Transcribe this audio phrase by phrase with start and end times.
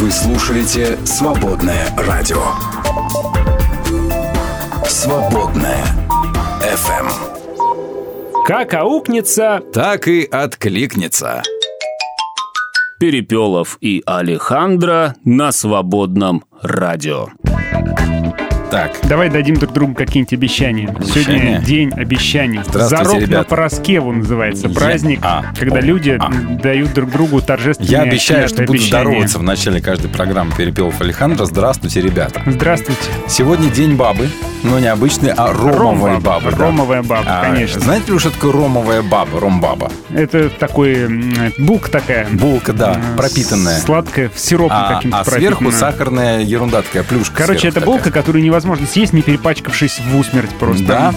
[0.00, 2.40] Вы слушаете «Свободное радио».
[4.86, 5.84] «Свободное
[6.62, 8.44] FM.
[8.46, 11.42] Как аукнется, Так и откликнется.
[13.00, 17.26] Перепелов и Алехандро на свободном радио.
[18.70, 20.88] Так, давай дадим друг другу какие-нибудь обещания.
[20.88, 21.24] Обещания?
[21.24, 22.60] Сегодня день обещаний.
[22.70, 23.48] Зарок на ребята.
[23.48, 24.68] Пороскеву называется.
[24.68, 26.30] Я- Праздник, а, когда о, люди а.
[26.62, 31.46] дают друг другу торжественные я обещаю, что буду здороваться в начале каждой программы Перепелов Александра.
[31.46, 32.42] Здравствуйте, ребята.
[32.46, 33.00] Здравствуйте.
[33.26, 34.28] Сегодня день бабы,
[34.62, 36.50] но не обычной, а ромовой Ром бабы.
[36.50, 36.56] да.
[36.58, 37.80] Ромовая баба, А, конечно.
[37.80, 39.90] Знаете ли, что такое ромовая баба, ромбаба?
[40.12, 41.08] Это такой
[41.58, 42.26] булка такая.
[42.30, 43.78] Булка, да, Э, пропитанная.
[43.78, 47.34] Сладкая, в сиропе А, каким-то а сверху сахарная ерунда такая, плюшка.
[47.34, 47.86] Короче, это такая.
[47.86, 50.84] булка, которую невозможно съесть, не перепачкавшись в усмерть просто.
[50.84, 51.14] Да?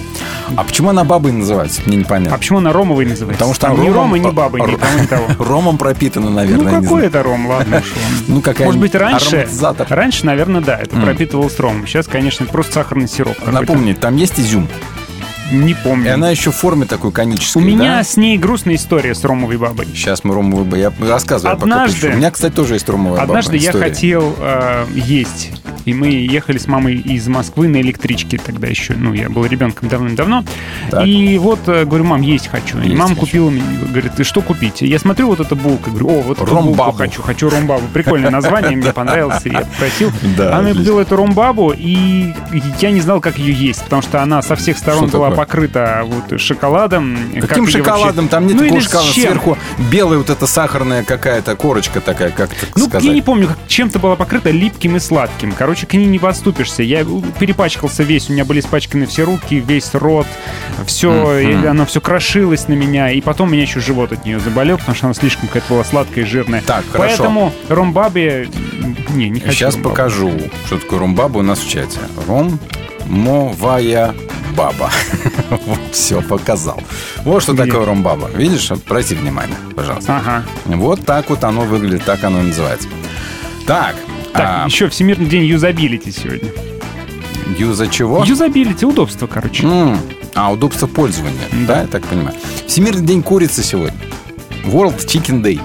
[0.56, 1.82] А почему она бабой называется?
[1.86, 2.36] Мне непонятно.
[2.36, 3.34] А почему она ромовой называется?
[3.40, 5.26] Потому что Там ни Рома, ни бабы, ни р- того, ни того.
[5.40, 6.72] Ромом пропитана, наверное.
[6.72, 7.82] Ну какой это ром, ладно.
[8.28, 9.48] Ну, какая Может быть, раньше,
[9.90, 11.88] раньше, наверное, да, это пропитывалось ромом.
[11.88, 13.36] Сейчас, конечно, просто сахарный сироп.
[13.46, 14.68] Напомни, там есть изюм.
[15.52, 16.14] Не И помню.
[16.14, 18.04] она еще в форме такой У конической, меня да?
[18.04, 19.86] с ней грустная история с ромовой бабой.
[19.94, 20.76] Сейчас мы ромовую бабу...
[20.78, 22.14] Я рассказываю пока Однажды- пишу.
[22.14, 23.90] У меня, кстати, тоже есть ромовая Однажды баба я история.
[23.90, 25.52] хотел э, есть.
[25.84, 28.94] И мы ехали с мамой из Москвы на электричке тогда еще.
[28.94, 30.46] Ну, я был ребенком давным-давно.
[30.92, 31.08] Так.
[31.08, 32.78] И вот э, говорю, мам, есть хочу.
[32.80, 33.22] И Есть мама хочу.
[33.22, 34.82] купила мне, говорит, ты что купить?
[34.82, 35.90] Я смотрю, вот эта булка.
[35.90, 37.24] Говорю, о, вот эту булку хочу.
[37.24, 37.88] Хочу ромбабу.
[37.94, 39.42] Прикольное название, мне понравилось.
[39.46, 40.12] и Я попросил.
[40.38, 42.32] Она мне купила эту ромбабу, и
[42.80, 46.40] я не знал, как ее есть, потому что она со всех сторон была покрыта вот
[46.40, 47.18] шоколадом.
[47.40, 48.26] Как Каким её шоколадом?
[48.26, 49.12] вообще- Там нет Ну, такого шоколада.
[49.12, 49.58] Сверху
[49.92, 53.04] белая вот эта сахарная какая-то корочка такая, как так Ну, сказать.
[53.04, 55.52] я не помню, как чем-то была покрыта липким и сладким.
[55.54, 56.84] Короче, к ней не подступишься.
[56.84, 57.04] Я
[57.40, 60.28] перепачкался весь, у меня были испачканы все руки, весь рот,
[60.86, 61.68] все, Мгм.
[61.70, 64.96] оно все крошилось на меня, и потом у меня еще живот от нее заболел, потому
[64.96, 66.62] что она слишком какая-то была сладкая и жирная.
[66.62, 67.16] Так, хорошо.
[67.18, 68.48] Поэтому ромбабе...
[69.14, 69.96] Не, не хочу Сейчас ромбабу.
[69.96, 70.32] покажу,
[70.66, 72.00] что такое ромбаба у нас в чате.
[72.28, 74.14] Ромовая
[74.56, 74.90] баба.
[75.50, 76.82] Вот, все, показал.
[77.26, 77.66] Вот что Где?
[77.66, 78.30] такое ромбаба.
[78.34, 78.72] Видишь?
[78.72, 80.16] Обрати внимание, пожалуйста.
[80.18, 80.46] Ага.
[80.66, 82.88] Вот так вот оно выглядит, так оно и называется.
[83.68, 83.96] Так,
[84.32, 86.50] Так, а, еще Всемирный день юзабилити сегодня.
[87.58, 88.24] юза чего?
[88.24, 89.66] Юзабилити, удобство, короче.
[89.68, 90.00] М,
[90.36, 91.76] А, удобство пользования, да.
[91.76, 91.82] Да.
[91.82, 92.36] я так понимаю.
[92.66, 94.00] Всемирный день курицы сегодня.
[94.66, 95.60] World Chicken Day.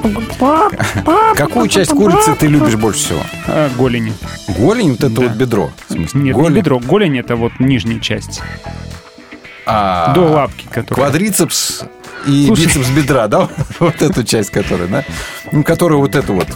[1.37, 3.21] Какую часть курицы ты любишь больше всего?
[3.47, 4.12] А, голени.
[4.59, 5.23] Голень, вот это Да.
[5.23, 5.71] вот бедро.
[5.89, 6.51] В смысле, Нет, голень.
[6.55, 6.79] не бедро.
[6.81, 8.41] Голень это вот нижняя часть.
[9.67, 11.09] А, До лапки, которая.
[11.09, 11.84] Квадрицепс
[12.27, 12.66] и Слушай.
[12.66, 13.49] бицепс бедра, да?
[13.78, 15.04] Вот эту часть, которая, да?
[15.53, 16.47] Ну, которая вот эту вот.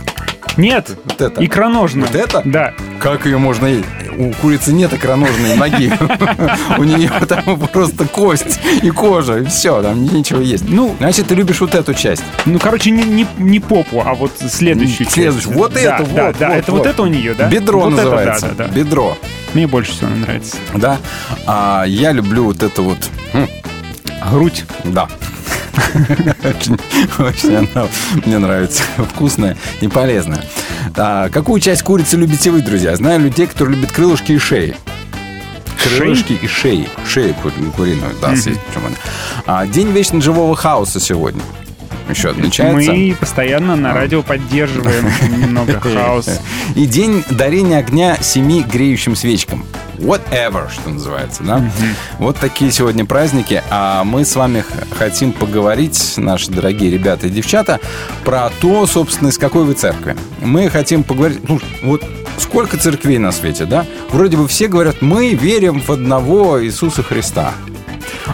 [0.57, 1.45] Нет, Вот это.
[1.45, 2.07] икроножная.
[2.07, 2.43] Вот это?
[2.45, 2.75] Да.
[2.99, 3.85] Как ее можно есть?
[4.19, 5.93] У курицы нет икроножной ноги.
[6.79, 10.65] У нее там просто кость и кожа, и все, там нечего есть.
[10.69, 12.25] Ну, Значит, ты любишь вот эту часть.
[12.47, 15.05] ну, короче, не, не, не попу, а вот следующую.
[15.07, 15.13] часть.
[15.13, 15.55] Следующую.
[15.55, 16.87] Вот Да, это, да, вот, да, вот, это вот.
[16.87, 17.49] это у нее, да?
[17.49, 18.49] Бедро называется.
[18.49, 18.75] да, да, да.
[18.75, 19.17] Бедро,
[19.55, 20.57] Мне больше всего нравится.
[20.75, 20.99] да.
[21.47, 22.99] А я люблю вот это вот.
[23.33, 23.49] м,
[24.33, 24.65] Грудь.
[24.85, 25.09] Да.
[27.19, 27.87] Очень, она
[28.25, 28.83] мне нравится.
[29.15, 30.45] Вкусная и полезная.
[30.97, 32.95] А, какую часть курицы любите вы, друзья?
[32.97, 34.77] Знаю людей, которые любят крылышки и шеи.
[35.83, 36.89] Крылышки и шеи.
[37.09, 38.97] Шею ку- куриную, да, она.
[39.47, 41.43] А, День вечно живого хаоса сегодня.
[42.09, 42.93] Еще отмечается.
[42.93, 45.07] Мы постоянно на радио поддерживаем
[45.41, 46.29] немного хаос.
[46.75, 49.65] И день дарения огня семи греющим свечкам.
[50.01, 51.63] Whatever, что называется, да?
[52.19, 53.63] Вот такие сегодня праздники.
[53.71, 54.65] А мы с вами
[54.99, 57.81] хотим поговорить, наши дорогие ребята и девчата,
[58.25, 60.17] про то, собственно, из какой вы церкви.
[60.41, 62.03] Мы хотим поговорить, ну, вот
[62.39, 63.85] сколько церквей на свете, да?
[64.11, 67.53] Вроде бы все говорят, мы верим в одного Иисуса Христа.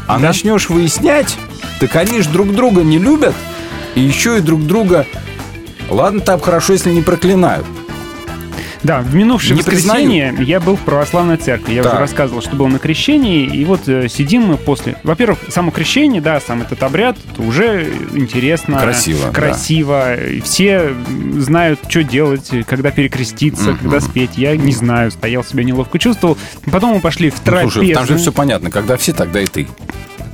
[0.06, 1.37] А начнешь выяснять,
[1.81, 3.34] так они же друг друга не любят,
[3.97, 5.06] и еще и друг друга
[5.88, 7.65] Ладно, там хорошо, если не проклинают.
[8.82, 11.75] Да, в минувшее Не воскресенье я был в православной церкви.
[11.75, 11.92] Я Так.
[11.94, 13.44] уже рассказывал, что был на крещении.
[13.47, 14.97] И вот э, сидим мы после...
[15.03, 18.78] Во-первых, само крещение, да, сам этот обряд, уже интересно.
[18.78, 19.32] Красиво, да.
[19.32, 20.14] Красиво.
[20.22, 20.94] И Все
[21.38, 23.78] знают, что делать, когда перекреститься, Мгм.
[23.78, 24.31] когда спеть.
[24.37, 26.37] Я не знаю, стоял себя неловко чувствовал.
[26.70, 27.70] Потом мы пошли в Ну, трапезную.
[27.72, 28.70] слушай, там же все понятно.
[28.70, 29.67] Когда все, тогда и ты.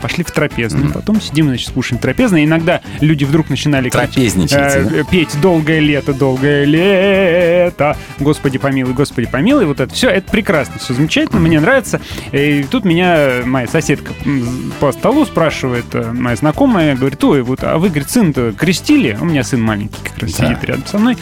[0.02, 0.92] Пошли в трапезную.
[0.92, 2.44] Потом сидим, значит, слушаем трапезное.
[2.44, 5.04] Иногда люди вдруг начинали кричать, Трапезничаете, э, да?
[5.04, 9.64] петь «Долгое лето, долгое лето», «Господи помилуй, Господи помилуй».
[9.64, 12.00] Вот это все, это прекрасно, все замечательно, мне нравится.
[12.32, 14.12] И тут меня моя соседка
[14.80, 19.16] по столу спрашивает, э, моя знакомая, говорит, ой, вот, а вы, говорит, сын-то крестили?
[19.20, 20.46] У меня сын маленький как раз Да.
[20.46, 21.16] сидит рядом со мной.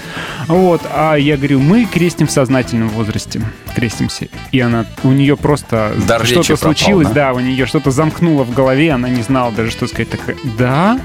[0.46, 3.42] Вот, а я говорю, мы крестим в сознательном возрасте,
[3.74, 4.28] крестимся.
[4.52, 5.92] И она, у нее просто
[6.24, 7.14] что-то пропал, случилось, да?
[7.28, 10.10] да, у нее что-то замкнуло в голове, она не знала даже, что сказать.
[10.10, 10.98] Такая, да?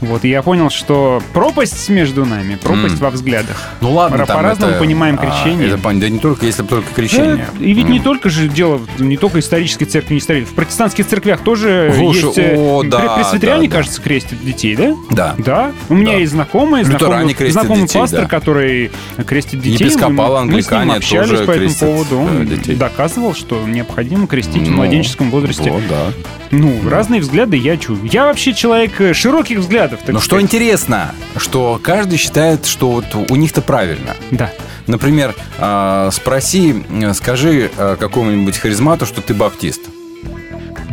[0.00, 3.00] Вот, и я понял, что пропасть между нами, пропасть М.
[3.00, 3.68] во взглядах.
[3.80, 5.66] Ну ладно, там по-разному это- понимаем а, крещение.
[5.66, 6.00] это понятно.
[6.02, 7.48] да не только, если бы только крещение.
[7.58, 8.04] Да, и ведь не М.
[8.04, 10.52] только же дело, не только исторической церкви, не исторической.
[10.52, 12.38] В протестантских церквях тоже Слушай, есть...
[12.38, 13.76] э, о, да, пресвитериане, да, да.
[13.78, 14.94] кажется, крестят детей, да?
[15.10, 15.34] Да.
[15.38, 15.72] Да.
[15.88, 16.18] У меня Да.
[16.18, 18.28] есть знакомый, Лютеране знакомый, знакомый детей, пастор, да.
[18.28, 18.90] который
[19.26, 19.84] крестит детей.
[19.88, 22.14] Епископалы, Мы- мы с ним общались тоже по этому поводу.
[22.20, 22.76] э, Он детей.
[22.76, 25.72] доказывал, что необходимо крестить в Ну, младенческом возрасте.
[25.72, 26.12] Вот, да.
[26.50, 28.00] Ну, разные взгляды я чую.
[28.04, 30.00] Я вообще человек э, широких взглядов.
[30.00, 34.16] так Но что интересно, что каждый считает, что вот у них-то правильно.
[34.30, 34.50] Да.
[34.86, 39.82] Например, а, спроси, э, скажи э, какому-нибудь харизмату, что ты баптист.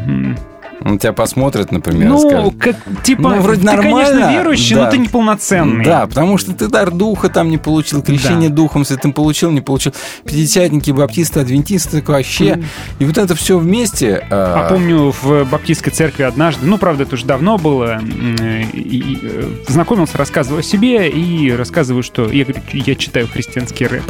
[0.06, 0.38] М.
[0.86, 2.54] Он тебя посмотрит, например, Ну, скажет.
[2.60, 4.86] как, типа, Ну, вроде ты, конечно, нормально, верующий, да.
[4.86, 5.84] но ты неполноценный.
[5.84, 9.94] Да, потому что ты дар духа там не получил, крещение духом святым получил, не получил.
[10.26, 12.62] Пятидесятники, баптисты, адвентисты, так вообще.
[13.00, 14.26] И вот это все вместе...
[14.30, 18.00] А а, помню, в баптистской церкви однажды, ну, правда, это уже давно было,
[18.40, 23.88] э, и- э, знакомился, рассказывал о себе и рассказываю, что я, говорю, я читаю христианский
[23.88, 24.04] рэп.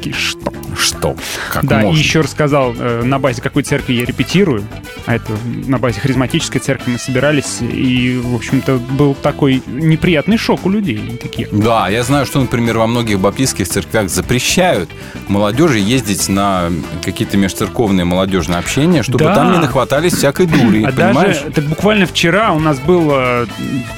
[0.00, 0.50] Такие, что?
[0.78, 1.14] Что?
[1.52, 1.98] Как да, можно?
[1.98, 4.64] и еще рассказал, э, на базе какой церкви я репетирую,
[5.04, 5.32] а это
[5.66, 11.18] на базе харизматической церкви мы собирались, и, в общем-то, был такой неприятный шок у людей.
[11.20, 14.88] Такие, Да, я знаю, что, например, во многих баптистских церквях запрещают
[15.28, 16.70] молодежи ездить на
[17.04, 19.34] какие-то межцерковные молодежные общения, чтобы Да.
[19.34, 21.40] там не нахватались всякой дури, А понимаешь?
[21.40, 23.46] даже, так буквально вчера у нас был э,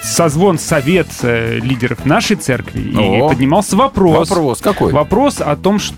[0.03, 3.29] созвон, совет э, лидеров нашей церкви, и О.
[3.29, 4.29] поднимался вопрос.
[4.29, 4.93] Вопрос какой?
[4.93, 5.92] Вопрос о том, что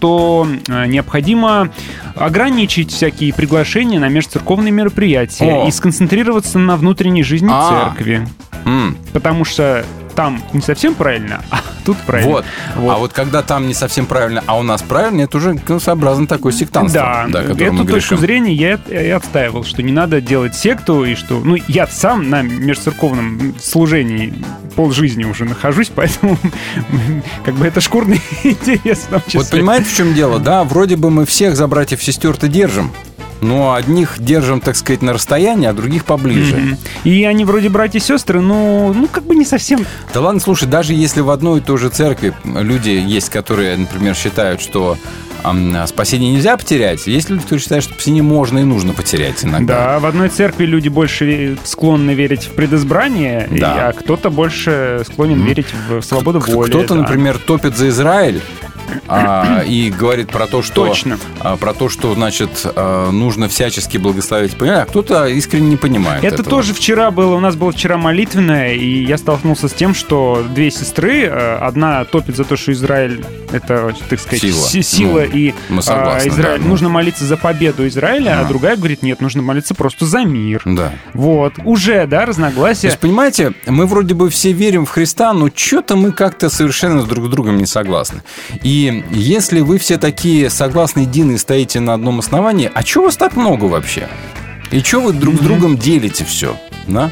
[0.69, 1.71] э, необходимо
[2.17, 5.67] ограничить всякие приглашения на межцерковные мероприятия О.
[5.69, 7.93] и сконцентрироваться на внутренней жизни А.
[7.95, 8.27] церкви.
[8.65, 12.45] М, Потому что там не совсем правильно, а тут правильно.
[12.77, 12.95] Вот.
[12.95, 16.27] А вот когда там не совсем правильно, а у нас правильно, это уже ну, сообразно
[16.27, 17.27] такое сектантство.
[17.29, 18.19] Да, мы эту точку грешим.
[18.19, 21.41] зрения я и отстаивал, что не надо делать секту, и что...
[21.41, 24.35] Ну, я сам на межцерковном служении
[24.75, 26.39] полжизни уже нахожусь, поэтому
[27.45, 29.07] как бы это шкурный интерес.
[29.11, 30.39] Вот понимаете, в чем дело?
[30.39, 32.93] Да, вроде бы мы всех за братьев сестер-то держим,
[33.45, 36.57] но одних держим, так сказать, на расстоянии, а других поближе.
[36.57, 36.79] Мгм.
[37.05, 39.85] И они вроде братья и сестры, но ну как бы не совсем.
[40.13, 44.15] Да ладно, слушай, даже если в одной и той же церкви люди есть, которые, например,
[44.15, 44.97] считают, что
[45.87, 49.75] спасение нельзя потерять, есть люди, которые считают, что спасение можно и нужно потерять иногда.
[49.93, 53.89] Да, в одной церкви люди больше склонны верить в предизбрание, Да.
[53.89, 56.71] а кто-то больше склонен верить в свободу Кто- воли.
[56.71, 57.01] Кто-то, да.
[57.03, 58.41] например, топит за Израиль
[59.09, 61.19] а, и говорит про то, что Точно.
[61.41, 64.57] а, про то, что значит а, нужно всячески благословить.
[64.57, 64.85] Понимаешь?
[64.85, 66.25] А кто-то искренне не понимает.
[66.25, 66.51] Это этого.
[66.51, 70.71] тоже вчера было, у нас было вчера молитвенное, и я столкнулся с тем, что две
[70.71, 74.67] сестры, э, одна топит за то, что Израиль это, так сказать, Сила.
[74.69, 76.71] си- сила Ну, и мы согласны, а, Израиль, да, ну.
[76.71, 78.49] нужно молиться за победу Израиля, а Ага.
[78.49, 80.63] другая говорит, нет, нужно молиться просто за мир.
[80.65, 80.93] Да.
[81.13, 82.89] Вот, уже, да, То разногласия.
[82.89, 87.27] есть, понимаете, мы вроде бы все верим в Христа, но что-то мы как-то совершенно друг
[87.27, 88.23] с другом не согласны.
[88.91, 93.17] И если вы все такие согласны едины и стоите на одном основании, а чего вас
[93.17, 94.09] так много вообще?
[94.71, 96.57] И что вы друг с другом делите все?
[96.87, 97.11] Да?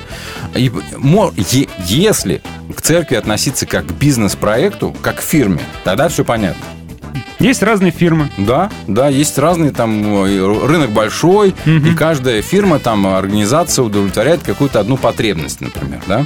[0.54, 0.70] И
[1.86, 2.42] если
[2.76, 6.62] к церкви относиться как к бизнес-проекту, как к фирме, тогда все понятно.
[7.38, 8.30] Есть разные фирмы.
[8.36, 11.86] Да, да, есть разные там э, рынок большой, Мгм.
[11.90, 16.24] и каждая фирма, там организация удовлетворяет какую-то одну потребность, например, да.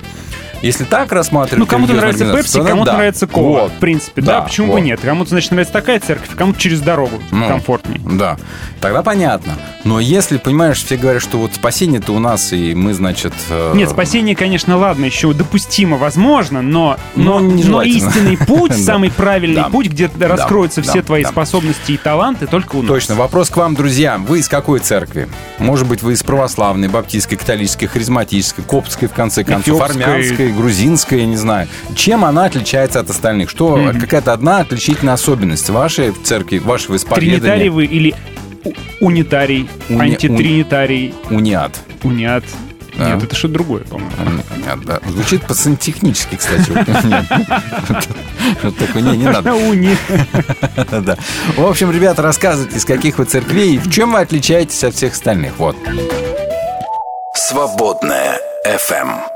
[0.62, 2.96] Если так рассматривать, Ну, кому-то нравится Пепси, кому-то да.
[2.96, 3.60] нравится кола.
[3.62, 3.72] Вот.
[3.72, 4.74] В принципе, да, Да, почему вот.
[4.74, 5.00] бы нет?
[5.00, 7.46] Кому-то, значит, нравится такая церковь, кому-то через дорогу Ну.
[7.48, 8.00] комфортней.
[8.04, 8.36] Да,
[8.80, 9.54] тогда понятно.
[9.84, 13.32] Но если, понимаешь, все говорят, что вот спасение-то у нас, и мы, значит...
[13.50, 19.10] э, Нет, спасение, конечно, ладно, еще допустимо, возможно, но, Но но, но истинный путь, самый
[19.10, 22.88] правильный путь, где раскроются все твои способности и таланты, только у нас.
[22.88, 23.14] Точно.
[23.14, 24.18] Вопрос к вам, друзья.
[24.18, 25.28] Вы из какой церкви?
[25.58, 31.26] Может быть, вы из православной, баптистской, католической, харизматической, коптской, в конце концов, армянской, грузинской, я
[31.26, 31.68] не знаю.
[31.94, 33.50] Чем она отличается от остальных?
[33.50, 37.70] Что какая-то одна отличительная особенность вашей церкви, вашего Тринитарий исповедания?
[37.70, 38.14] вы или
[39.00, 41.78] унитарий, Уни- антитринитарий, Униат.
[42.02, 42.44] униат.
[42.98, 43.10] Да.
[43.14, 44.10] Нет, это что-то другое, по-моему.
[44.56, 45.00] Униат, да.
[45.06, 46.72] Звучит по-сантехнически, кстати.
[48.78, 49.54] Такой, не, не надо.
[49.70, 49.96] Уни.
[51.02, 51.16] Да.
[51.56, 55.12] В общем, ребята, рассказывайте, из каких вы церквей и в чем вы отличаетесь от всех
[55.12, 55.58] остальных.
[55.58, 55.76] Вот.
[57.34, 59.35] Свободная FM.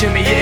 [0.00, 0.39] to me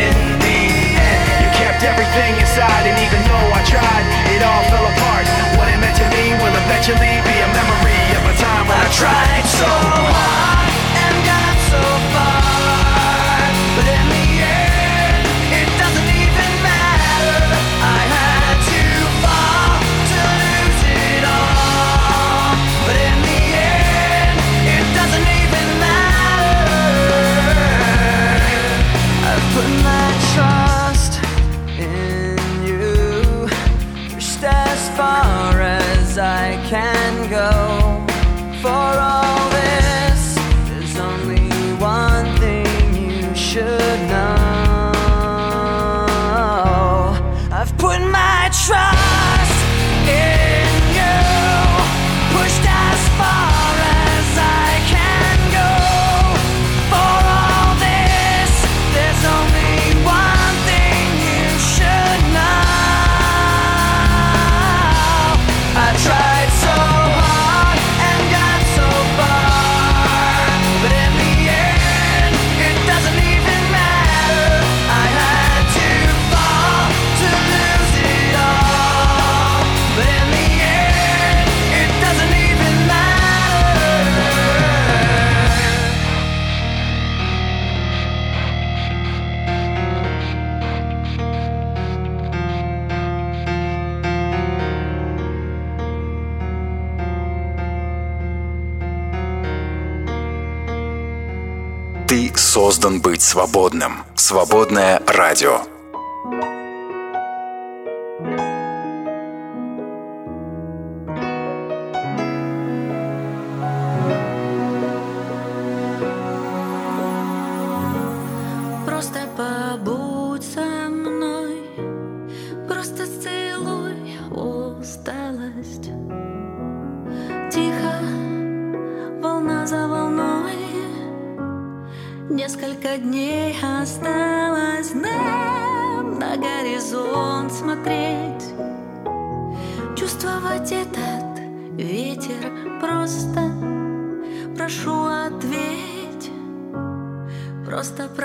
[103.18, 104.04] быть свободным.
[104.14, 105.57] Свободное радио.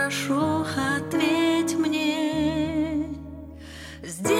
[0.03, 0.65] прошу,
[0.98, 3.05] ответь мне.
[4.03, 4.33] Здесь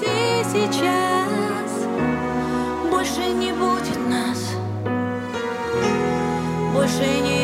[0.00, 1.70] и сейчас
[2.90, 4.54] больше не будет нас,
[6.72, 7.41] больше не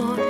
[0.00, 0.27] boy.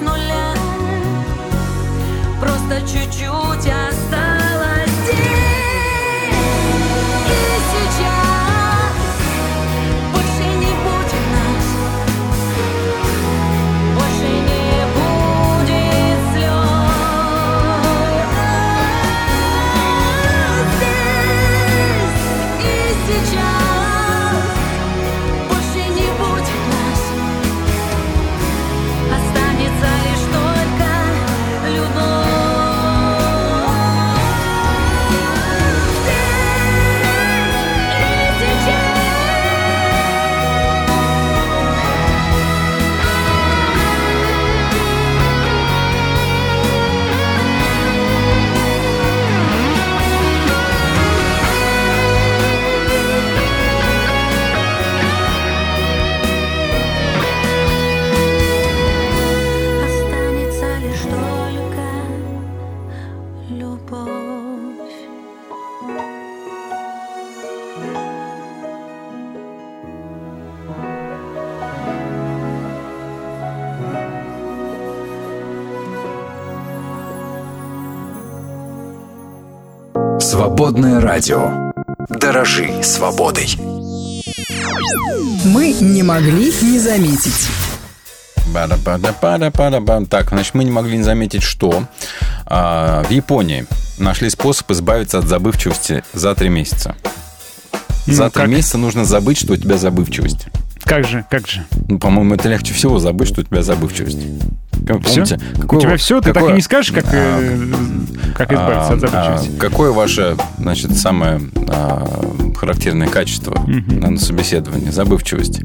[0.00, 0.54] нуля.
[2.40, 3.47] Просто чуть-чуть.
[80.78, 81.72] Свободное радио.
[82.08, 83.48] Дорожи свободой.
[85.44, 87.48] Мы не могли не заметить.
[88.54, 90.06] Бада-бада-бада-бада-бам.
[90.06, 91.82] Так, значит, мы не могли не заметить, что
[92.46, 93.66] а, в Японии
[93.98, 96.94] нашли способ избавиться от забывчивости за три месяца.
[98.06, 98.48] За Ну, три как?
[98.48, 100.46] месяца нужно забыть, что у тебя забывчивость.
[100.84, 101.64] Как же, как же?
[101.88, 104.18] Ну, по-моему, это легче всего забыть, что у тебя забывчивость.
[104.86, 105.24] Как, Всё?
[105.26, 106.20] помните, У тебя все?
[106.20, 107.58] Ты так какое- и не скажешь, как, э,
[108.36, 109.56] как избавиться от А, забывчивости?
[109.56, 112.06] а, какое ваше, значит, самое а,
[112.56, 114.90] характерное качество на, на собеседовании?
[114.90, 115.60] Забывчивость.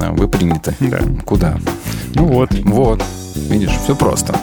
[0.00, 0.74] А, Вы приняты.
[0.80, 0.98] Да.
[1.24, 1.58] Куда?
[2.14, 2.50] Ну вот.
[2.64, 3.02] Вот.
[3.34, 4.34] Видишь, все просто.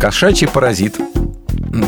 [0.00, 0.96] Кошачий паразит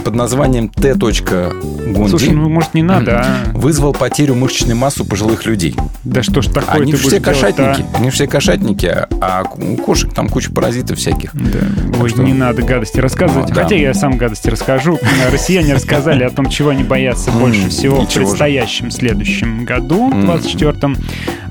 [0.05, 3.51] под названием Т.Гунди Слушай, ну может не надо, а?
[3.53, 5.77] вызвал потерю мышечной массы у пожилых людей.
[6.05, 7.21] Да что ж такое Они все а?
[7.21, 7.85] кошатники.
[7.95, 11.35] Они же все кошатники, а- а у кошек там куча паразитов всяких.
[11.35, 11.59] Да.
[12.01, 13.53] Ой, что- не надо гадости рассказывать.
[13.53, 13.65] Да.
[13.65, 14.99] Хотя я сам гадости расскажу.
[15.33, 20.97] Россияне рассказали о том, чего они боятся больше всего в предстоящем следующем году, 24-м.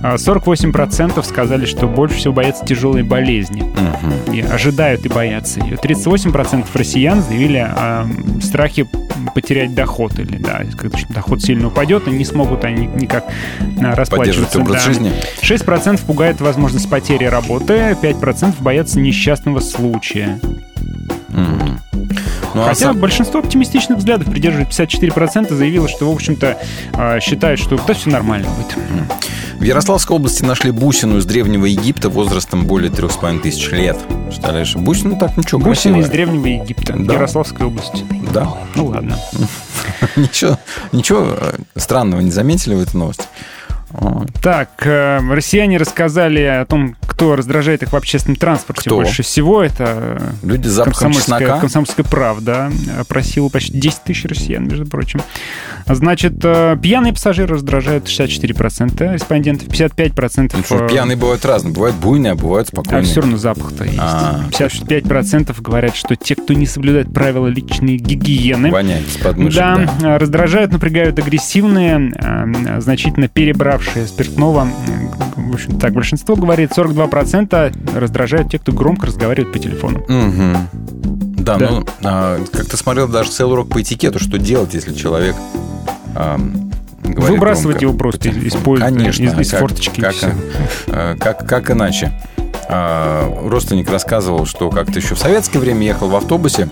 [0.01, 3.63] А, 48% сказали, что больше всего боятся тяжелой болезни.
[4.33, 5.75] И ожидают и боятся ее.
[5.75, 8.07] 38% россиян заявили о
[8.41, 8.87] страхе
[9.33, 13.25] потерять доход или да, когда доход сильно упадет, и не смогут они никак
[13.81, 14.59] а, расплачиваться.
[14.59, 14.93] Образ да.
[14.93, 15.11] жизни.
[15.41, 20.39] 6% пугает возможность потери работы, 5% боятся несчастного случая.
[22.59, 26.57] Ну, а Хотя сам- большинство оптимистичных взглядов придерживает 54% заявило, что, в общем-то,
[26.93, 28.75] э, считают, что да, все нормально будет.
[29.57, 33.97] В Ярославской области нашли бусину из Древнего Египта возрастом более трех с половиной тысяч лет.
[34.25, 36.09] Представляешь, бусина так ничего, Бусины из красивая.
[36.11, 37.13] Древнего Египта, Да.
[37.13, 38.05] Ярославской области.
[38.33, 38.49] Да.
[38.75, 39.17] Ну ладно.
[40.17, 40.57] Ничего,
[40.91, 43.23] ничего э, странного не заметили в этой новости?
[44.41, 48.95] Так, э, россияне рассказали о том, кто раздражает их в общественном транспорте Кто?
[48.97, 49.61] больше всего.
[49.63, 51.59] Это э, Люди с запахом комсомольская, чеснока.
[51.59, 55.21] комсомольская правда опросила почти 10 тысяч россиян, между прочим.
[55.85, 61.73] Значит, э, пьяные пассажиры раздражают 64% респондентов, 55% Ну, что, пьяные бывают разные.
[61.73, 63.03] Бывают буйные, а бывают А спокойные.
[63.05, 63.97] все равно запах-то есть.
[63.99, 69.89] А, 55% говорят, что те, кто не соблюдает правила личной гигиены, Воняет из подмышек, да,
[69.99, 70.17] да.
[70.19, 73.27] раздражают, напрягают агрессивные, значительно
[73.79, 74.67] перебравшие спиртного.
[75.35, 80.03] В общем, так большинство говорит, 42% раздражают те, кто громко разговаривает по телефону.
[80.07, 80.57] Мгм.
[81.37, 81.69] Да, Да.
[81.69, 85.35] ну, а, как ты смотрел даже целый урок по этикету, что делать, если человек
[86.15, 90.01] говорит Выбрасывать громко его просто из, поезда, Конечно, из, а из как- форточки.
[90.01, 90.15] Как,
[90.87, 92.11] э, как, как иначе?
[92.67, 96.67] А, Родственник рассказывал, что как-то еще в советское время ехал в автобусе,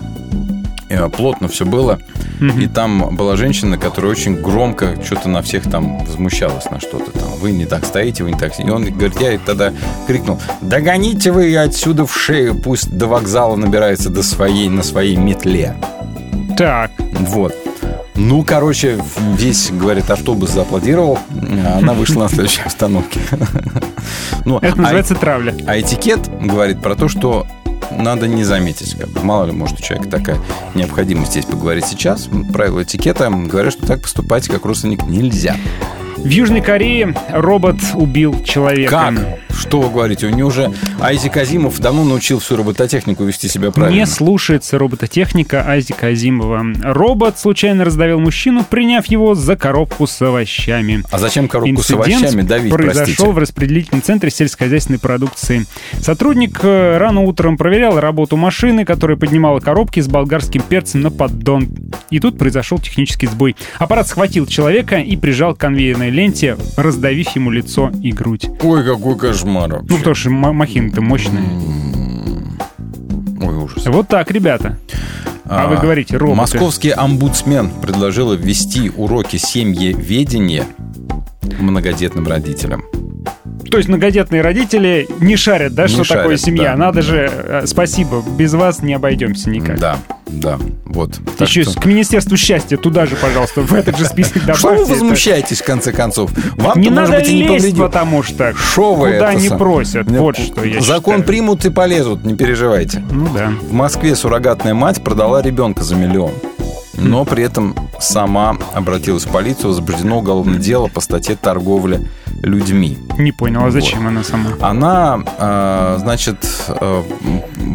[1.15, 1.99] плотно все было,
[2.39, 2.59] Мгм.
[2.61, 7.29] и там была женщина, которая очень громко что-то на всех там возмущалась на что-то там.
[7.39, 8.59] Вы не так стоите, вы не так...
[8.59, 9.73] И он говорит, я тогда
[10.07, 15.15] крикнул, догоните вы ее отсюда в шею, пусть до вокзала набирается до своей, на своей
[15.17, 15.75] метле.
[16.57, 17.53] Так, Вот.
[18.19, 18.97] Ну, короче,
[19.35, 21.19] весь, говорит, автобус зааплодировал,
[21.63, 23.19] а она вышла на следующей остановке.
[24.45, 25.53] Ну, это а- называется травля.
[25.67, 27.45] а этикет говорит про то, что
[27.91, 28.95] надо не заметить.
[28.97, 29.21] Как бы.
[29.21, 30.37] Мало ли, может, у человека такая
[30.75, 32.29] необходимость есть поговорить сейчас.
[32.51, 35.55] Правила этикета говорят, что так поступать как родственник нельзя.
[36.17, 38.91] В Южной Корее робот убил человека.
[38.91, 39.57] Как?
[39.57, 40.27] Что вы говорите?
[40.27, 43.99] У него уже Айзек Азимов давно научил всю робототехнику вести себя правильно.
[43.99, 46.63] Не слушается робототехника Азика Азимова.
[46.83, 51.03] Робот случайно раздавил мужчину, приняв его за коробку с овощами.
[51.11, 53.31] А зачем коробку с Инцидент овощами давить, произошел простите?
[53.31, 55.65] в распределительном центре сельскохозяйственной продукции.
[56.01, 61.67] Сотрудник э, рано утром проверял работу машины, которая поднимала коробки с болгарским перцем на поддон.
[62.11, 63.55] И тут произошел технический сбой.
[63.79, 68.47] Аппарат схватил человека и прижал к конвейерной ленте, раздавив ему лицо и грудь.
[68.61, 69.97] Ой, какой кошмар Ну, вообще.
[69.97, 71.43] потому что ма- махина-то мощная.
[73.41, 73.85] Ой, ужас.
[73.87, 74.77] Вот так, ребята.
[75.45, 76.37] А, вы говорите, роботы.
[76.41, 80.65] Московский омбудсмен предложил ввести уроки семьеведения
[81.59, 82.83] многодетным родителям.
[83.69, 86.71] То есть многодетные родители не шарят, да, Не что такое шарят, семья.
[86.71, 86.77] да.
[86.77, 89.77] Надо же, э, спасибо, без вас не обойдемся никак.
[89.77, 89.97] Да,
[90.27, 91.19] да, вот.
[91.39, 94.59] Еще что- к Министерству счастья туда же, пожалуйста, в этот же список добавьте.
[94.59, 96.31] Что вы возмущаетесь, в конце концов?
[96.55, 100.09] Вам Не надо быть, и не лезть, потому что Шо вы куда не сам- просят.
[100.11, 101.23] Вот что я Закон считаю.
[101.27, 103.03] примут и полезут, не переживайте.
[103.11, 103.51] Ну да.
[103.69, 106.31] В Москве суррогатная мать продала ребенка за миллион.
[106.97, 112.01] Но при этом сама обратилась в полицию, возбуждено уголовное дело по статье торговля
[112.43, 112.97] людьми.
[113.17, 114.51] Не понял, а зачем она сама?
[114.61, 117.03] Она, э, значит, э,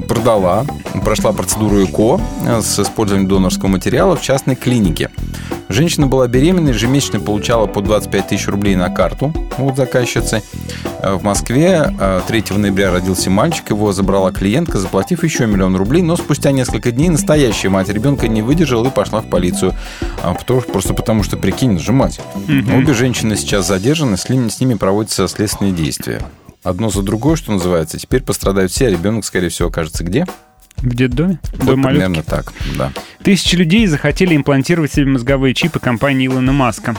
[0.09, 0.64] продала,
[1.05, 5.11] прошла процедуру ЭКО э, с использованием донорского материала в частной клинике.
[5.68, 10.42] Женщина была беременна, ежемесячно получала по 25 тысяч рублей на карту от заказчицы.
[11.01, 16.03] Э, В Москве э, 3 ноября родился мальчик, его забрала клиентка, заплатив еще миллион рублей,
[16.03, 19.75] но спустя несколько дней настоящая мать ребенка не выдержала и пошла в полицию.
[20.22, 22.20] А, потому- Просто потому, что, прикинь, это же мать.
[22.46, 26.22] Обе женщины сейчас задержаны, с с ними проводятся следственные действия.
[26.62, 27.98] Одно за другое, что называется.
[27.98, 30.26] Теперь пострадают все, а ребенок, скорее всего, окажется где?
[30.78, 31.38] В детдоме?
[31.58, 32.04] Вот Дом малютки.
[32.04, 32.92] примерно так, да.
[33.22, 36.96] Тысячи людей захотели имплантировать себе мозговые чипы компании Илона Маска.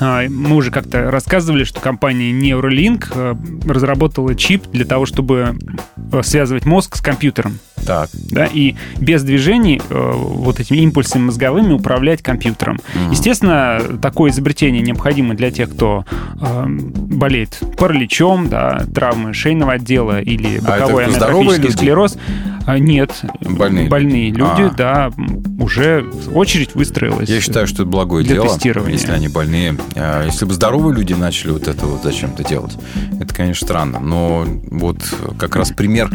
[0.00, 3.34] А, Мы уже как-то рассказывали, что компания Neuralink э,
[3.68, 5.56] разработала чип для того, чтобы
[6.12, 7.58] э, связывать мозг с компьютером.
[7.86, 8.10] Так.
[8.30, 12.80] Да, и без движений э, вот этими импульсами мозговыми управлять компьютером.
[13.10, 16.04] Естественно, такое изобретение необходимо для тех, кто
[16.40, 22.18] болеет параличом, да, травмы шейного отдела или А это боковой кто, здоровые амиотрофический люди?
[22.78, 23.88] А, Нет, Больные.
[23.88, 24.74] больные люди, А.
[24.76, 25.10] да,
[25.58, 27.28] уже очередь выстроилась.
[27.28, 28.92] Я считаю, что это благое Для дело, тестирования.
[28.94, 29.76] если они больные.
[29.96, 32.76] А Если бы здоровые люди начали вот это вот зачем-то делать,
[33.20, 33.98] это, конечно, странно.
[34.00, 34.98] Но вот
[35.38, 36.10] как раз пример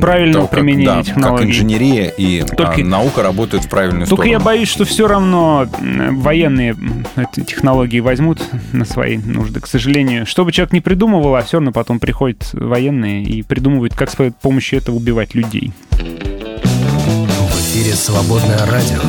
[0.00, 1.38] Правильного того, как- применения да, технологий.
[1.44, 4.30] Как инженерия и Только- а, наука работают в правильную Только сторону.
[4.32, 6.74] я боюсь, что все равно военные
[7.16, 9.60] эти технологии возьмут на свои нужды.
[9.60, 13.94] К сожалению, что бы человек не придумывал, а все равно потом приходят военные и придумывают,
[13.94, 15.72] как с помощью этого убивать людей.
[15.90, 19.00] В эфире «Свободное радио».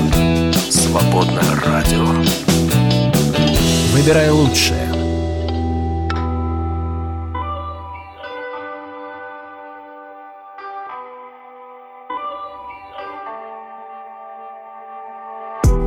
[0.70, 2.06] Свободное радио.
[3.94, 4.88] Выбирай лучшее.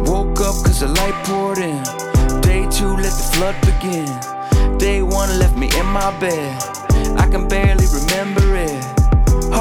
[0.06, 1.82] Woke up cause the light poured in.
[2.40, 4.06] Day two, let the flood begin.
[4.78, 6.62] Day one left me in my bed.
[7.18, 8.93] I can barely remember it.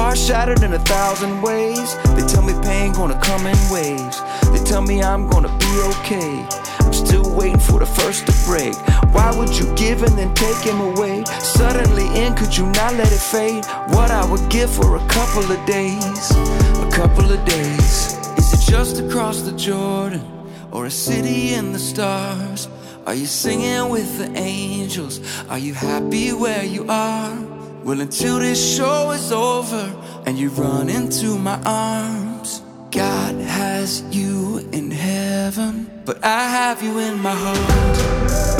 [0.04, 1.96] Heart shattered in a thousand ways.
[2.14, 4.20] They tell me pain gonna come in waves.
[4.52, 6.46] They tell me I'm gonna be okay.
[6.80, 8.74] I'm still waiting for the first to break.
[9.14, 11.24] Why would you give and then take him away?
[11.40, 13.64] Suddenly in, could you not let it fade?
[13.96, 16.30] What I would give for a couple of days.
[16.32, 18.12] A couple of days.
[18.36, 20.22] Is it just across the Jordan?
[20.70, 22.68] Or a city in the stars?
[23.06, 25.18] Are you singing with the angels?
[25.48, 27.53] Are you happy where you are?
[27.84, 29.92] Well, until this show is over
[30.24, 36.98] and you run into my arms, God has you in heaven, but I have you
[36.98, 38.54] in my heart.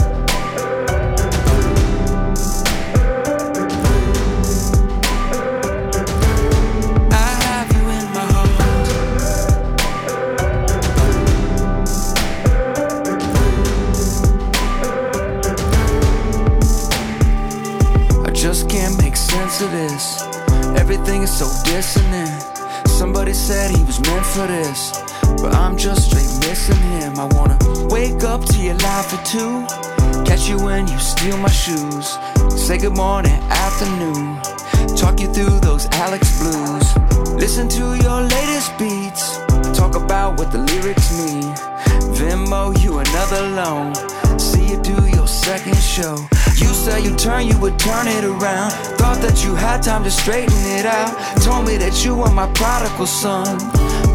[19.64, 20.22] Of this.
[20.77, 22.42] Everything is so dissonant.
[22.88, 24.92] Somebody said he was meant for this,
[25.40, 27.18] but I'm just straight missing him.
[27.18, 29.66] I wanna wake up to your life for two.
[30.24, 32.18] Catch you when you steal my shoes.
[32.50, 34.40] Say good morning, afternoon.
[34.96, 36.87] Talk you through those Alex blues.
[37.42, 39.38] Listen to your latest beats.
[39.79, 41.55] Talk about what the lyrics mean.
[42.16, 43.94] Venmo you another loan.
[44.38, 46.16] See you do your second show.
[46.61, 48.71] You said you turn, you would turn it around.
[48.99, 51.12] Thought that you had time to straighten it out.
[51.43, 53.59] Told me that you were my prodigal son.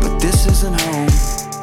[0.01, 1.07] But this isn't home.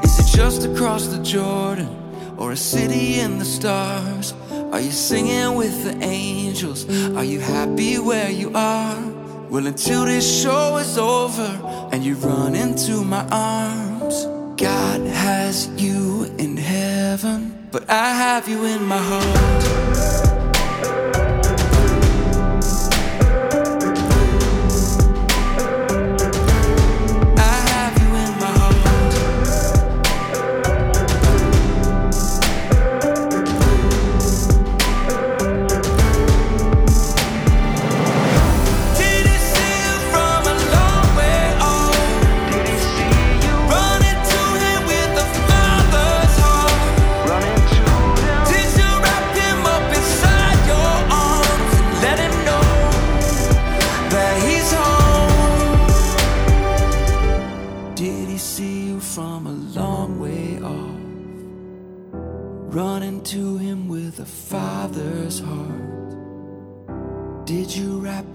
[0.05, 1.89] Is it just across the Jordan?
[2.37, 4.35] Or a city in the stars?
[4.73, 6.87] Are you singing with the angels?
[7.17, 9.01] Are you happy where you are?
[9.49, 14.27] Well, until this show is over and you run into my arms,
[14.61, 20.46] God has you in heaven, but I have you in my heart.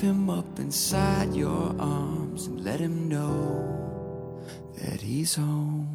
[0.01, 4.43] Him up inside your arms and let him know
[4.77, 5.90] that he's home?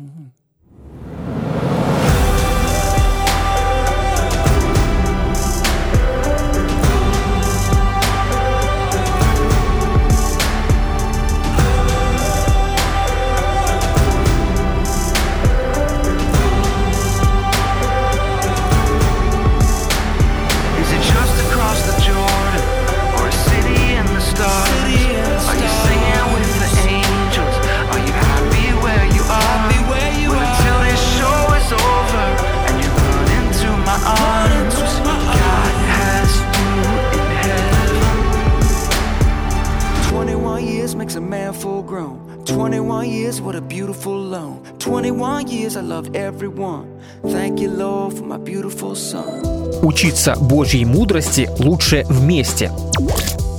[49.83, 52.73] Учиться Божьей мудрости лучше вместе.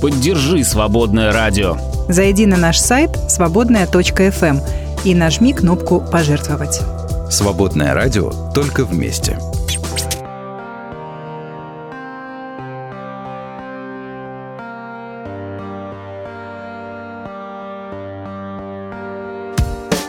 [0.02, 1.76] Поддержи «Свободное радио».
[2.08, 4.58] Зайди на наш сайт свободная.фм
[5.04, 6.80] и нажми кнопку «Пожертвовать».
[7.30, 9.38] Свободное радио только вместе.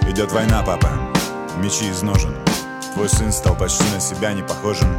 [0.10, 0.90] Идет война, папа,
[1.70, 2.36] мечи из ножен.
[2.94, 4.90] Твой сын стал почти на себя не похожим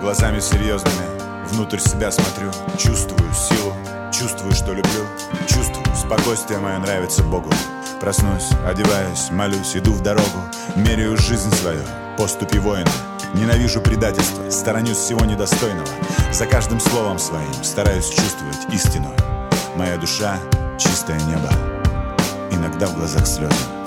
[0.00, 1.04] Глазами серьезными
[1.50, 2.52] внутрь себя смотрю.
[2.78, 3.72] Чувствую силу,
[4.12, 5.04] чувствую, что люблю.
[5.48, 7.50] Чувствую, спокойствие мое нравится Богу.
[8.00, 10.38] Проснусь, одеваюсь, молюсь, иду в дорогу.
[10.76, 11.82] Меряю жизнь свою,
[12.16, 12.90] поступи воина.
[13.34, 15.88] Ненавижу предательство, сторонюсь всего недостойного.
[16.30, 19.12] За каждым словом своим стараюсь чувствовать истину.
[19.74, 20.38] Моя душа—
[20.78, 21.50] чистое небо.
[22.52, 23.85] Иногда в глазах слезы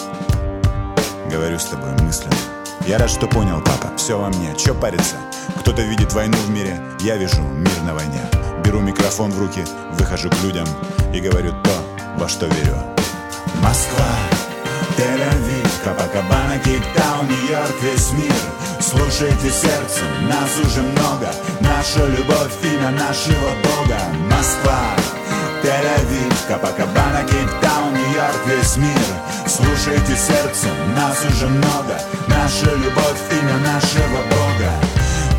[1.29, 2.33] Говорю с тобой мысленно.
[2.87, 4.55] Я рад, что понял, папа, все во мне.
[4.57, 5.15] Че париться?
[5.59, 8.21] Кто-то видит войну в мире Я вижу мир на войне.
[8.63, 9.63] Беру микрофон в руки,
[9.93, 10.65] выхожу к людям
[11.13, 11.71] И говорю то,
[12.17, 12.77] во что верю.
[13.61, 14.07] Москва,
[14.97, 18.33] Тель-Авив, Капакабана, Кейптаун, Нью-Йорк, весь мир.
[18.79, 21.31] Слушайте сердцем, нас уже много.
[21.59, 23.99] Наша любовь имя нашего Бога.
[24.31, 24.95] Москва,
[25.61, 28.97] Тель-Авив, Капакабана, Кейптаун, Нью-Йорк, весь мир.
[29.45, 31.99] Слушайте сердцем, нас уже много.
[32.27, 34.71] Наша любовь имя нашего Бога.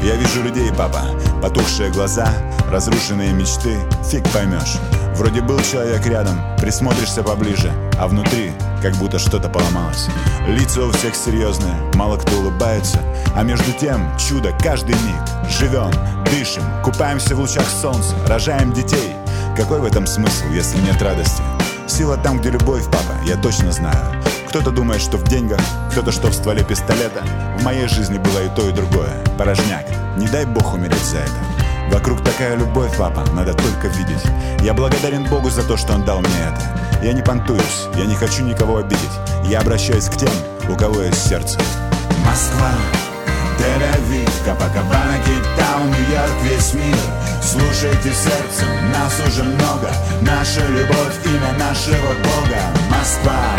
[0.03, 1.03] Я вижу людей, папа,
[1.43, 2.27] потухшие глаза
[2.71, 3.77] Разрушенные мечты,
[4.09, 4.79] фиг поймешь.
[5.17, 10.09] Вроде был человек рядом, присмотришься поближе А внутри как будто что-то поломалось.
[10.47, 12.99] Лица у всех серьезные, мало кто улыбается.
[13.35, 15.51] А между тем чудо каждый миг.
[15.51, 15.91] Живем,
[16.25, 19.15] дышим, купаемся в лучах солнца Рожаем детей.
[19.57, 21.43] Какой в этом смысл, если нет радости?
[21.91, 24.23] Сила там, где любовь, папа, я точно знаю.
[24.49, 25.59] Кто-то думает, что в деньгах,
[25.91, 27.21] кто-то, что в стволе пистолета.
[27.59, 29.11] В моей жизни было и то, и другое.
[29.37, 31.33] Порожняк, не дай бог умереть за это.
[31.91, 34.23] Вокруг такая любовь, папа, надо только видеть.
[34.61, 37.05] Я благодарен Богу за то, что Он дал мне это.
[37.05, 39.19] Я не понтуюсь, я не хочу никого обидеть.
[39.45, 40.31] Я обращаюсь к тем,
[40.69, 41.59] у кого есть сердце.
[42.25, 42.71] Москва,
[43.59, 49.91] Тель-Авив, Капакабана, Кейптаун, Нью-Йорк, весь мир Слушайте сердцем, нас уже много.
[50.21, 52.61] Наша любовь, имя нашего Бога.
[52.91, 53.57] Москва,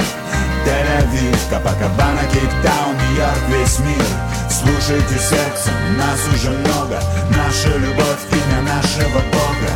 [0.66, 4.06] Тель-Авив, Капакабана, Кейптаун, Нью-Йорк, весь мир.
[4.50, 7.02] Слушайте сердцем, нас уже много.
[7.36, 9.72] Наша любовь, имя нашего Бога.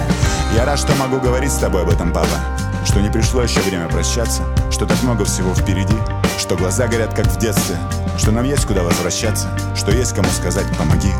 [0.56, 2.38] Я рад, что могу говорить с тобой об этом, папа.
[2.86, 4.44] Что не пришло еще время прощаться.
[4.72, 5.98] Что так много всего впереди.
[6.38, 7.76] Что глаза горят, как в детстве.
[8.20, 9.48] Что нам есть куда возвращаться.
[9.76, 11.12] Что есть кому сказать «помоги»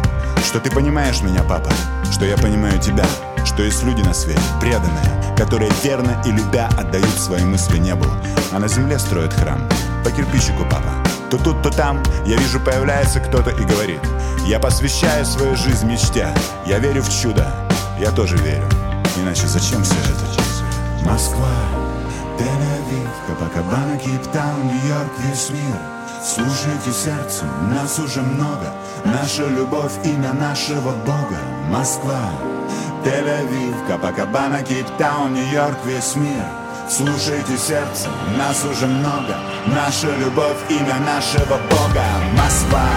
[0.45, 1.71] Что ты понимаешь меня, папа
[2.12, 3.05] Что я понимаю тебя
[3.43, 8.05] Что есть люди на свете, преданные Которые верно и любя отдают свои мысли небу.
[8.53, 9.67] А на земле строят храм
[10.03, 10.93] По кирпичику, папа.
[11.31, 13.99] То тут, то там я вижу появляется кто-то и говорит
[14.45, 16.29] Я посвящаю свою жизнь мечте
[16.65, 17.51] Я верю в чудо,
[17.99, 18.69] я тоже верю
[19.17, 21.10] Иначе зачем все это?
[21.10, 21.49] Москва,
[22.38, 25.75] Тель-Авив, Капакабана, Кейптаун, Нью-Йорк, весь мир
[26.26, 28.74] Слушайте сердцем, нас уже много.
[29.06, 31.38] Наша любовь, имя нашего Бога.
[31.70, 32.32] Москва,
[33.04, 36.44] Тель-Авив, Капакабана, Кейптаун, Нью-Йорк, весь мир.
[36.90, 39.36] Слушайте сердцем, нас уже много.
[39.68, 42.04] Наша любовь, имя нашего Бога.
[42.34, 42.90] Москва,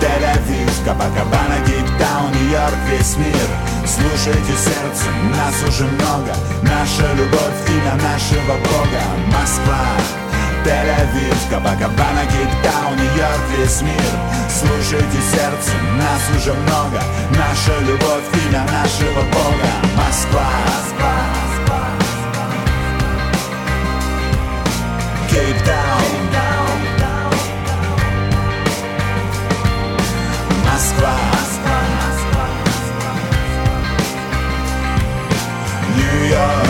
[0.00, 3.48] Тель-Авив, Капакабана, Кейптаун, Нью-Йорк, весь мир.
[3.84, 6.32] Слушайте сердцем, нас уже много.
[6.62, 9.02] Наша любовь, имя нашего Бога.
[9.26, 9.84] Москва,
[10.64, 17.02] Тель-Авив, Капакабана, Кейптаун, Нью-Йорк, весь мир Слушайте сердцем, нас уже много.
[17.30, 19.68] Наша любовь, имя нашего Бога.
[19.96, 21.34] Москва, Москва
[25.30, 26.14] Cape Town
[30.64, 31.14] Москва.
[35.96, 36.63] Нью-Йорк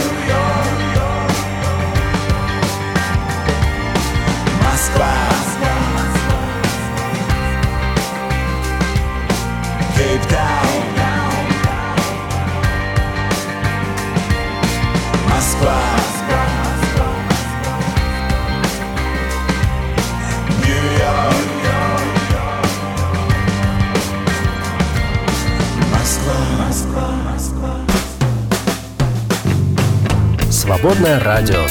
[30.84, 31.62] Свободное радио.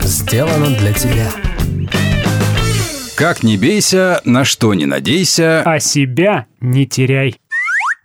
[0.00, 1.28] Сделано для тебя.
[3.16, 5.60] Как не бейся, на что не надейся.
[5.60, 7.36] А себя не теряй.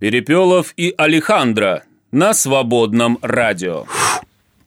[0.02, 3.86] Перепелов и Алехандро на свободном радио.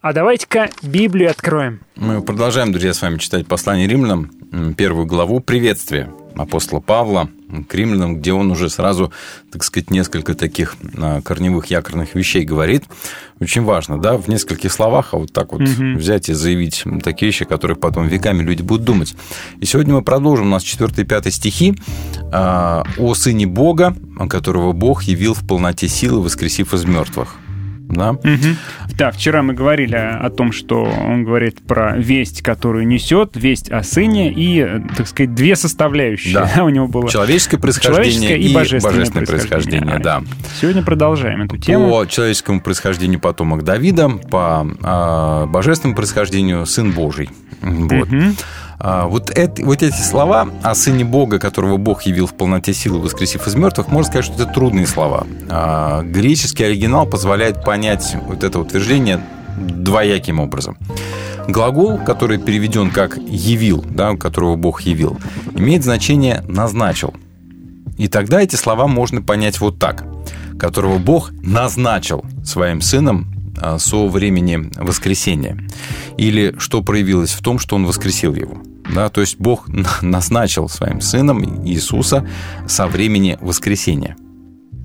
[0.01, 1.81] А давайте-ка Библию откроем.
[1.97, 4.31] Мы продолжаем, друзья, с вами читать послание римлянам,
[4.75, 7.29] первую главу «Приветствие» апостола Павла
[7.69, 9.13] к римлянам, где он уже сразу,
[9.51, 12.85] так сказать, несколько таких а, корневых якорных вещей говорит.
[13.41, 15.97] Очень важно, да, в нескольких словах, а вот так вот Мгм.
[15.97, 19.15] взять и заявить такие вещи, о которых потом веками люди будут думать.
[19.61, 21.75] И сегодня мы продолжим, у нас 4 и 5 стихи
[22.33, 23.97] а, о Сыне Бога,
[24.29, 27.37] которого Бог явил в полноте силы, воскресив из мертвых.
[27.91, 28.13] Да?
[28.13, 28.57] Мгм.
[28.97, 33.83] Да, вчера мы говорили о том, что он говорит про весть, которую несет, весть о
[33.83, 36.35] сыне и, э, так сказать, две составляющие.
[36.35, 36.65] Да.
[36.65, 40.23] у него было Человеческое происхождение человеческое и и божественное, божественное происхождение, да.
[40.61, 41.91] Сегодня продолжаем эту тему.
[41.91, 47.31] По человеческому происхождению потомок Давида, по а, божественному происхождению сын Божий.
[47.63, 48.11] Вот.
[48.11, 48.37] Мгм.
[48.83, 52.99] А, вот, это- вот эти слова о сыне Бога, которого Бог явил в полноте силы,
[52.99, 55.27] воскресив из мертвых, можно сказать, что это трудные слова.
[55.51, 59.21] А, греческий оригинал позволяет понять вот это утверждение
[59.59, 60.79] двояким образом.
[61.47, 65.19] Глагол, который переведен как «явил», да, которого Бог явил,
[65.55, 67.13] имеет значение «назначил».
[67.99, 70.05] И тогда эти слова можно понять вот так.
[70.59, 73.27] Которого Бог назначил своим сыном
[73.61, 75.59] а, со времени воскресения.
[76.17, 78.57] Или что проявилось в том, что он воскресил его.
[78.95, 79.69] Да, то есть Бог
[80.03, 82.27] назначил своим сыном Иисуса
[82.67, 84.17] со времени воскресения.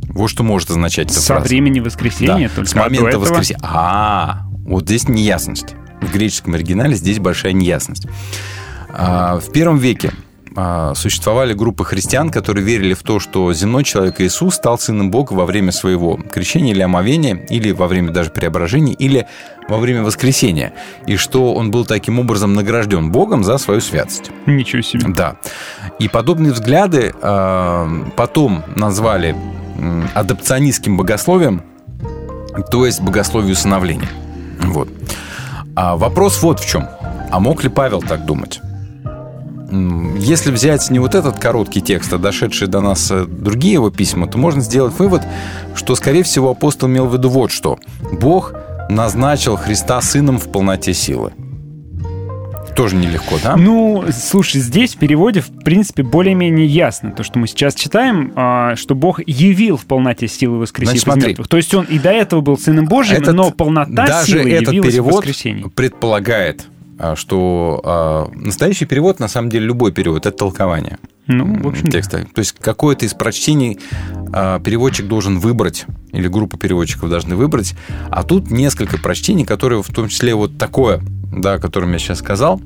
[0.09, 1.47] Вот что может означать эта Со фраза.
[1.47, 2.69] времени воскресения Да, только.
[2.69, 3.59] с момента этого- воскресения.
[3.63, 5.75] А, вот здесь неясность.
[6.01, 8.07] В греческом оригинале здесь большая неясность.
[8.89, 10.11] А, В первом веке
[10.95, 15.45] существовали группы христиан, которые верили в то, что земной человек Иисус стал сыном Бога во
[15.45, 19.27] время своего крещения или омовения, или во время даже преображения, или
[19.67, 20.73] во время воскресения,
[21.07, 24.31] и что он был таким образом награжден Богом за свою святость.
[24.45, 25.07] Ничего себе.
[25.09, 25.35] Да.
[25.99, 29.35] И подобные взгляды э, потом назвали
[30.13, 31.63] адапционистским богословием,
[32.71, 34.09] то есть богословию усыновления.
[34.59, 34.87] Вот.
[35.75, 36.87] А вопрос вот в чем.
[37.29, 38.61] А мог ли Павел так думать?
[40.19, 44.27] Если взять не вот этот короткий текст, а дошедшие до нас э, другие его письма,
[44.27, 45.21] то можно сделать вывод,
[45.75, 47.77] что, скорее всего, апостол имел в виду вот что.
[48.11, 48.53] Бог
[48.89, 51.33] назначил Христа сыном в полноте силы.
[52.75, 53.55] Тоже нелегко, да?
[53.55, 57.11] Ну, слушай, здесь в переводе, в принципе, более-менее ясно.
[57.11, 61.27] То, что мы сейчас читаем, а, что Бог явил в полноте силы воскресив Значит, смотри.
[61.29, 61.47] мертвых.
[61.47, 64.73] То есть он и до этого был Сыном Божьим, Этот- но полнота даже силы этот
[64.73, 65.63] явилась в перевод воскресении.
[65.73, 66.65] предполагает,
[67.15, 71.91] что а, настоящий перевод, на самом деле, любой перевод, это толкование Ну, в общем, да.
[71.91, 72.25] текста.
[72.34, 73.79] То есть какое-то из прочтений
[74.34, 77.75] а, переводчик должен выбрать, или группа переводчиков должны выбрать,
[78.10, 82.19] а тут несколько прочтений, которые в том числе вот такое, да, о котором я сейчас
[82.19, 82.62] сказал,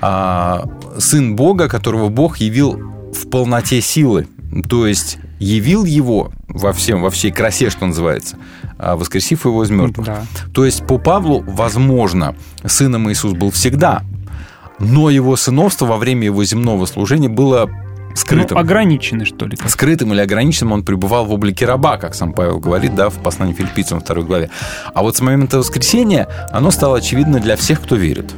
[0.00, 0.64] А,
[0.98, 2.78] сын Бога, которого Бог явил
[3.12, 4.28] в полноте силы,
[4.68, 8.38] то есть явил его во всем, во всей красе, что называется, а,
[8.78, 10.06] воскресив его из мертвых.
[10.06, 10.22] Да.
[10.52, 14.02] То есть по Павлу, возможно, сыном Иисус был всегда,
[14.78, 17.68] но его сыновство во время его земного служения было
[18.14, 18.56] скрытым.
[18.56, 19.56] Ну, ограничены, что ли.
[19.56, 19.68] как.
[19.70, 23.54] Скрытым или ограниченным он пребывал в облике раба, как сам Павел говорит, да, в послании
[23.54, 24.50] филиппийцам второй главе.
[24.94, 28.32] А вот с момента воскресения оно стало очевидно для всех, кто верит.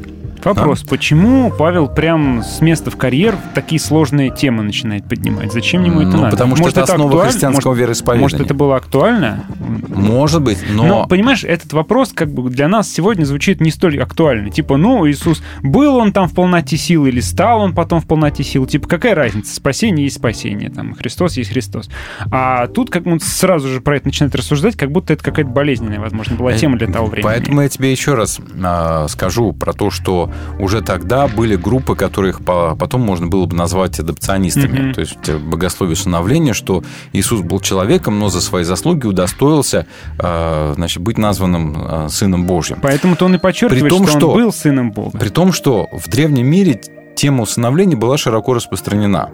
[0.45, 5.53] Вопрос, почему Павел прям с места в карьер такие сложные темы начинает поднимать?
[5.53, 6.31] Зачем ему это Ну, надо?
[6.31, 7.31] потому что это основа актуально?
[7.31, 8.23] христианского может, вероисповедания.
[8.23, 9.45] Может, это было актуально?
[9.89, 10.85] Может быть, но...
[10.85, 14.51] Но, понимаешь, этот вопрос как бы для нас сегодня звучит не столь актуально.
[14.51, 18.43] Типа, ну, Иисус, был он там в полноте сил или стал он потом в полноте
[18.43, 18.67] сил?
[18.67, 19.55] Типа, какая разница?
[19.55, 21.91] Спасение есть спасение, там, Христос есть Христос.
[22.31, 26.01] А тут как он сразу же про это начинает рассуждать, как будто это какая-то болезненная,
[26.01, 27.31] возможно, была тема для того времени.
[27.31, 31.95] Э, Поэтому я тебе еще раз а, скажу про то, что уже тогда были группы,
[31.97, 34.79] которых по- потом можно было бы назвать адапционистами.
[34.81, 34.95] Мгм.
[34.95, 39.87] То есть э, богословие усыновления, что Иисус был человеком, но за свои заслуги удостоился
[40.19, 42.79] а, значит, быть названным а, Сыном Божьим.
[42.83, 45.19] Поэтому-то он и подчеркивает, При том, что, что- он был сыном Бога.
[45.19, 46.81] При том, что в древнем мире
[47.17, 49.31] тема усыновления была широко распространена.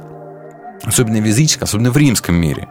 [0.85, 2.69] Особенно в языческом, особенно в римском мире.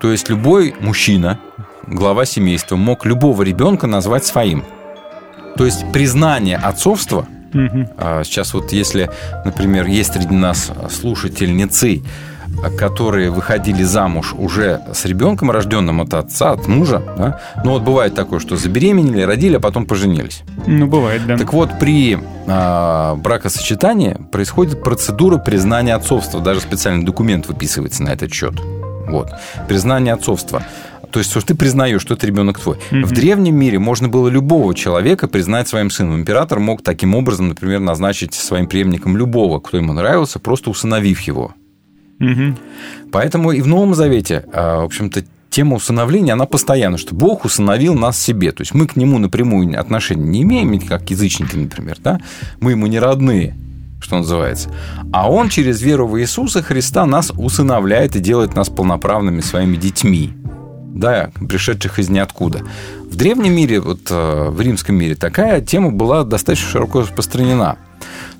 [0.00, 1.38] То есть любой мужчина,
[1.86, 4.64] глава семейства, мог любого ребенка назвать своим.
[5.56, 7.26] То есть признание отцовства
[7.98, 9.10] А Сейчас вот если,
[9.44, 12.02] например, есть среди нас слушательницы,
[12.78, 17.40] которые выходили замуж уже с ребенком, рожденным от отца, от мужа, да?
[17.64, 20.42] ну вот бывает такое, что забеременели, родили, а потом поженились.
[20.66, 21.36] Ну, бывает, да.
[21.36, 26.40] Так вот, при а, бракосочетании происходит процедура признания отцовства.
[26.40, 28.54] Даже специальный документ выписывается на этот счет.
[29.08, 29.30] Вот.
[29.68, 30.62] Признание отцовства.
[31.12, 32.78] То есть, что ты признаешь, что это ребенок твой.
[32.90, 33.04] Мгм.
[33.04, 36.16] В древнем мире можно было любого человека признать своим сыном.
[36.16, 41.54] Император мог таким образом, например, назначить своим преемником любого, кто ему нравился, просто усыновив его.
[42.18, 42.56] Мгм.
[43.10, 47.94] Поэтому и в Новом Завете, а, в общем-то, тема усыновления, она постоянно, что Бог усыновил
[47.94, 48.52] нас себе.
[48.52, 52.20] То есть мы к нему напрямую отношения не имеем, как язычники, например, да?
[52.60, 53.54] Мы ему не родные,
[54.00, 54.70] что называется.
[55.12, 60.32] А он через веру в Иисуса Христа нас усыновляет и делает нас полноправными своими детьми,
[60.94, 62.62] да, пришедших из ниоткуда.
[63.10, 67.76] В древнем мире, вот э, в римском мире, такая тема была достаточно широко распространена.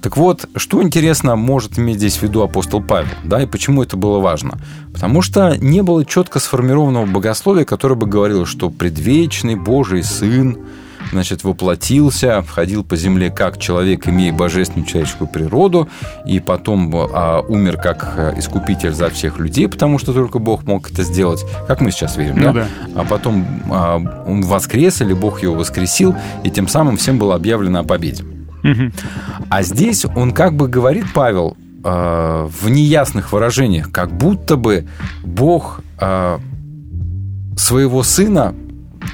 [0.00, 3.96] Так вот, что интересно может иметь здесь в виду апостол Павел, да, и почему это
[3.96, 4.58] было важно?
[4.92, 10.58] Потому что не было четко сформированного богословия, которое бы говорило, что предвечный Божий Сын,
[11.12, 15.88] значит, воплотился, входил по земле как человек, имея божественную человеческую природу,
[16.26, 20.90] и потом а, умер как э, искупитель за всех людей, потому что только Бог мог
[20.90, 22.52] это сделать, как мы сейчас верим, Ну да?
[22.52, 22.66] да.
[22.96, 27.80] А потом а, он воскрес, или Бог его воскресил, и тем самым всем было объявлено
[27.80, 28.24] о победе.
[28.62, 28.92] Мгм.
[29.50, 34.86] А здесь он как бы говорит, Павел, э, в неясных выражениях, как будто бы
[35.24, 36.38] Бог э,
[37.56, 38.54] своего сына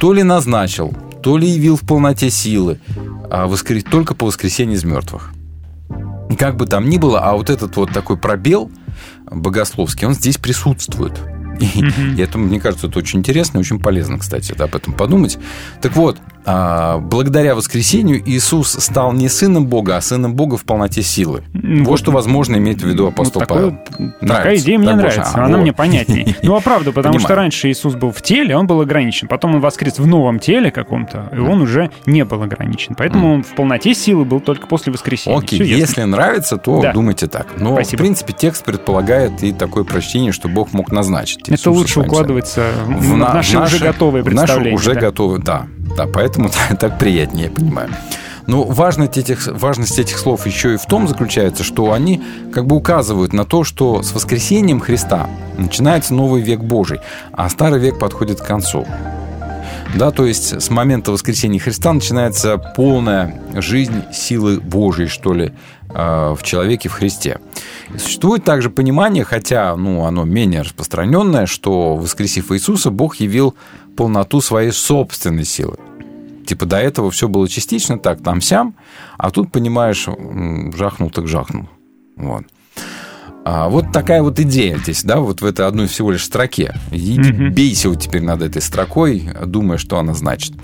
[0.01, 0.93] то ли назначил,
[1.23, 2.79] то ли явил в полноте силы
[3.31, 5.33] а воскре- только по воскресении из мертвых.
[6.39, 8.71] Как бы там ни было, а вот этот вот такой пробел
[9.31, 11.21] богословский, он здесь присутствует.
[11.61, 11.67] И,
[12.17, 15.39] и это, мне кажется, это очень интересно и очень полезно, кстати, да, об этом подумать.
[15.81, 16.19] Так вот,
[16.53, 21.43] благодаря воскресению Иисус стал не сыном Бога, а сыном Бога в полноте силы.
[21.53, 21.99] Ну, вот вот.
[21.99, 23.79] что, возможно, имеет в виду апостол такое- Павел.
[23.89, 24.99] Такая Нравится, идея мне Боже.
[24.99, 25.63] нравится, А, она вот.
[25.63, 26.37] мне понятнее.
[26.43, 27.45] Ну, а правда, потому что Понимаю.
[27.45, 29.29] раньше Иисус был в теле, он был ограничен.
[29.29, 32.95] Потом он воскрес в новом теле каком-то, и он уже не был ограничен.
[32.97, 35.37] Поэтому он в полноте силы был только после воскресения.
[35.39, 36.93] Окей, если нравится, то Да.
[36.93, 37.49] думайте так.
[37.59, 37.99] Но, Спасибо.
[37.99, 41.41] в принципе, текст предполагает и такое прочтение, что Бог мог назначить.
[41.43, 44.77] Это Иисуса лучше своим укладывается в, В на- в наши уже готовые в наши представления.
[44.77, 45.01] уже да.
[45.01, 45.67] готовы, да.
[45.97, 46.38] Да, поэтому
[46.81, 47.91] так приятнее, я понимаю.
[48.47, 52.77] Но важность этих, важность этих слов еще и в том заключается, что они как бы
[52.77, 55.29] указывают на то, что с воскресением Христа
[55.59, 57.01] начинается новый век Божий,
[57.33, 58.87] а старый век подходит к концу.
[59.95, 65.53] Да, то есть с момента воскресения Христа начинается полная жизнь силы Божьей, что ли,
[65.91, 67.41] э, в человеке, в Христе.
[67.99, 73.55] Существует также понимание, хотя ну, оно менее распространенное, что, воскресив Иисуса, Бог явил
[73.97, 75.77] полноту своей собственной силы.
[76.49, 78.75] Типа до этого все было частично так, там сям,
[79.19, 80.09] а тут, понимаешь,
[80.75, 81.69] жахнул так жахнул.
[82.17, 82.45] Вот.
[83.45, 86.75] А вот такая вот идея здесь, да, вот в этой одной всего лишь строке.
[86.91, 87.53] Иди, Мгм.
[87.53, 90.55] бейся вот теперь над этой строкой, думая, что она значит.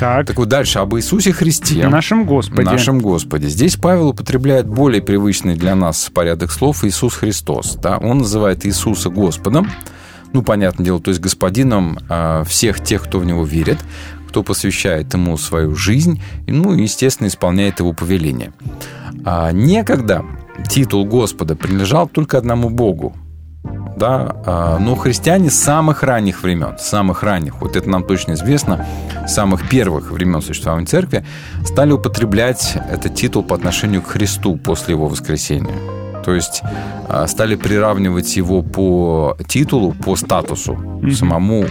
[0.00, 1.86] Так, Так вот дальше, об Иисусе Христе.
[1.86, 2.62] нашем Господе.
[2.62, 3.48] Нашем Господе.
[3.48, 7.76] Здесь Павел употребляет более привычный для нас порядок слов Иисус Христос.
[7.76, 7.98] Да?
[7.98, 9.70] Он называет Иисуса Господом,
[10.32, 13.78] ну, понятное дело, то есть господином а, всех тех, кто в него верит,
[14.36, 18.52] кто посвящает ему свою жизнь, ну, и, естественно, исполняет его повеление.
[19.24, 20.26] А некогда
[20.68, 23.16] титул Господа принадлежал только одному Богу,
[23.96, 28.34] да, а, но христиане с самых ранних времен, с самых ранних, вот это нам точно
[28.34, 28.84] известно,
[29.26, 31.24] с самых первых времен существования церкви,
[31.64, 35.78] стали употреблять этот титул по отношению к Христу после его воскресения.
[36.26, 36.60] То есть
[37.08, 41.64] а, стали приравнивать его по титулу, по статусу самому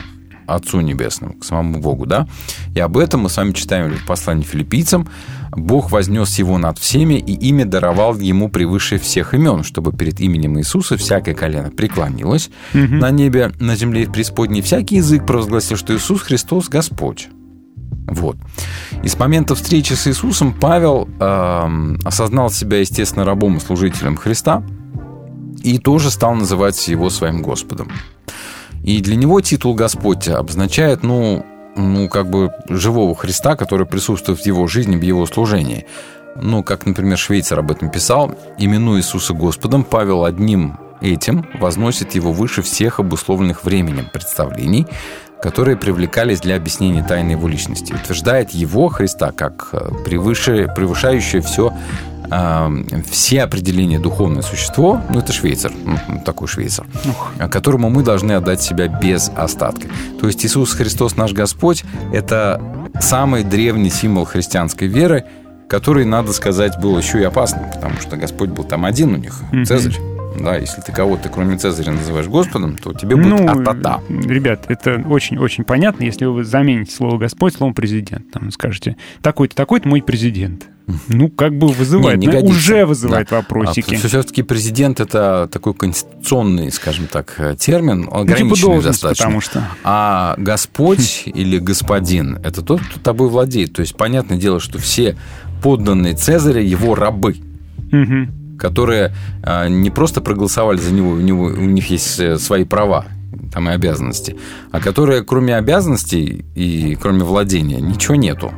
[0.48, 2.28] Отцу Небесному, к самому Богу, да?
[2.74, 5.08] И об этом мы с вами читаем в послании филиппийцам.
[5.52, 10.60] Бог вознес его над всеми, и имя даровал ему превыше всех имен, чтобы перед именем
[10.60, 15.96] Иисуса всякое колено преклонилось на небе, на земле и в преисподней, всякий язык провозгласил, что
[15.96, 17.30] Иисус Христос Господь.
[18.08, 18.38] Вот.
[19.04, 24.64] И с момента встречи с Иисусом Павел эм, осознал себя, естественно, рабом и служителем Христа
[25.64, 27.92] и тоже стал называть его своим Господом.
[28.86, 31.44] И для него титул Господь обозначает, ну,
[31.76, 35.88] ну, как бы живого Христа, который присутствует в его жизни, в его служении.
[36.36, 42.32] Ну, как, например, Швейцар об этом писал, именуя Иисуса Господом, Павел одним этим возносит его
[42.32, 44.86] выше всех обусловленных временем представлений,
[45.42, 47.92] которые привлекались для объяснения тайны его личности.
[47.92, 51.74] Утверждает его, Христа, как э, превыше, превышающее все
[53.10, 55.72] все определения духовное существо, ну это швейцар,
[56.26, 56.86] такой швейцар,
[57.50, 59.88] которому мы должны отдать себя без остатка.
[60.20, 62.62] То есть Иисус Христос наш Господь– это
[63.00, 65.26] самый древний символ христианской веры,
[65.68, 69.34] который, надо сказать, был еще и опасным, потому что Господь был там один у них,
[69.52, 69.66] Мгм.
[69.66, 69.96] Цезарь.
[70.40, 74.02] Да, если ты кого-то, кроме Цезаря, называешь Господом, то тебе будет Ну, а-та-та.
[74.10, 78.32] ребят, это очень-очень понятно, если вы замените слово «Господь» словом «президент».
[78.32, 80.68] Там скажете, такой-то, такой-то мой президент.
[81.08, 82.56] Ну, как бы вызывает, Не, не годится.
[82.56, 83.38] уже вызывает Да.
[83.38, 83.96] вопросики.
[83.96, 89.24] А все-таки президент это такой конституционный, скажем так, э, термин, Ну, типа ограниченный должность, достаточно.
[89.26, 89.68] потому что.
[89.84, 93.74] А Господь или господин это тот, кто тобой владеет.
[93.74, 95.18] То есть понятное дело, что все
[95.64, 97.38] подданные Цезаря его рабы
[97.92, 98.58] Мгм.
[98.60, 99.14] которые
[99.44, 103.06] а, не просто проголосовали за него, у, него, у них есть э, свои права,
[103.52, 104.36] там и обязанности,
[104.72, 108.52] а которые кроме обязанностей и кроме владения ничего нету.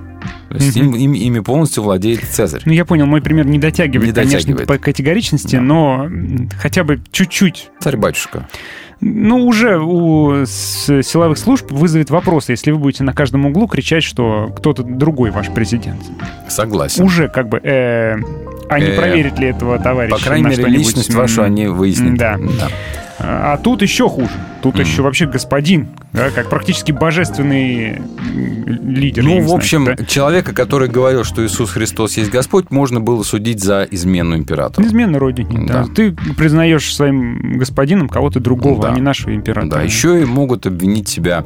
[0.49, 2.61] То есть им, им- ими полностью владеет Цезарь.
[2.65, 4.67] Ну, я понял, мой пример не дотягивает, Не конечно, дотягивает.
[4.67, 7.69] по категоричности, но м, хотя бы чуть-чуть.
[7.81, 8.47] Царь-батюшка.
[8.99, 14.47] Ну, уже у силовых служб вызовет вопрос, если вы будете на каждом углу кричать, что
[14.57, 16.01] кто-то другой ваш президент.
[16.49, 17.03] Согласен.
[17.03, 17.57] Уже как бы...
[17.59, 18.15] э,
[18.69, 22.15] а Э, проверит ли этого товарища По крайней мере, личность вашу они выяснят.
[22.17, 22.37] Да.
[23.19, 24.31] А тут еще хуже.
[24.61, 28.01] Тут еще вообще господин, да, как практически божественный
[28.83, 29.23] лидер.
[29.23, 29.95] Ну, в знаю, общем, да.
[30.05, 34.85] человека, который говорил, что Иисус Христос есть Господь, можно было судить за измену императору.
[34.85, 35.83] Измена родине, да.
[35.85, 35.93] Да.
[35.93, 38.91] Ты признаешь своим господином кого-то другого, Да.
[38.91, 39.71] а не нашего императора.
[39.71, 41.45] Да, еще и могут обвинить тебя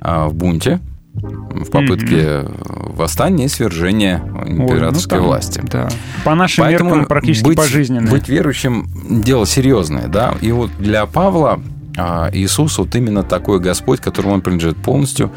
[0.00, 0.80] а, в бунте,
[1.14, 5.60] в попытке восстания и свержения Ой, императорской ну там, власти.
[5.70, 5.88] Да.
[6.24, 8.10] По нашим меркам практически быть, пожизненно.
[8.10, 8.86] Быть верующим
[9.22, 10.34] дело серьезное, да.
[10.40, 11.60] И вот для Павла
[11.96, 15.30] а, Иисус вот именно такой Господь, которому он принадлежит полностью,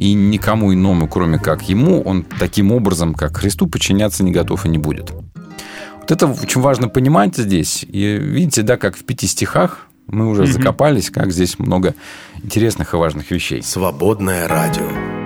[0.00, 4.68] и никому иному, кроме как ему, он таким образом, как Христу, подчиняться не готов и
[4.68, 5.12] не будет.
[6.00, 7.84] Вот это очень важно понимать здесь.
[7.86, 10.52] И видите, да, как в пяти стихах мы уже Мгм.
[10.52, 11.94] закопались, как здесь много
[12.42, 13.62] интересных и важных вещей.
[13.62, 15.19] Свободное радио.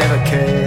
[0.00, 0.59] never cared.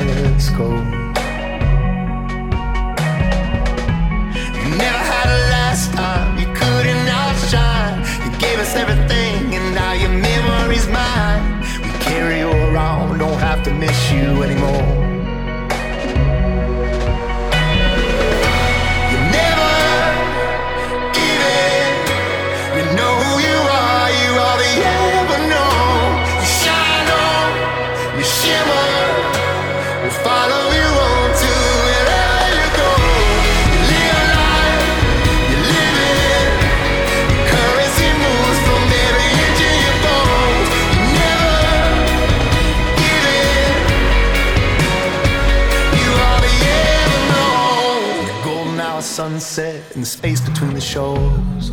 [49.39, 51.69] Sunset in the space between the shores.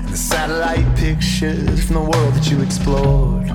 [0.00, 3.46] And the satellite pictures from the world that you explored.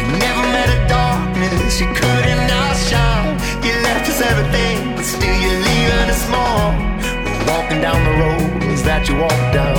[0.00, 3.36] You never met a darkness you couldn't outshine.
[3.62, 6.72] You left us everything, but still you're leaving us more.
[7.24, 9.75] We're walking down the roads that you walked down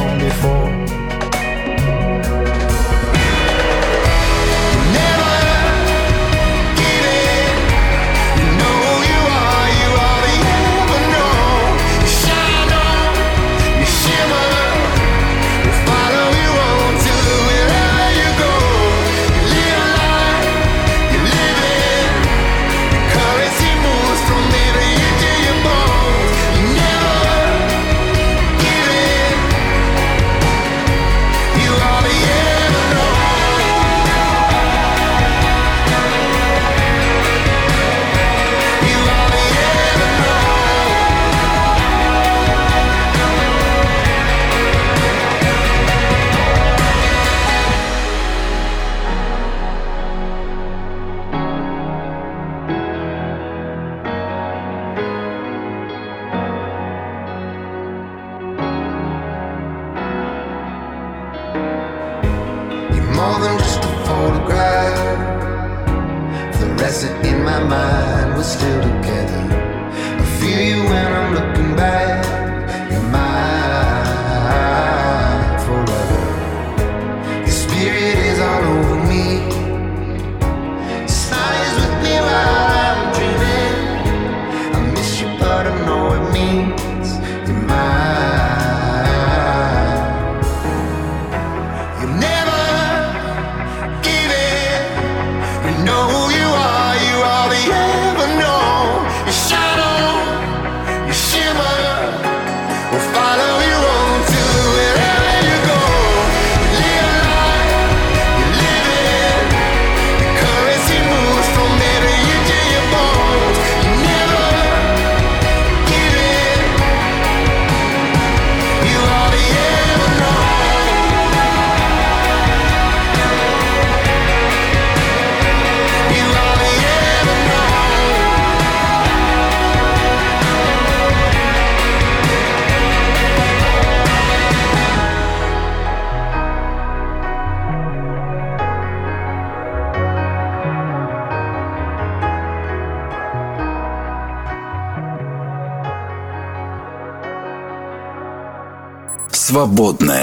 [149.57, 150.16] свободны.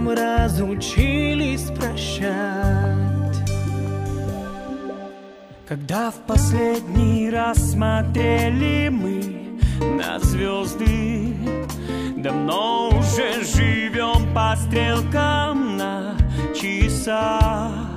[0.00, 2.26] умом разучились прощать.
[5.68, 11.34] Когда в последний раз смотрели мы на звезды,
[12.16, 16.16] давно уже живем по стрелкам на
[16.54, 17.89] часах.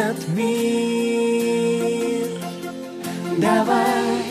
[0.00, 1.60] этот мир.
[3.38, 4.22] Давай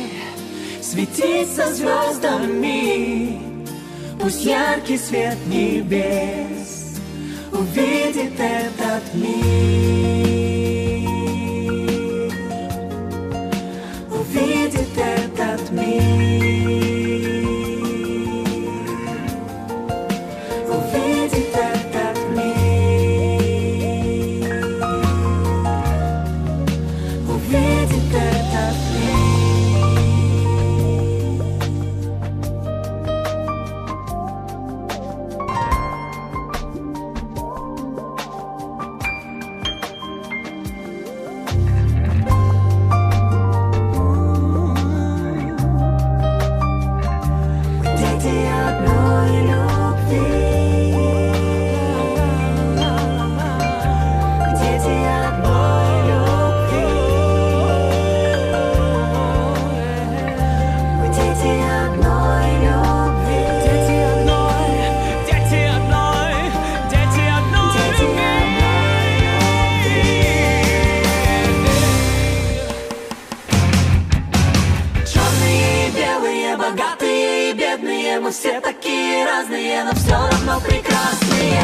[0.81, 3.39] светиться звездами,
[4.19, 6.97] Пусть яркий свет небес
[7.51, 9.98] увидит этот мир.
[76.69, 81.63] Богатые и бедные, мы все такие разные, но все равно прекрасные.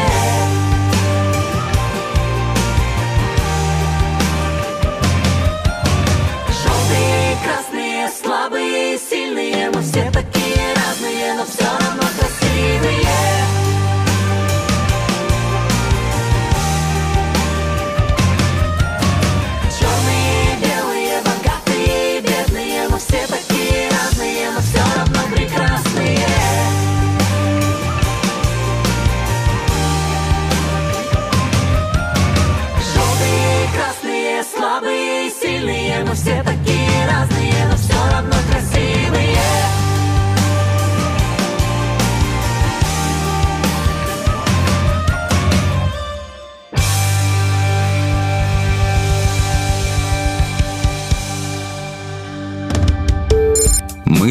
[6.49, 11.84] Желтые и красные, слабые и сильные, мы все такие разные, но все равно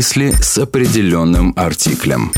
[0.04, 2.30] мысли с определенным артиклем.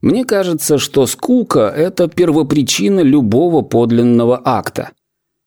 [0.00, 4.90] Мне кажется, что скука– это первопричина любого подлинного акта.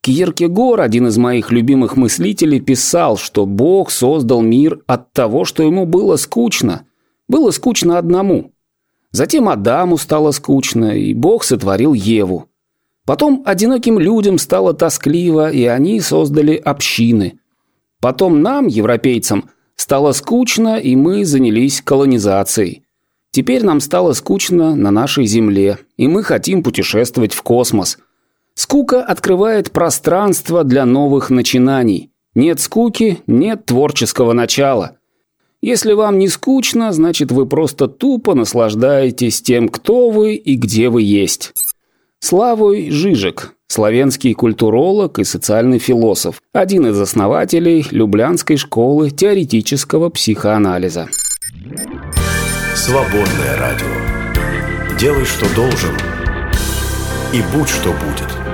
[0.02, 5.86] Кьеркегор, один из моих любимых мыслителей, писал, что Бог создал мир от того, что ему
[5.86, 6.82] было скучно.
[7.30, 8.52] Было скучно одному.
[9.12, 12.50] Затем Адаму стало скучно, и Бог сотворил Еву.
[13.06, 17.40] Потом одиноким людям стало тоскливо, и они создали общины.
[18.02, 22.84] Потом нам, европейцам, стало скучно, и мы занялись колонизацией.
[23.32, 27.98] Теперь нам стало скучно на нашей Земле, и мы хотим путешествовать в космос.
[28.56, 32.12] Скука открывает пространство для новых начинаний.
[32.34, 34.98] Нет скуки– нет творческого начала.
[35.62, 41.02] Если вам не скучно, значит вы просто тупо наслаждаетесь тем, кто вы и где вы
[41.02, 41.54] есть.
[42.20, 51.10] Славой Жижик, славянский культуролог и социальный философ, один из основателей Люблянской школы теоретического психоанализа.
[52.76, 54.98] Свободное радио.
[55.00, 55.96] Делай, что должен,
[57.34, 58.47] и будь, что будет.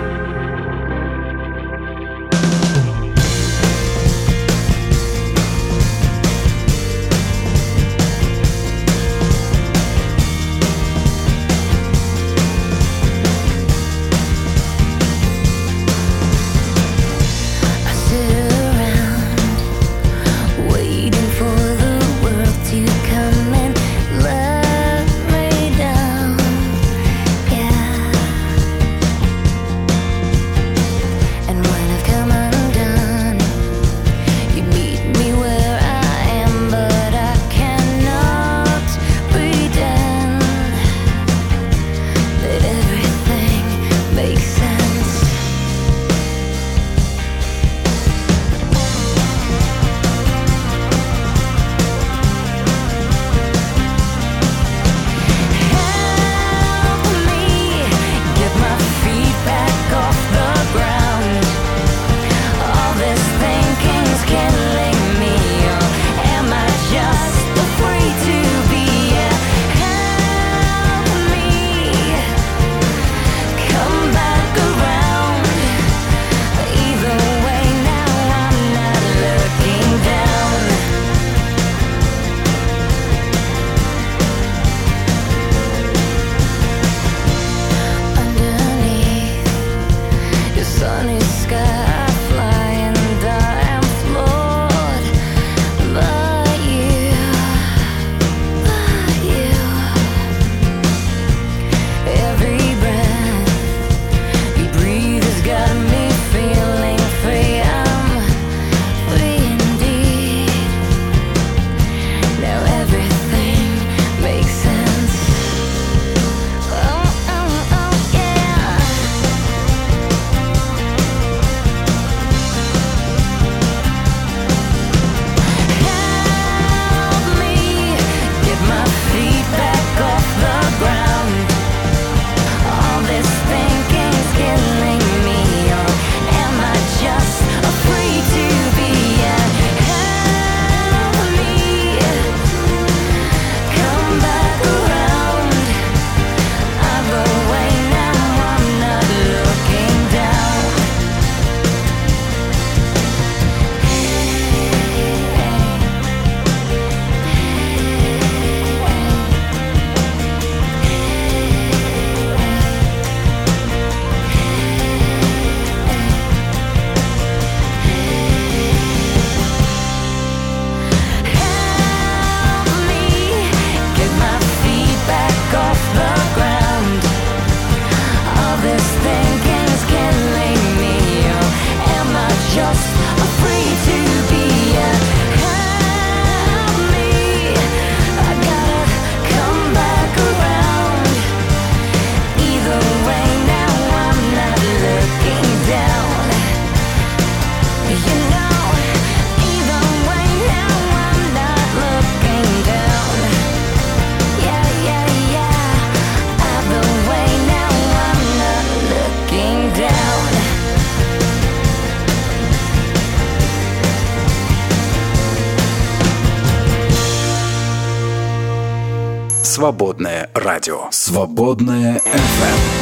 [219.64, 220.88] Свободное радио.
[220.92, 222.73] Свободное FM.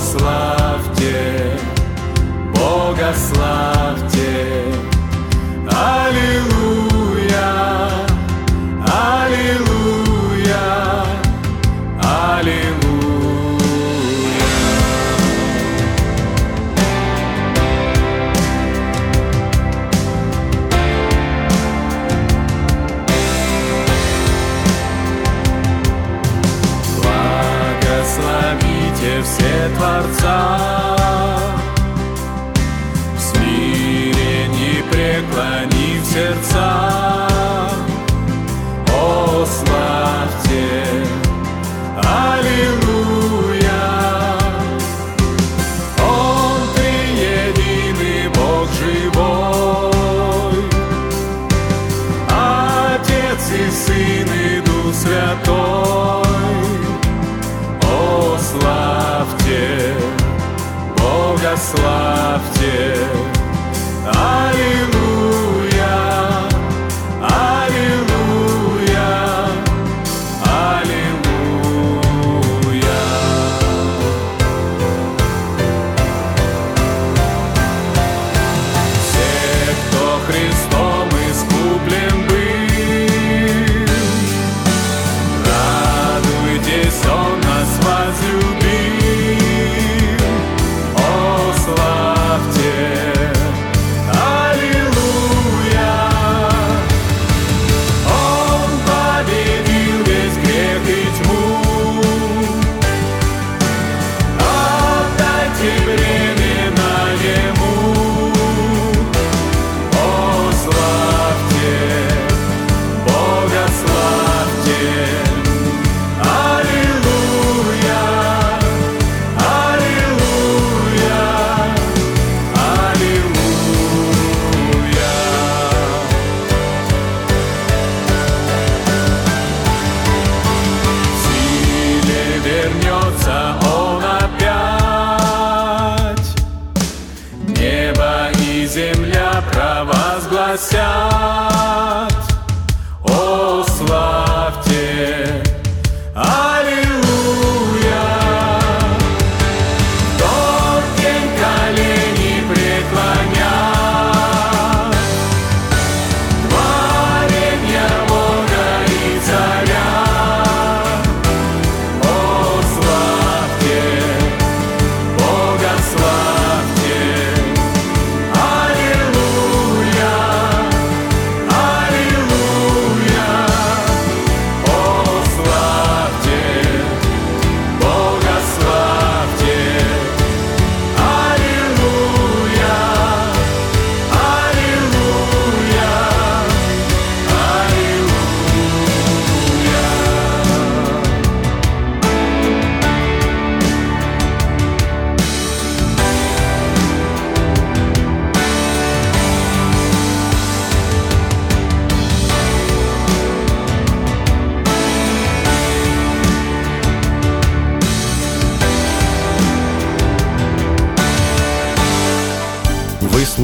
[0.00, 1.58] Славьте,
[2.54, 4.19] Бога славьте,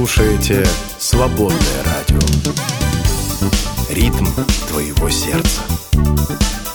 [0.06, 0.64] слушаете
[0.98, 2.20] «Свободное радио».
[3.90, 4.26] Ритм
[4.68, 5.62] твоего сердца.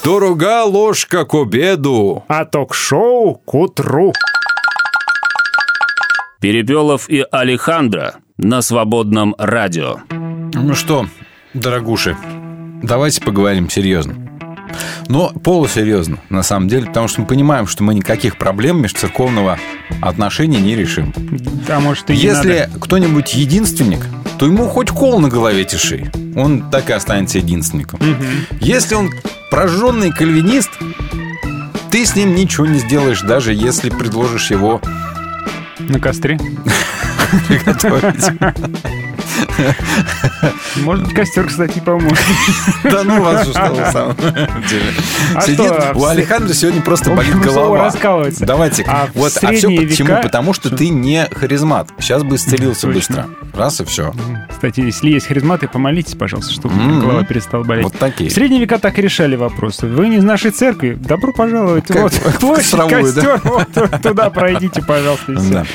[0.04, 2.26] Дорога ложка к обеду.
[2.28, 4.12] А ток-шоу к утру.
[6.42, 10.00] Перепелов и Алехандро на свободном радио.
[10.54, 11.06] Ну что,
[11.54, 12.18] дорогуши,
[12.84, 14.31] давайте поговорим серьезно.
[15.08, 19.60] Но полусерьезно, на самом деле, потому что мы понимаем, что мы никаких проблем межцерковного
[20.02, 21.14] отношения не решим.
[21.70, 24.06] А может и Если кто-нибудь единственник,
[24.38, 26.12] то ему хоть кол на голове тиши.
[26.36, 28.00] Он так и останется единственником.
[28.60, 29.12] Если он
[29.50, 30.72] прожженный кальвинист,
[31.92, 34.82] ты с ним ничего не сделаешь, даже если предложишь его
[35.80, 36.40] На костре?
[37.48, 38.32] приготовить.
[40.78, 42.20] Может быть, костер, кстати, поможет.
[42.84, 44.92] Да ну вас же, что вы в самом деле.
[45.36, 47.92] А Сидит, что, у в Алехандро сегодня просто болит голова.
[48.40, 48.84] Давайте.
[48.88, 50.22] А вот, а все почему?
[50.22, 51.90] Потому что ты не харизмат.
[52.00, 53.28] Сейчас бы исцелился быстро.
[53.54, 54.14] Раз и все.
[54.50, 57.02] Кстати, если есть харизматы, помолитесь, пожалуйста, чтобы Мгм.
[57.02, 57.84] голова перестала болеть.
[57.84, 58.30] Вот такие.
[58.30, 59.88] В средние века так и решали вопросы.
[59.88, 60.94] Вы не из нашей церкви?
[60.94, 61.88] Добро пожаловать.
[61.88, 63.68] Как вот площадь, костер, вот
[64.02, 65.54] туда пройдите, пожалуйста, и всё.
[65.54, 65.66] Да.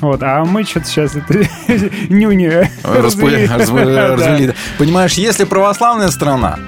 [0.00, 1.34] Вот, а мы что-то сейчас это
[2.08, 2.46] нюни
[2.82, 4.52] развели.
[4.78, 6.58] Понимаешь, если православная страна,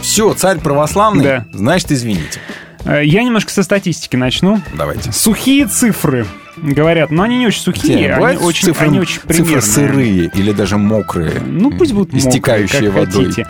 [0.00, 2.40] все, царь православный, значит, извините.
[2.84, 4.60] Э, Я немножко со статистики начну.
[4.74, 5.12] Давайте.
[5.12, 6.26] Сухие цифры,
[6.56, 9.62] говорят, но они не очень сухие, Те, они очень, цифры, они очень цифры примерные.
[9.62, 11.40] сырые или даже мокрые.
[11.46, 13.24] Ну, пусть будут мокрые, истекающие как водой.
[13.26, 13.46] хотите.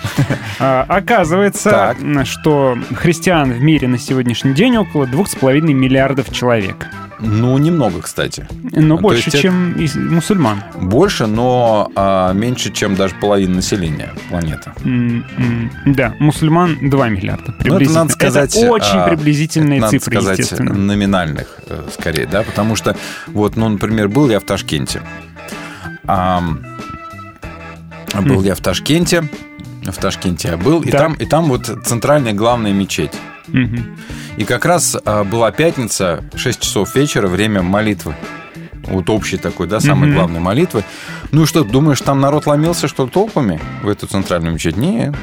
[0.61, 6.87] А, Оказывается, что христиан в мире на сегодняшний день около 2,5 миллиардов человек.
[7.25, 8.47] Ну, немного, кстати.
[8.73, 10.63] Но То больше, есть это- чем из мусульман.
[10.81, 14.73] Больше, но а, меньше, чем даже половина населения планеты.
[14.85, 15.25] М,
[15.87, 17.55] Да, мусульман 2 миллиарда.
[17.65, 18.55] Ну, это надо сказать...
[18.57, 20.75] Это очень а, приблизительные это надо цифры, сказать, естественно.
[20.75, 22.97] номинальных, э, скорее, да, потому что,
[23.29, 25.01] вот, ну, например, был я в Ташкенте.
[26.07, 26.61] Ам,
[28.23, 29.23] был я в Ташкенте,
[29.85, 31.01] в Ташкенте я был, и Так.
[31.01, 33.13] там, и там вот центральная главная мечеть.
[33.49, 33.97] Мгм.
[34.37, 38.15] И как раз а, была пятница, 6 часов вечера, время молитвы.
[38.89, 40.19] Вот общей такой, да, самой Мгм.
[40.19, 40.85] главной молитвы.
[41.31, 44.77] Ну и что, думаешь, там народ ломился, что толпами в эту центральную мечеть?
[44.77, 45.15] Нет.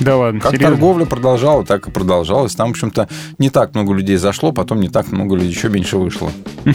[0.00, 0.72] Да ладно, Как серьезно?
[0.76, 2.54] торговля продолжала, так и продолжалась.
[2.54, 3.08] Там, в общем-то,
[3.38, 6.30] не так много людей зашло, потом не так много людей, еще меньше вышло.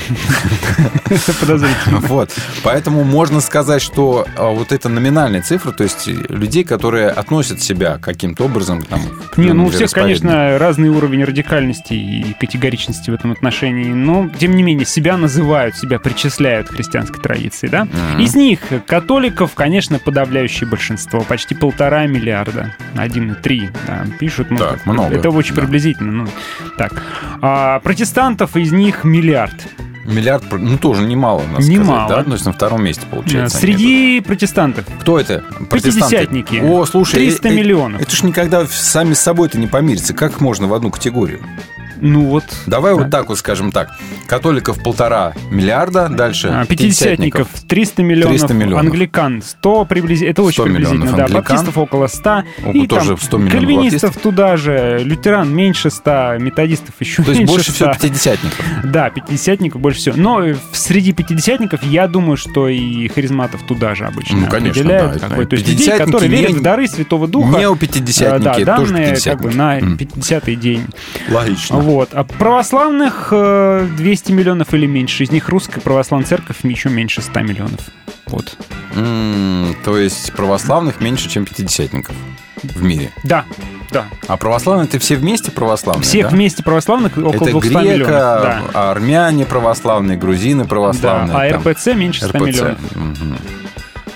[1.40, 2.00] Подозрительно.
[2.00, 2.32] Вот.
[2.64, 7.98] Поэтому можно сказать, что а, вот это номинальная цифра, то есть людей, которые относят себя
[7.98, 9.02] каким-то образом там,
[9.38, 14.56] Не, ну у всех, конечно, разный уровень радикальности и категоричности в этом отношении, но, тем
[14.56, 17.86] не менее, себя называют, себя причисляют к христианской традиции, да?
[17.86, 18.20] Мгм.
[18.20, 24.50] Из них католиков, конечно, подавляющее большинство, почти полтора миллиарда, 1,3, да, пишут.
[24.52, 25.62] ну, Так, как- много, Это очень да.
[25.62, 26.28] приблизительно, ну,
[26.78, 26.94] так.
[27.42, 29.54] А протестантов из них миллиард.
[30.04, 32.08] Миллиард, ну тоже немало, надо Немало.
[32.08, 32.24] сказать, да?
[32.24, 33.60] То есть на втором месте получается.
[33.60, 34.86] они Среди протестантов.
[35.00, 35.44] Кто это?
[35.72, 36.60] Пятидесятники.
[36.64, 37.16] О, слушай.
[37.18, 38.02] 300 э- э- миллионов.
[38.02, 40.16] Это ж никогда сами с собой-то не помирится.
[40.16, 41.40] Как можно в одну категорию?
[42.02, 42.44] Ну вот.
[42.66, 43.90] Давай вот так вот скажем так.
[44.28, 48.86] Католиков полтора миллиарда, дальше А, Пятидесятников 300 миллионов, 300 миллионов.
[48.86, 51.56] англикан 100 приблизительно, это очень 100 приблизительно, миллионов да, англикан.
[51.58, 52.44] баптистов около 100, О,
[52.74, 57.40] и тоже там 100 миллионов кальвинистов туда же, лютеран меньше 100, методистов еще То есть
[57.40, 57.76] меньше больше 100.
[57.76, 58.66] всего пятидесятников.
[58.84, 60.16] Да, пятидесятников больше всего.
[60.18, 65.14] Но э, среди пятидесятников я думаю, что и харизматов туда же обычно Ну, конечно, да,
[65.20, 67.60] какой- То есть людей, пятидесятники которые не- верят в дары Святого Духа.
[67.60, 69.56] Неопятидесятники, э, Да, тоже данные как бы пятидесятники.
[69.56, 69.98] на М.
[69.98, 70.86] 50-й день.
[71.30, 71.78] Логично.
[71.78, 71.91] Вот.
[72.14, 75.24] А православных э, 200 миллионов или меньше.
[75.24, 77.80] Из них русская православная церковь еще меньше 100 миллионов.
[78.28, 78.56] Вот.
[78.96, 82.16] М, То есть православных меньше, чем пятидесятников
[82.64, 83.12] в мире.
[83.24, 83.46] Да,
[83.92, 84.06] да.
[84.28, 86.04] А православные это все вместе православные?
[86.04, 86.36] Всех да?
[86.36, 88.08] вместе православных около Это 200 грека, миллионов.
[88.74, 88.92] Да.
[88.92, 91.34] армяне православные, грузины православные.
[91.34, 92.42] Да, а там, РПЦ меньше 100 РПЦ.
[92.46, 92.80] миллионов.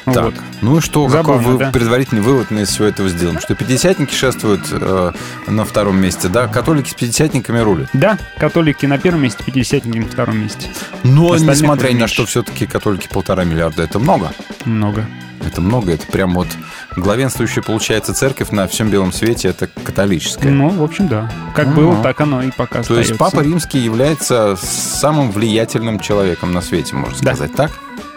[0.05, 0.35] Вот.
[0.35, 1.71] Так, ну и что, Забавно, какой вы, да.
[1.71, 3.39] предварительный вывод мы из всего этого сделаем?
[3.39, 5.11] Что пятидесятники шествуют э,
[5.47, 6.47] на втором месте, да?
[6.47, 7.89] Католики с пятидесятниками рулят.
[7.93, 10.67] Да, католики на первом месте, пятидесятники на втором месте.
[11.03, 13.81] Но Остальных несмотря ни на что, все-таки католики полтора миллиарда.
[13.83, 14.31] Это много.
[14.65, 15.07] Много.
[15.45, 15.91] Это много.
[15.93, 16.47] Это прям вот
[16.95, 19.49] главенствующая, получается, церковь на всем белом свете.
[19.49, 20.51] Это католическая.
[20.51, 21.31] Ну, в общем, да.
[21.55, 21.75] Как Ага.
[21.75, 23.15] было, так оно и пока То есть остается.
[23.15, 27.33] Папа Римский является самым влиятельным человеком на свете, можно Да.
[27.35, 27.71] сказать, так?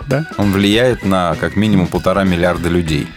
[0.08, 0.24] Да.
[0.38, 3.08] Он влияет на как минимум полтора миллиарда людей.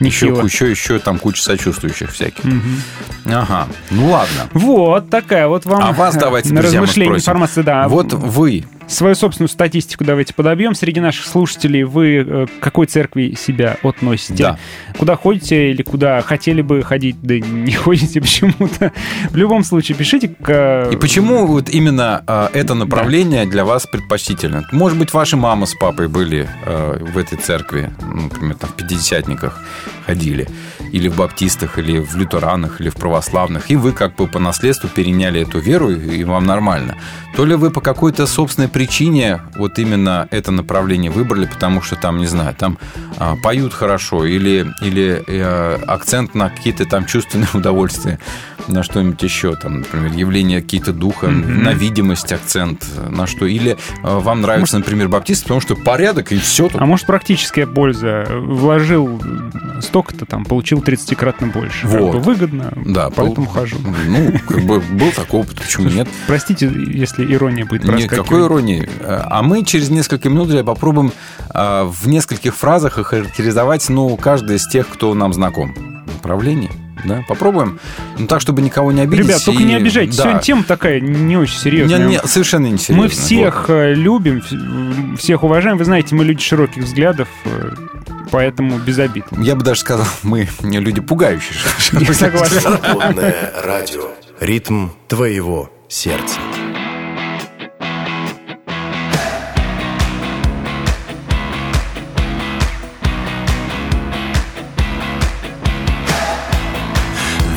[0.00, 2.42] Еще, еще, еще там куча сочувствующих всяких.
[2.42, 2.82] Мгм.
[3.26, 4.48] Ага, ну ладно.
[4.52, 7.30] Вот такая вот вам А вас давайте, друзья, мы размышление спросим.
[7.32, 7.64] информация.
[7.64, 7.88] Да.
[7.88, 10.74] Вот вы, Свою собственную статистику давайте подобьем.
[10.74, 14.42] Среди наших слушателей вы э, к какой церкви себя относите?
[14.42, 14.58] Да.
[14.98, 18.92] Куда ходите или куда хотели бы ходить, да не ходите почему-то?
[19.30, 20.50] В любом случае, пишите к...
[20.50, 24.68] э, и почему вот именно э, это направление для вас предпочтительно?
[24.72, 28.74] Может быть, ваши мама с папой были э, в этой церкви, ну, например, там в
[28.74, 29.58] пятидесятниках
[30.04, 30.48] ходили,
[30.92, 34.88] или в баптистах, или в лютеранах, или в православных, и вы как бы по наследству
[34.88, 36.96] переняли эту веру, и вам нормально.
[37.34, 42.18] То ли вы по какой-то собственной причине вот именно это направление выбрали, потому что там,
[42.18, 42.76] не знаю, там
[43.16, 48.18] а, поют хорошо, или, или э, акцент на какие-то там чувственные удовольствия,
[48.68, 51.62] на что-нибудь еще, там, например, явление какие-то духа, Мгм.
[51.62, 53.46] на видимость акцент, на что.
[53.46, 56.80] Или э, вам нравится, например, баптист, потому что порядок и все тут.
[56.80, 58.26] А может, практическая польза?
[58.30, 59.20] Вложил
[59.80, 61.82] столько-то там, получил 30-кратно больше.
[61.88, 62.12] Как Вот.
[62.14, 63.76] бы выгодно, Да, поэтому был- хожу.
[64.08, 66.08] Ну, как бы был такой опыт, почему нет?
[66.26, 68.88] Простите, если ирония будет Нет, какой иронии.
[69.06, 71.12] А мы через несколько минут попробуем
[71.54, 75.74] а, в нескольких фразах охарактеризовать, ну, каждый из тех, кто нам знаком.
[76.14, 76.70] Направление,
[77.04, 77.24] да?
[77.28, 77.78] Попробуем.
[78.18, 79.26] Ну, так, чтобы никого не обидеть.
[79.26, 80.16] Ребят, только и- не обижайтесь.
[80.16, 80.22] Да.
[80.24, 81.98] Сегодня тема такая не очень серьезная.
[81.98, 82.96] Не- не, совершенно не серьезная.
[83.04, 84.42] Мы всех э, любим,
[85.16, 85.76] всех уважаем.
[85.78, 87.70] Вы знаете, мы люди широких взглядов, э,
[88.32, 89.26] поэтому без обид.
[89.38, 91.54] Я бы даже сказал, мы не люди пугающие.
[91.92, 92.60] Я согласен.
[92.60, 94.08] Свободное радио.
[94.40, 96.40] Ритм твоего сердца.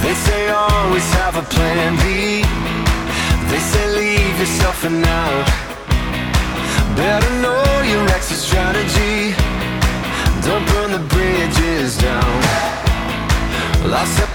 [0.03, 2.43] They say always have a plan B.
[3.49, 5.03] They say leave yourself an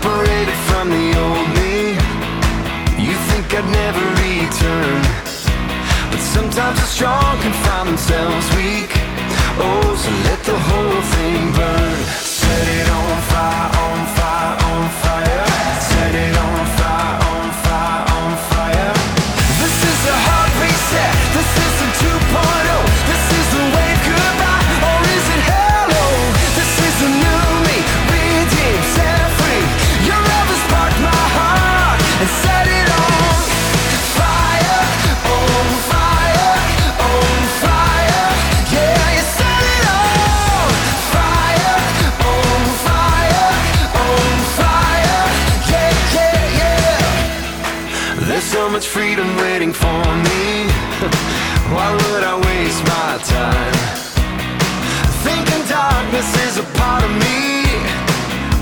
[0.00, 1.92] separated from the old me.
[3.04, 5.02] You think I'd never return.
[6.10, 8.90] But sometimes the strong can find themselves weak.
[9.58, 11.98] Oh, so let the whole thing burn.
[12.40, 13.69] Set it on fire,
[48.80, 50.64] much freedom waiting for me.
[51.74, 53.76] Why would I waste my time?
[55.20, 57.68] Thinking darkness is a part of me.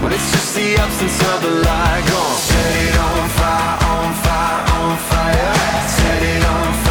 [0.02, 2.02] When it's just the absence of the light.
[2.10, 2.36] Go on.
[2.50, 5.54] Set it on fire, on fire, on fire.
[5.86, 6.87] Set it on fire,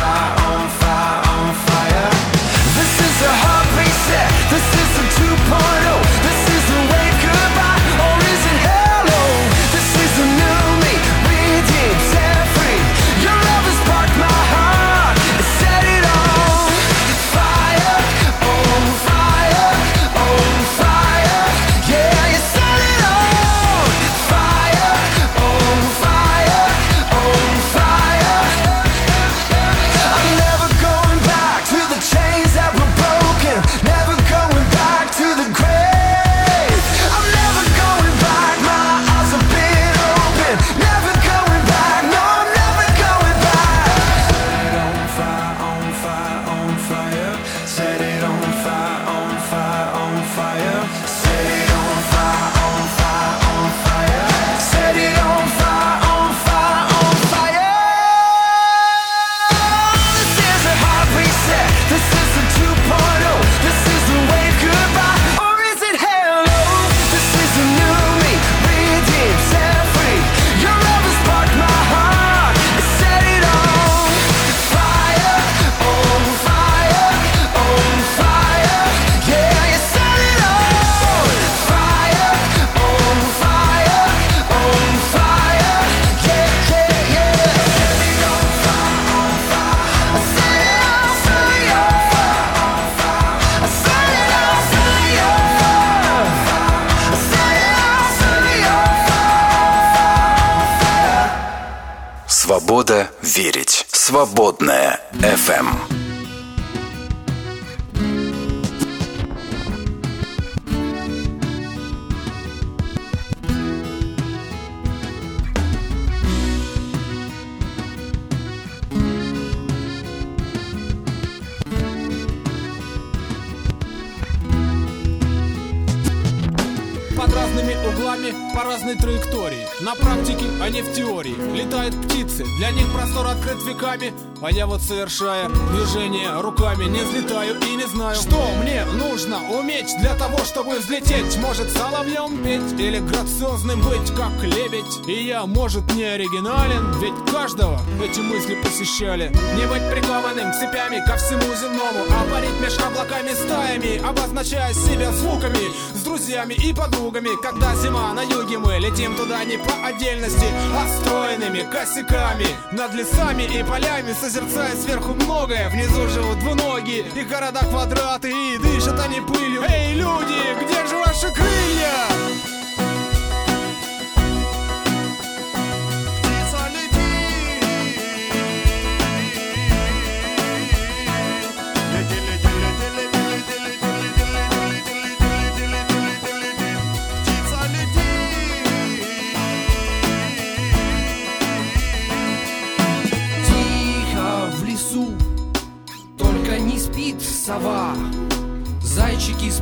[134.39, 139.95] А я вот совершая движение руками Не взлетаю и не знаю, что мне нужно уметь
[139.99, 141.37] Для того, чтобы взлететь.
[141.37, 145.07] Может соловьем петь или грациозным быть, как лебедь.
[145.07, 149.31] И я, может, не оригинален Ведь каждого эти мысли посещали.
[149.55, 155.57] Не быть прикованным цепями ко всему земному А парить меж облаками стаями Обозначая себя звуками
[155.95, 157.29] С друзьями и подругами.
[157.41, 160.45] Когда зима на юге мы летим туда не по отдельности
[160.75, 167.61] А стройными косяками Над лесами и полями Созерцая сверху многое Внизу живут двуногие И города
[167.61, 172.36] квадраты И дышат они пылью Эй, люди, где же ваши крылья?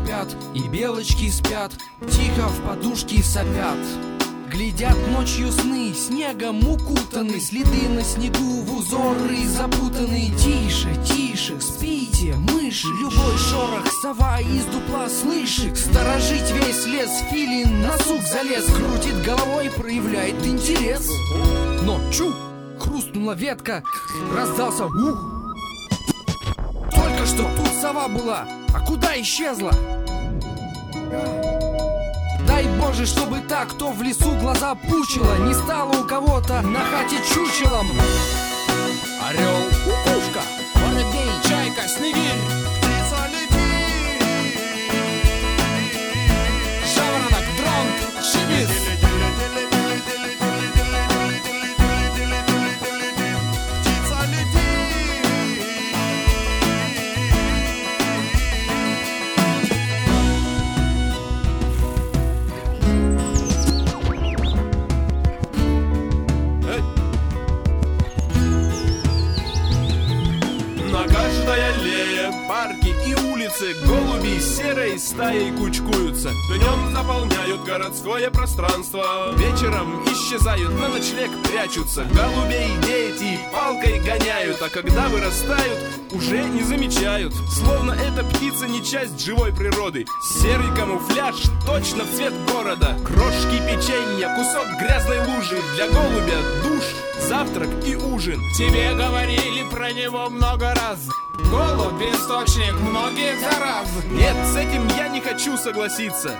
[0.05, 1.71] Спят, и белочки спят,
[2.09, 3.77] тихо в подушки сопят.
[4.51, 10.31] Глядят ночью сны, снегом укутаны Следы на снегу в узоры запутаны.
[10.37, 15.77] Тише, тише, спите, мыши Любой шорох сова из дупла слышит.
[15.77, 18.65] Сторожить весь лес, филин на сук залез.
[18.65, 21.09] Крутит головой, проявляет интерес.
[21.83, 22.33] Но чу,
[22.79, 23.83] хрустнула ветка,
[24.33, 25.34] раздался ух
[27.25, 29.71] Только что тут сова была, а куда исчезла?
[32.47, 37.17] Дай Боже, чтобы так, кто в лесу глаза пучило Не стало у кого-то на хате
[37.27, 37.87] чучелом.
[39.27, 40.41] Орел, кукушка,
[40.75, 42.64] воробей, чайка, снегирь
[73.45, 76.31] улице Голуби серой стаей кучкуются.
[76.49, 79.33] Днем заполняют городское пространство.
[79.37, 82.05] Вечером исчезают, на ночлег прячутся.
[82.05, 85.79] Голубей дети палкой гоняют А когда вырастают,
[86.11, 87.33] уже не замечают.
[87.51, 90.05] Словно эта птица не часть живой природы.
[90.41, 91.35] Серый камуфляж,
[91.65, 92.97] точно в цвет города.
[93.05, 95.61] Крошки печенья, кусок грязной лужи.
[95.75, 96.83] Для голубя душ,
[97.27, 98.39] завтрак и ужин.
[98.57, 101.09] Тебе говорили про него много раз.
[101.51, 106.35] Голубь источник многих зараз Нет, с этим я не хочу согласиться.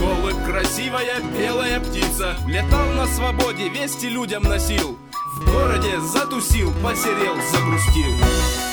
[0.00, 2.36] Голубь красивая белая птица.
[2.46, 4.98] Летал на свободе, вести людям носил.
[5.36, 8.63] В городе затусил, посерел, загрустил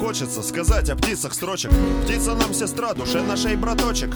[0.00, 1.70] хочется сказать о птицах строчек.
[2.04, 4.14] Птица нам сестра, душе нашей браточек.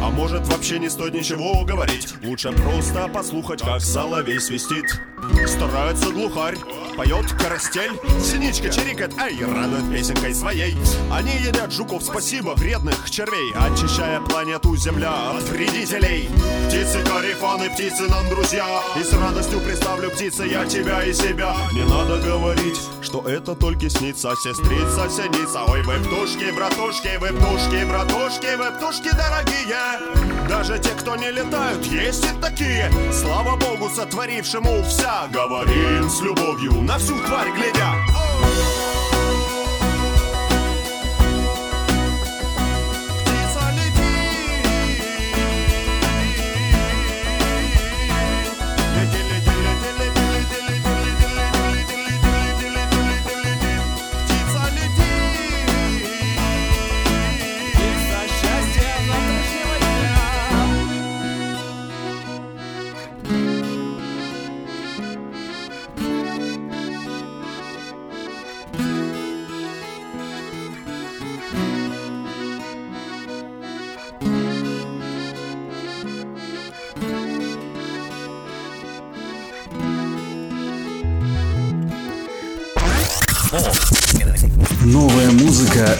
[0.00, 2.14] А может вообще не стоит ничего говорить?
[2.22, 5.00] Лучше просто послухать, как соловей свистит
[5.46, 6.56] Старается глухарь,
[6.96, 7.92] поет карастель
[8.22, 10.76] Синичка чирикает, ай, радует песенкой своей.
[11.12, 16.28] Они едят жуков, спасибо, вредных червей Очищая планету Земля от вредителей.
[16.68, 18.66] Птицы карифаны, птицы нам друзья.
[18.98, 21.54] И с радостью представлю птицы я тебя и себя.
[21.72, 27.84] Не надо говорить, что это только снится Сестрица, синица, ой, вы птушки, братушки Вы птушки,
[27.84, 30.24] братушки, вы птушки дорогие.
[30.48, 32.90] Даже те, кто не летают, есть и такие.
[33.12, 37.94] Слава Богу, сотворившему вся Говорим с любовью, на всю тварь глядя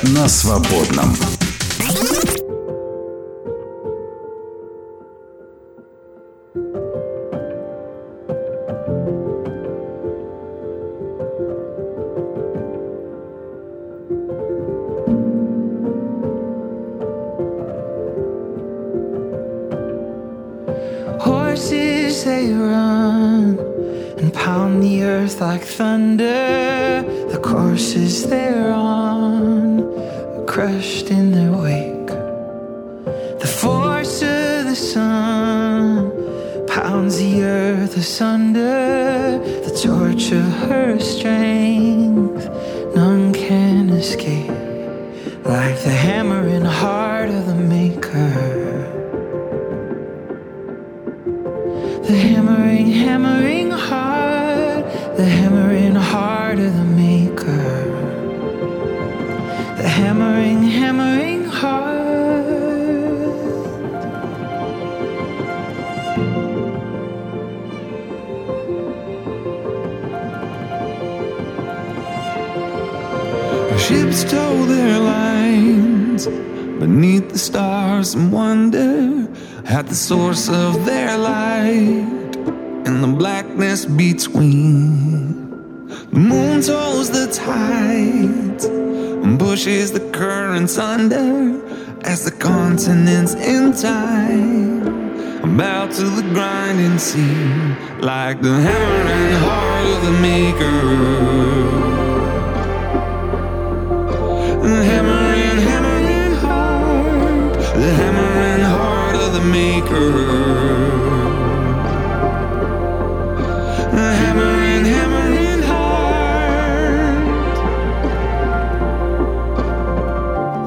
[0.03, 1.17] на свободном.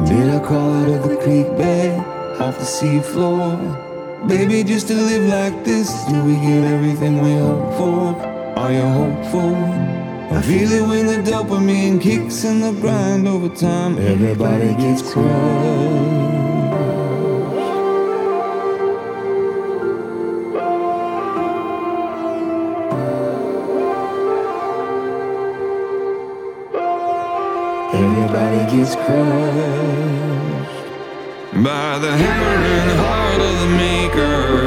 [0.08, 2.00] Did I crawl out of the creek bed,
[2.40, 3.58] off the sea floor?
[4.26, 8.16] Baby, just to live like this, do we get everything we hope for?
[8.58, 9.56] Are you hopeful?
[10.36, 13.98] I feel it when the dopamine kicks in the grind over time.
[13.98, 16.17] Everybody gets crushed.
[28.78, 29.08] Gets crushed
[31.64, 34.67] by the hammering heart of the maker.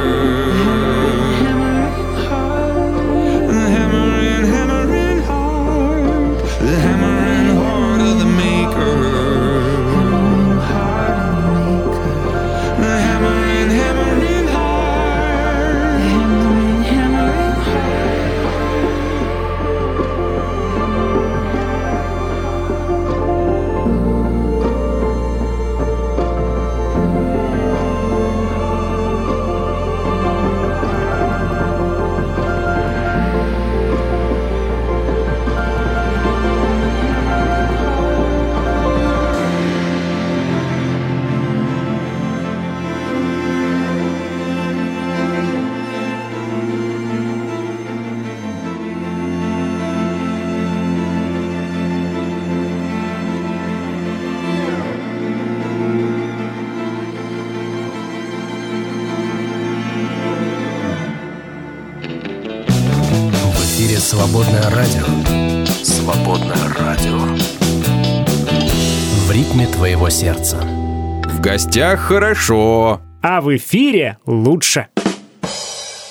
[71.40, 73.00] В гостях хорошо.
[73.22, 74.88] А в эфире лучше.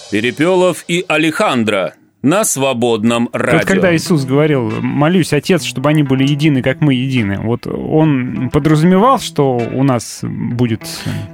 [0.10, 1.94] Перепелов и Алехандро
[2.24, 3.60] на свободном радио.
[3.60, 8.50] Вот когда Иисус говорил, молюсь, Отец, чтобы они были едины, как мы едины, вот он
[8.52, 10.82] подразумевал, что у нас будет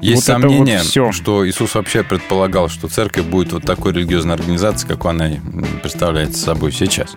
[0.01, 1.11] Есть вот сомнение, это вот все.
[1.13, 5.29] что Иисус вообще предполагал, что церковь будет вот такой религиозной организацией, как она
[5.81, 7.15] представляет собой сейчас.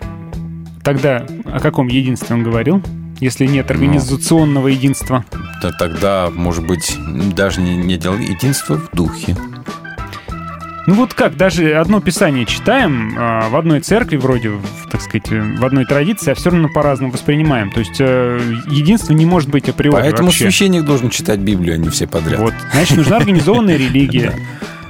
[0.81, 2.81] Тогда о каком единстве он говорил?
[3.19, 5.25] Если нет организационного единства.
[5.61, 6.97] То тогда, может быть,
[7.35, 9.35] даже не, не делал единство в духе.
[10.89, 15.29] Ну вот как, даже одно писание читаем а, в одной церкви, вроде, в, так сказать,
[15.29, 17.69] в одной традиции, а все равно по-разному воспринимаем.
[17.69, 20.45] То есть э, единство не может быть априори Поэтому вообще.
[20.45, 22.39] священник должен читать Библию, а не все подряд.
[22.39, 24.33] Вот, значит, нужна организованная религия.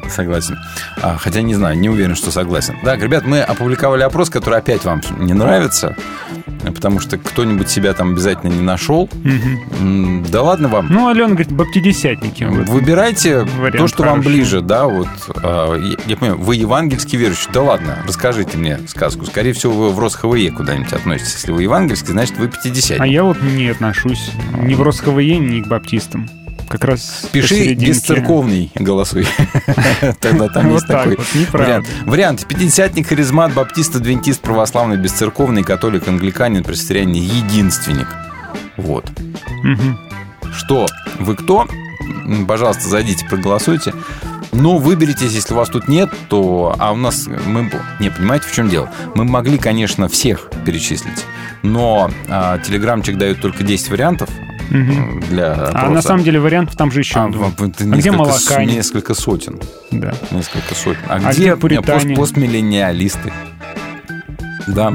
[0.10, 0.57] Согласен.
[1.02, 2.76] А, хотя не знаю, не уверен, что согласен.
[2.84, 5.95] Так, ребят, мы опубликовали опрос, который опять вам не нравится,
[6.65, 9.10] потому что кто-нибудь себя там обязательно не нашел.
[9.80, 10.88] М, Да ладно вам.
[10.90, 12.44] Ну, Алена говорит, баптидесятники.
[12.44, 13.45] Выбирайте
[13.77, 14.27] то, что вам хороший.
[14.27, 15.07] ближе, да, вот.
[15.44, 15.76] а,
[16.07, 19.26] я, понимаю, вы евангельский верующий, да ладно, расскажите мне сказку.
[19.26, 21.34] Скорее всего, вы в РосХВЕ куда-нибудь относитесь.
[21.36, 25.61] Если вы евангельский, значит, вы 50 А я вот не отношусь ни в РосХВЕ, ни
[25.61, 26.30] к баптистам.
[26.70, 29.26] Как раз Пиши бесцерковный, голосуй.
[30.22, 31.18] Тогда там есть так такой
[31.52, 31.88] вариант.
[32.06, 32.46] Вариант.
[32.48, 38.08] Пятидесятник, харизмат, баптист, адвентист, православный, бесцерковный, католик, англиканин, пресвитерианин, единственник.
[38.78, 39.12] Вот.
[40.56, 40.86] Что?
[41.18, 41.68] Вы кто?
[42.48, 43.94] Пожалуйста, зайдите, проголосуйте.
[44.52, 46.76] Но выберитесь, если вас тут нет, то...
[46.78, 47.28] А у нас...
[47.28, 47.72] Мы...
[48.00, 48.91] Не, понимаете, в чем дело?
[49.16, 51.26] Мы могли, конечно, всех перечислить,
[51.62, 54.30] но а, телеграмчик дает только 10 вариантов
[54.70, 55.20] Мгм.
[55.30, 57.26] для А на самом деле вариантов там же еще А,
[57.94, 59.60] А где молока несколько сотен.
[59.91, 60.14] Да.
[60.32, 61.00] Несколько сотен.
[61.08, 62.16] А, А где, где пуритане?
[62.16, 63.32] пост- постмиллениалисты?
[64.68, 64.94] Да.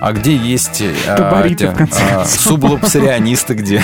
[0.00, 0.80] А где есть
[1.76, 2.40] конце а, концов.
[2.40, 3.82] сублапсарианисты, где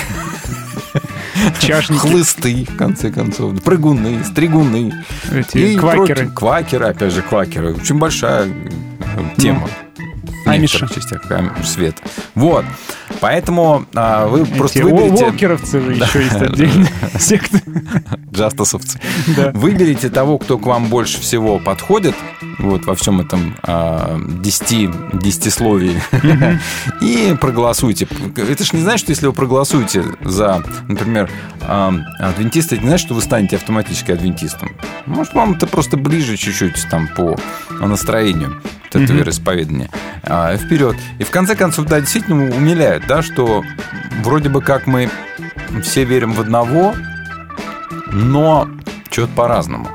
[1.59, 1.99] Чашники.
[1.99, 4.93] хлысты, в конце концов, прыгуны, стригуны.
[5.31, 6.05] Эти и квакеры.
[6.07, 6.29] прочие.
[6.33, 7.73] Квакеры, опять же, квакеры.
[7.73, 8.51] Очень большая э,
[9.37, 9.67] тема.
[10.45, 10.87] В Амиши.
[10.87, 11.27] частях
[11.65, 12.01] света.
[12.35, 12.63] Вот.
[13.21, 15.25] Поэтому а, вы просто Эти выберите...
[15.25, 16.05] волкеровцы Да.
[16.05, 16.87] еще есть отдельная
[17.19, 17.59] секта.
[18.31, 18.99] Джастасовцы.
[19.35, 19.51] Да.
[19.53, 22.15] Выберите того, кто к вам больше всего подходит,
[22.59, 26.01] вот во всем этом а, 10, десятисловии
[27.01, 28.07] и проголосуйте.
[28.35, 31.29] Это ж не значит, что если вы проголосуете за, например,
[31.61, 34.75] а, адвентиста, это не значит, что вы станете автоматически адвентистом.
[35.05, 37.37] Может, вам это просто ближе чуть-чуть там по
[37.79, 38.61] настроению
[38.95, 39.89] вот это вероисповедание.
[40.23, 40.95] А, вперед.
[41.19, 43.63] И в конце концов, да, действительно умиляет, да, что
[44.23, 45.09] вроде бы как мы
[45.83, 46.95] все верим в одного,
[48.11, 48.69] но
[49.11, 49.89] что-то по-разному.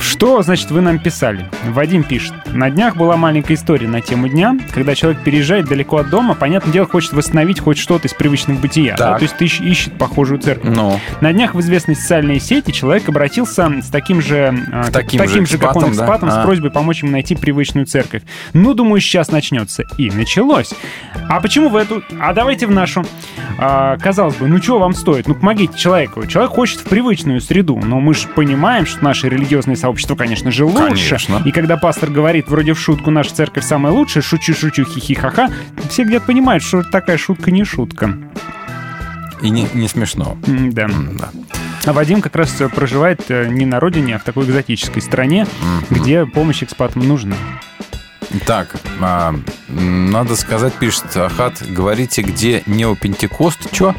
[0.00, 1.46] Что, значит, вы нам писали?
[1.68, 2.34] Вадим пишет.
[2.52, 6.72] На днях была маленькая история на тему дня, когда человек переезжает далеко от дома, понятное
[6.72, 8.96] дело, хочет восстановить хоть что-то из привычного бытия.
[8.98, 9.16] да.
[9.16, 10.74] То есть ты ищ- ищет похожую церковь.
[10.74, 15.46] Ну, На днях в известной социальной сети человек обратился с таким же, а, как- таким
[15.46, 16.34] же как он экспатом, да?
[16.34, 16.42] с А.
[16.44, 18.22] просьбой помочь ему найти привычную церковь.
[18.52, 19.84] Ну, думаю, сейчас начнется.
[19.96, 20.74] И началось.
[21.28, 22.02] А почему в эту?
[22.20, 23.04] А давайте в нашу.
[23.58, 25.26] А, казалось бы, ну чего вам стоит?
[25.26, 26.26] Ну, помогите человеку.
[26.26, 30.64] Человек хочет в привычную среду, но мы же понимаем, что наше религиозное сообщество, конечно же,
[30.64, 30.84] лучше.
[31.10, 31.42] Конечно.
[31.44, 35.48] И когда пастор говорит вроде в шутку «наша церковь самая лучшая», шучу-шучу, хихи-ха-ха,
[35.88, 38.14] все где-то понимают, что такая шутка не шутка.
[39.40, 40.36] и не, не смешно.
[40.46, 40.88] М, Да.
[40.88, 41.30] Да.
[41.84, 45.46] А Вадим как раз э, проживает э, не на родине, а в такой экзотической стране,
[45.90, 47.36] где помощь экспатам нужна.
[48.46, 49.34] Так, а,
[49.68, 53.94] надо сказать, пишет Ахат, говорите, где неопентекост, чё?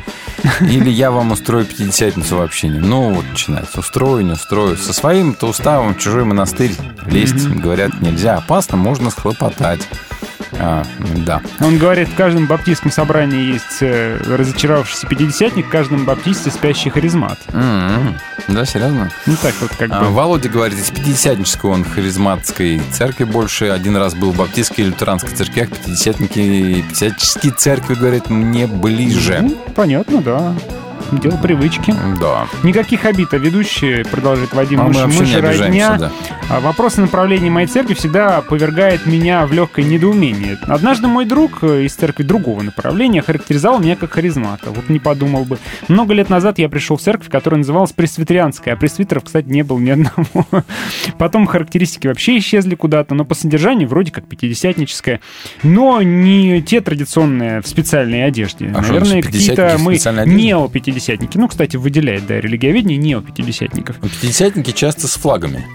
[0.62, 2.80] Или я вам устрою пятидесятницу в общении?
[2.80, 3.80] Ну, вот начинается.
[3.80, 4.78] Устрою, не устрою.
[4.78, 6.76] Со своим-то уставом в чужой монастырь
[7.08, 8.36] лезть, говорят, нельзя.
[8.36, 9.82] Опасно, можно схлопотать.
[10.54, 10.84] А,
[11.26, 11.42] да.
[11.62, 17.40] Он говорит, в каждом баптистском собрании есть э, разочаровавшийся пятидесятник, в каждом баптисте спящий харизмат.
[17.54, 18.18] М-м.
[18.48, 19.12] Да, серьезно?
[19.26, 20.10] Ну так вот как А, бы.
[20.10, 23.66] Володя говорит, из пятидесятнической он харизматской церкви больше.
[23.70, 25.70] Один раз был в баптистской и лютеранской церквях.
[25.70, 29.40] Пятидесятники и пятидесятнические церкви, говорит, мне ближе.
[29.42, 30.54] Ну, понятно, да.
[31.12, 31.94] Дело привычки.
[32.20, 32.48] Да.
[32.64, 35.98] Никаких обид, а ведущий, продолжает Вадим, А мы мы, же родня.
[35.98, 36.12] да.
[36.50, 40.58] А вопрос о направлении моей церкви всегда повергает меня в легкое недоумение.
[40.68, 44.72] Однажды мой друг э, из церкви другого направления характеризовал меня как харизмата.
[44.72, 45.58] Вот не подумал бы.
[45.88, 49.80] Много лет назад я пришел в церковь, которая называлась пресвитерианская, а пресвитеров, кстати, не было
[49.80, 50.46] ни одного.
[51.18, 55.22] Потом характеристики вообще исчезли куда-то, но по содержанию вроде как пятидесятническая.
[55.64, 58.72] Но не те традиционные в специальной одежде.
[58.76, 60.26] А Наверное, какие-то мы специальной
[61.00, 61.20] одежде?
[61.20, 61.38] неопятидесятники.
[61.38, 63.98] Ну, кстати, выделяет, да, религиоведение неопятидесятников.
[64.02, 65.66] Ну, Пятидесятники часто с флагами.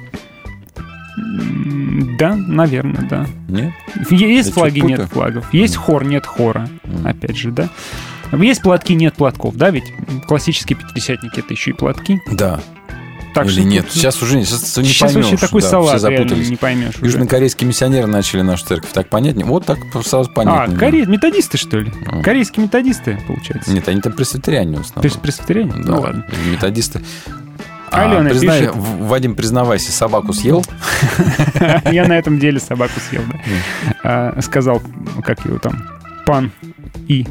[2.18, 3.26] Да, наверное, да.
[3.48, 3.72] Нет?
[4.10, 5.52] Есть Я флаги, нет флагов.
[5.54, 6.68] Есть хор, нет хора.
[7.04, 7.68] Опять же, да.
[8.32, 9.84] Есть платки, нет платков, да, ведь
[10.26, 12.20] классические пятидесятники это еще и платки.
[12.32, 12.60] Да.
[13.34, 13.84] Так Или что нет?
[13.86, 15.30] тут- Сейчас уже не, сейчас, не Сейчас поймешь.
[15.30, 16.48] вообще такой да, салат, запутались.
[16.50, 17.04] не поймешь уже.
[17.06, 18.90] Южнокорейские миссионеры начали нашу церковь.
[18.92, 19.44] Так понятнее?
[19.44, 20.78] Вот так сразу А, понятно.
[20.78, 21.04] коре...
[21.06, 21.92] методисты, что ли?
[22.22, 23.72] Корейские методисты, получается.
[23.72, 25.20] Нет, они там пресвитериане в основном.
[25.20, 25.72] Пресвитериане?
[25.72, 26.24] Да, Ну ладно.
[26.50, 27.00] методисты.
[27.90, 28.74] А, Алена признай, пишет.
[28.76, 30.64] Вадим, признавайся, собаку съел?
[31.92, 33.38] Я на этом деле собаку съел, да.
[34.02, 34.82] А, Сказал,
[35.24, 35.82] как его там,
[36.24, 36.50] пан
[37.08, 37.26] И.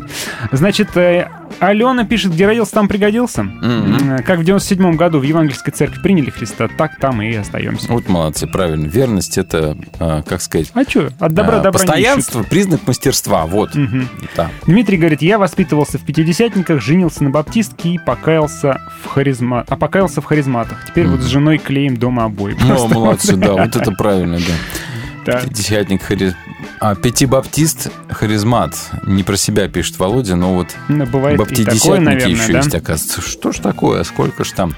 [0.52, 1.28] Значит, э,
[1.60, 3.42] Алена пишет, где родился, там пригодился.
[3.42, 7.92] М, Как в 97 году в Евангельской церкви приняли Христа, так там и остаемся.
[7.92, 8.88] Вот молодцы, правильно.
[8.88, 10.72] Верность это, а, как сказать...
[10.74, 13.46] А что, от добра а, добра Постоянство, признак мастерства.
[13.46, 13.72] Вот.
[14.36, 14.50] Да.
[14.66, 19.64] Дмитрий говорит, я воспитывался в пятидесятниках, женился на баптистке и покаялся в харизма...
[19.68, 20.86] а покаялся в харизматах.
[20.88, 22.56] Теперь вот с женой клеим дома обои.
[22.60, 24.54] Ну, молодцы, да, вот это правильно, да.
[25.26, 25.40] Да.
[25.40, 26.36] Пятидесятник хариз...
[26.80, 28.76] А, пятибаптист харизмат.
[29.06, 32.58] Не про себя пишет Володя, но вот Ну, бывает баптидесятники такое, наверное, еще да?
[32.60, 33.22] есть, оказывается.
[33.22, 34.04] Что ж такое?
[34.04, 34.76] Сколько ж там?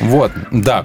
[0.00, 0.84] Вот, да.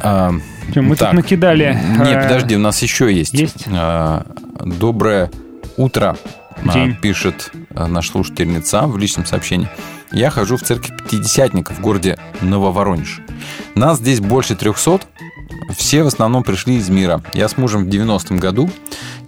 [0.00, 0.32] А,
[0.74, 1.12] мы тут так.
[1.14, 3.34] накидали, Нет, э, подожди, у нас еще есть.
[3.34, 3.64] Есть?
[3.68, 4.26] А,
[4.64, 5.30] Доброе
[5.76, 6.16] утро,
[6.64, 6.94] а, День.
[7.00, 9.68] пишет а, наш слушательница в личном сообщении.
[10.12, 13.20] Я хожу в церковь Пятидесятников в городе Нововоронеж.
[13.74, 15.00] Нас здесь больше 300,
[15.76, 17.22] все в основном пришли из мира.
[17.34, 18.70] Я с мужем в 90-м году.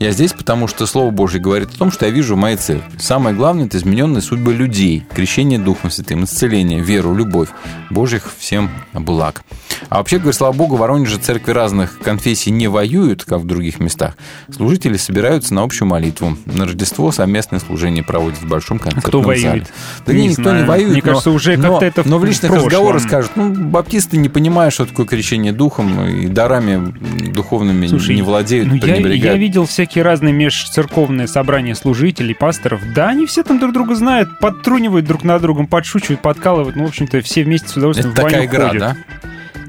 [0.00, 2.98] Я здесь, потому что Слово Божье говорит о том, что я вижу в моей церкви.
[2.98, 7.48] Самое главное– это измененные судьбы людей, крещение Духом Святым, исцеление, веру, любовь.
[7.90, 9.42] Божьих всем благ.
[9.90, 13.78] А вообще, говоря, слава Богу, в Воронеже церкви разных конфессий не воюют, как в других
[13.80, 14.16] местах.
[14.50, 16.36] Служители собираются на общую молитву.
[16.46, 19.48] На Рождество совместное служение проводят в большом концертном Кто зале.
[19.48, 19.72] воюет?
[20.06, 20.62] Да Не не, никто знаю.
[20.62, 20.92] не воюет.
[20.92, 22.68] Мне но- кажется, уже но- как-то это Но в личных прошлом.
[22.68, 26.94] разговорах скажут, ну, баптисты не понимают, что такое крещение Духом, и дарами
[27.32, 32.80] духовными Слушай, не владеют, ну, я, я видел всякие разные межцерковные собрания служителей, пасторов.
[32.94, 36.76] Да, они все там друг друга знают, подтрунивают друг над другом, подшучивают, подкалывают.
[36.76, 38.80] Ну, в общем-то, все вместе с удовольствием Это в баню такая игра, ходят.
[38.80, 38.96] да?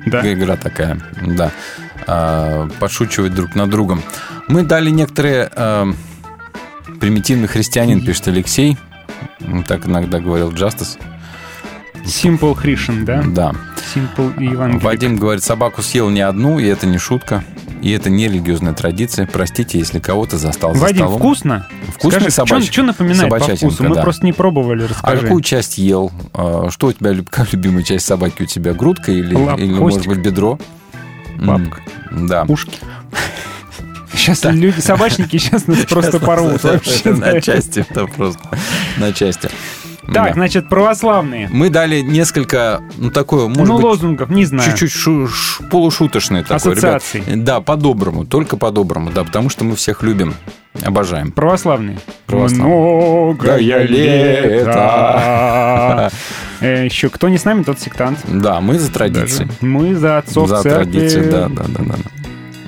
[0.06, 0.12] Да.
[0.18, 1.52] Такая игра такая, да.
[2.08, 4.02] А, подшучивать друг над другом.
[4.48, 5.50] Мы дали некоторые...
[5.56, 5.88] а,
[7.00, 8.78] примитивный христианин, пишет Алексей.
[9.40, 10.98] Ну, Так иногда говорил Justice.
[12.06, 13.24] Simple Christian, да?
[13.26, 13.52] Да.
[13.96, 14.80] Simple Евангелие.
[14.80, 17.44] Вадим говорит, собаку съел не одну, и это не шутка.
[17.82, 19.28] И это не религиозная традиция.
[19.32, 21.20] Простите, если кого-то застал за Вадим, столом.
[21.20, 21.68] вкусно?
[21.96, 22.72] Вкусный собачник.
[22.72, 23.84] Что напоминает по вкусу?
[23.84, 24.02] Мы да.
[24.02, 25.22] просто не пробовали, А расскажи.
[25.24, 26.12] какую часть ел?
[26.34, 28.74] А, Что у тебя, как любимая часть собаки у тебя?
[28.74, 30.06] Грудка или, Лап, или хвостик.
[30.06, 30.60] может быть, бедро?
[31.40, 31.82] М, Лапка.
[32.12, 32.46] Да.
[32.48, 32.78] Ушки.
[34.16, 37.12] Сейчас люди, собачники сейчас нас просто порвут вообще.
[37.12, 38.40] На части, это просто
[38.98, 39.50] на части.
[40.14, 40.34] Так, Да.
[40.34, 41.50] значит, православные.
[41.52, 44.70] Мы дали несколько, ну, такое, может Ну, быть, лозунгов, не знаю.
[44.70, 46.98] чуть-чуть шу- ш- полушуточный такой, ребят.
[47.02, 47.24] Ассоциаций.
[47.38, 50.36] Да, по-доброму, только по-доброму, да, потому что мы всех любим,
[50.84, 51.32] обожаем.
[51.32, 51.98] Православные.
[52.28, 52.68] Православные.
[52.68, 53.58] Многое
[54.76, 56.12] лето.
[56.62, 58.20] Э, Еще кто не с нами, тот сектант.
[58.28, 59.48] Да, мы за традиции.
[59.62, 60.92] Мы за отцов За церкви.
[60.92, 61.96] традиции, да, да, да, да.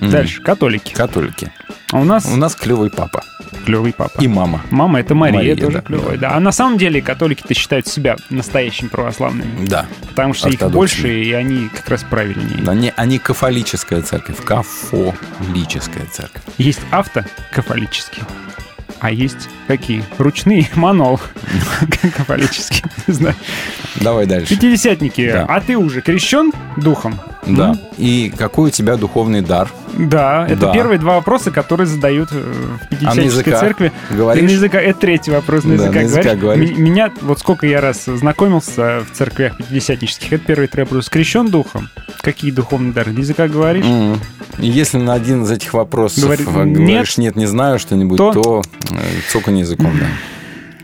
[0.02, 0.94] Дальше, католики.
[0.94, 1.52] Католики.
[1.92, 3.24] А у нас У нас клевый папа.
[3.66, 4.20] клевый папа.
[4.22, 4.62] И мама.
[4.72, 6.18] Мама это Мария, Мария, тоже да, клевая.
[6.18, 6.32] Да.
[6.36, 9.66] А на самом деле католики-то считают себя настоящими православными.
[9.68, 9.86] Да.
[10.10, 12.68] Потому что их больше, и они как раз правильнее.
[12.68, 14.38] Они, они кафолическая церковь.
[14.44, 16.42] Кафолическая церковь.
[16.58, 18.26] Есть автокафолические.
[19.00, 20.04] А есть какие?
[20.18, 21.20] Ручные манол.
[22.18, 22.84] Кафолические.
[23.08, 23.36] Не знаю.
[24.02, 24.56] Давай дальше.
[24.56, 25.32] Пятидесятники.
[25.32, 25.46] Да.
[25.48, 27.20] А ты уже крещен духом?
[27.46, 27.74] Да.
[27.74, 29.70] Ну, И какой у тебя духовный дар?
[29.98, 30.74] Да, это Да.
[30.74, 33.92] первые два вопроса, которые задают э, в Пятидесятнической языках церкви.
[34.12, 34.42] говоришь?
[34.42, 36.70] Ты на языка, это третий вопрос на Да, языках, на языках говоришь.
[36.70, 36.78] говоришь.
[36.78, 41.10] Меня, вот сколько я раз знакомился в церквях пятидесятнических, это первый три вопрос.
[41.10, 41.90] Крещен духом?
[42.22, 43.12] Какие духовные дары?
[43.12, 43.86] На языках говоришь?
[44.60, 46.78] И Если на один из этих вопросов Говорит, э, нет.
[46.78, 48.32] говоришь «нет, не знаю» что-нибудь, То?
[48.34, 48.96] то, э,
[49.32, 50.06] цоканье языком, да.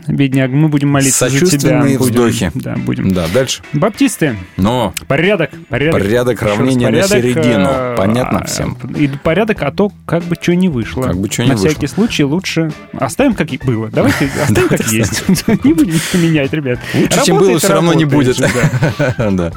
[0.06, 1.80] Бедняк, мы будем молиться за тебя.
[1.80, 2.50] Будем- вздохи.
[2.54, 3.12] Да, будем.
[3.12, 3.62] Да, дальше.
[3.72, 4.36] Баптисты.
[4.56, 6.00] Но Порядок, порядок.
[6.00, 7.68] Порядок раз, равнения на порядок, середину.
[7.70, 8.76] э, Понятно а, всем.
[8.96, 11.04] И порядок, а то как бы что не вышло.
[11.04, 11.70] Как бы чё не На вышло.
[11.70, 13.88] всякий случай лучше оставим, как и было.
[13.88, 15.24] Давайте оставим, как есть.
[15.64, 16.78] Не будем менять, ребят.
[16.94, 18.36] лучше, чем было, все равно не будет.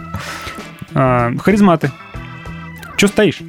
[0.94, 1.92] А, Харизматы.
[2.98, 3.40] Че стоишь?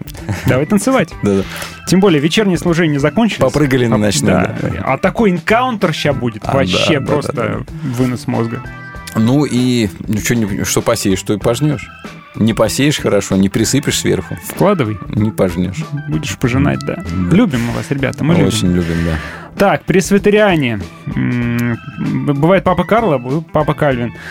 [0.46, 1.08] Давай танцевать.
[1.22, 1.42] Да-да.
[1.88, 3.50] Тем более вечернее служение закончилось.
[3.52, 4.54] Попрыгали на А, ночное.
[4.84, 6.42] А такой энкаунтер сейчас будет.
[6.44, 8.62] А, Вообще просто вынос мозга.
[9.16, 10.18] Ну и ну,
[10.64, 11.88] что, посеешь, что и пожнешь.
[12.34, 14.98] Не посеешь хорошо, не присыпешь сверху, Вкладывай.
[15.08, 15.82] не пожнешь.
[16.08, 17.02] Будешь пожинать, да.
[17.32, 18.48] Любим мы вас, ребята, мы любим.
[18.48, 19.18] Очень любим, да.
[19.56, 20.80] Так, пресвитериане.
[21.06, 23.18] Бывает папа Карло,
[23.52, 24.12] папа Кальвин.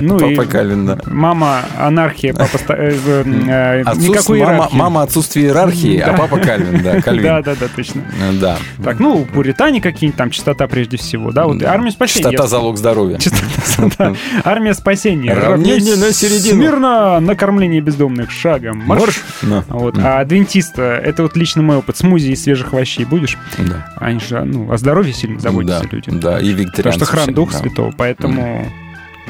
[0.00, 0.98] Ну Папа Кальвин, да.
[1.06, 2.58] Мама анархия, папа...
[2.70, 4.76] э, э, Никакой мама, иерархии.
[4.76, 7.22] мама отсутствие иерархии, а папа Кальвин, да, Кальвин.
[7.22, 8.02] Да, да, да, точно.
[8.20, 8.58] Э, Да.
[8.82, 12.30] Так, ну, пуритане какие-нибудь, там, чистота прежде всего, да, вот армия спасения.
[12.30, 13.18] Чистота залог здоровья.
[13.96, 14.12] Да.
[14.44, 15.32] Армия спасения.
[15.32, 16.60] Равнение на середину.
[16.60, 18.82] Смирно накормление бездомных шагом.
[18.84, 19.20] Марш.
[19.68, 19.96] Вот.
[19.98, 21.96] А адвентист, это вот лично мой опыт.
[21.96, 23.38] Смузи из свежих овощей будешь?
[23.56, 23.86] Да.
[24.00, 26.10] Они же ну, о здоровье сильно заботятся Да, люди.
[26.10, 27.58] да, и Потому вегетарианцы что храм Духа да.
[27.58, 28.66] Святого, поэтому...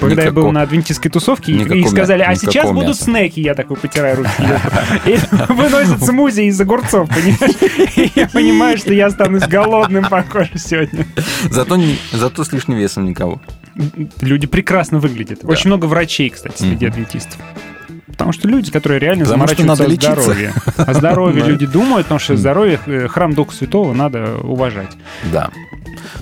[0.01, 2.73] Когда я был Никакого- на адвентистской тусовке, и- и никакого сказали, а мяса, сейчас никакого
[2.75, 3.03] будут мяса».
[3.03, 4.31] снеки, я такой потираю руки.
[5.07, 5.19] И
[5.53, 8.13] выносят смузи из огурцов, понимаешь?
[8.15, 11.05] Я понимаю, что я останусь голодным, похоже, сегодня.
[11.51, 11.77] Зато,
[12.13, 13.41] зато с лишним весом никого.
[14.21, 15.41] Люди прекрасно выглядят.
[15.43, 17.37] Очень много врачей, кстати, среди адвентистов.
[18.19, 20.53] Потому что люди, которые реально Потому заморачиваются надо о здоровье.
[20.77, 24.91] О здоровье люди думают, потому что здоровье, э, храм Духа Святого надо уважать.
[25.33, 25.51] Да.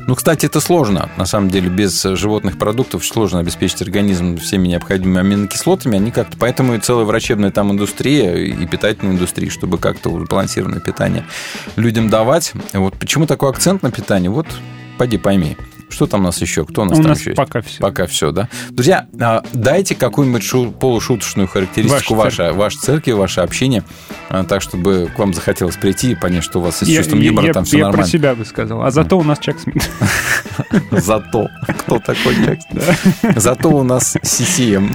[0.07, 1.09] Ну, кстати, это сложно.
[1.17, 5.97] На самом деле, без животных продуктов сложно обеспечить организм всеми необходимыми аминокислотами.
[5.97, 6.37] Они как-то...
[6.37, 11.25] Поэтому и целая врачебная там индустрия и питательная индустрия, чтобы как-то вот сбалансированное питание
[11.77, 12.53] людям давать.
[12.75, 14.29] Вот почему такой акцент на питание?
[14.29, 14.47] Вот,
[14.99, 15.57] пойди пойми.
[15.89, 16.65] Что там у нас еще?
[16.65, 17.37] Кто у нас У там нас еще есть?
[17.37, 17.81] пока все.
[17.81, 18.49] Пока все, да.
[18.71, 23.85] Друзья, а, дайте какую-нибудь шу- полушуточную характеристику Ваша вашей, вашей церкви, ваше общение,
[24.29, 27.21] а, так, чтобы к вам захотелось прийти и понять, что у вас с Я, чувством
[27.21, 28.03] я- юмора я- там все я нормально.
[28.05, 28.83] про себя бы сказал.
[28.83, 29.89] А зато у нас Чак Смит.
[30.91, 31.49] Зато.
[31.69, 32.81] Кто такой Джексон?
[33.37, 34.91] Зато у нас CCM,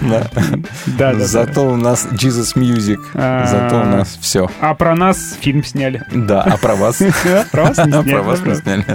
[0.98, 1.14] да.
[1.26, 3.00] Зато у нас Jesus Music.
[3.14, 4.50] А, Зато у нас все.
[4.60, 6.04] А про нас фильм сняли.
[6.12, 6.98] Да, а про вас?
[7.52, 8.86] Про вас не А сняли.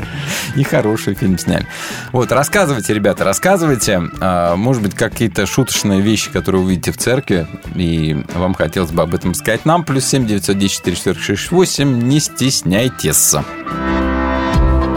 [0.57, 1.67] И хороший фильм сняли.
[2.13, 4.03] Вот, рассказывайте, ребята, рассказывайте.
[4.21, 9.15] А, Может быть, какие-то шуточные вещи, которые увидите в церкви, и вам хотелось бы об
[9.15, 9.85] этом сказать нам.
[9.85, 11.99] Плюс 7 910 44 68.
[12.09, 13.35] Не стесняйтесь.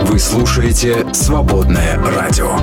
[0.03, 2.57] Вы слушаете «Свободное радио».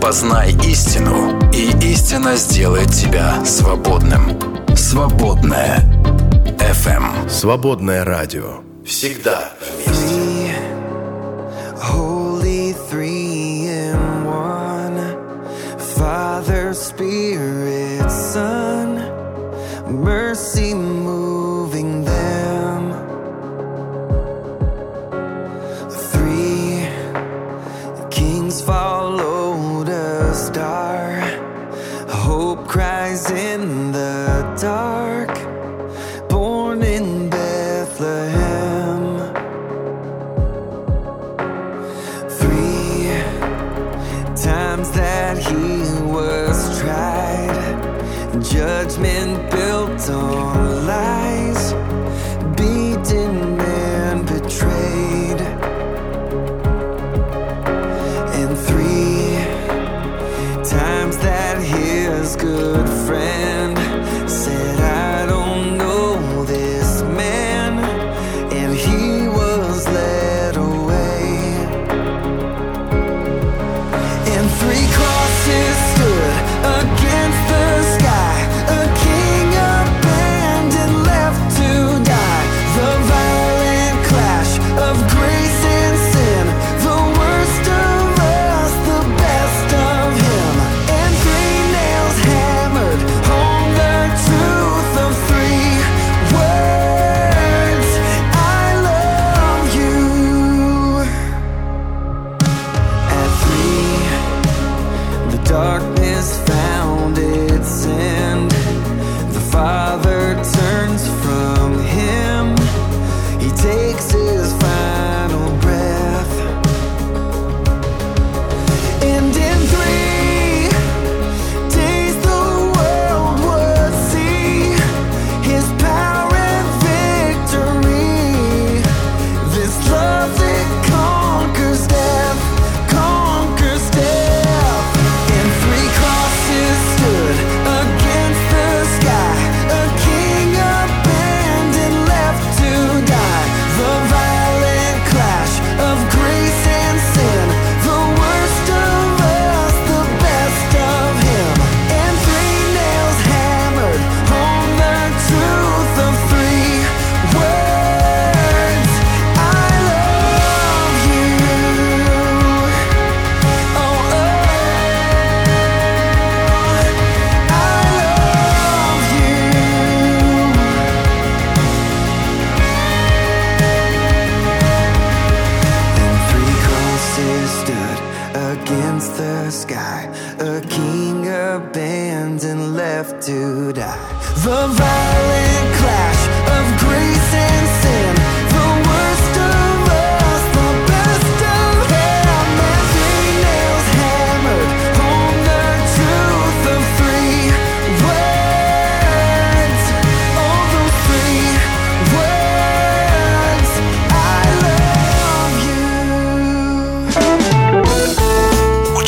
[0.00, 4.38] Познай истину, и истина сделает тебя свободным.
[4.76, 5.80] «Свободное
[6.58, 7.28] FM».
[7.28, 8.60] Свободное радио.
[8.86, 9.52] Всегда
[17.02, 17.81] Spirit,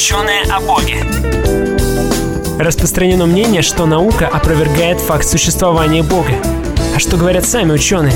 [0.04, 1.02] Ученые о Боге.
[2.58, 6.34] Распространено мнение, что наука опровергает факт существования Бога.
[6.94, 8.12] А что говорят сами ученые?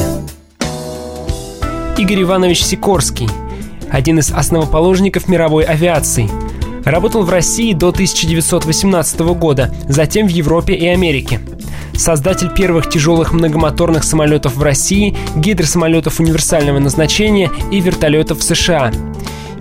[1.96, 3.26] Игорь Иванович Сикорский,
[3.90, 6.28] один из основоположников мировой авиации,
[6.84, 11.40] работал в России до 1918 года, затем в Европе и Америке.
[11.94, 18.92] Создатель первых тяжелых многомоторных самолетов в России, гидросамолетов универсального назначения и вертолетов в США.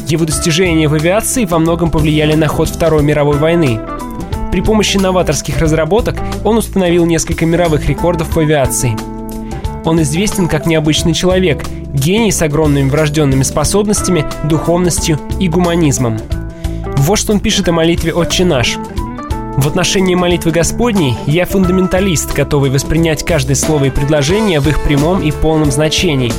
[0.07, 3.81] Его достижения в авиации во многом повлияли на ход Второй мировой войны.
[4.53, 6.15] При помощи новаторских разработок
[6.45, 8.95] он установил несколько мировых рекордов в авиации.
[9.83, 16.17] Он известен как необычный человек, гений с огромными врожденными способностями, духовностью и гуманизмом.
[16.99, 18.77] Вот что он пишет о молитве «Отче наш».
[19.57, 25.21] В отношении молитвы Господней я фундаменталист, готовый воспринять каждое слово и предложение в их прямом
[25.21, 26.31] и полном значении.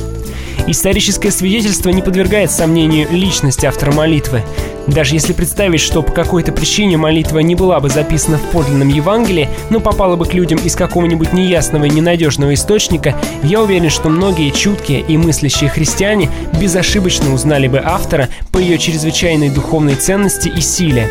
[0.67, 4.43] Историческое свидетельство не подвергает сомнению личность автора молитвы.
[4.87, 9.49] Даже если представить, что по какой-то причине молитва не была бы записана в подлинном Евангелии,
[9.69, 14.49] но попала бы к людям из какого-нибудь неясного и ненадежного источника, я уверен, что многие
[14.51, 16.29] чуткие и мыслящие христиане
[16.59, 21.09] безошибочно узнали бы автора по ее чрезвычайной духовной ценности и силе.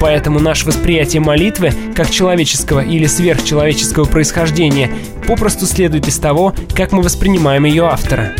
[0.00, 4.90] Поэтому наше восприятие молитвы, как человеческого или сверхчеловеческого происхождения,
[5.26, 8.32] попросту следует из того, как мы воспринимаем ее автора.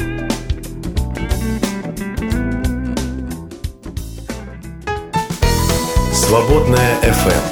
[6.35, 7.45] Свободная FM.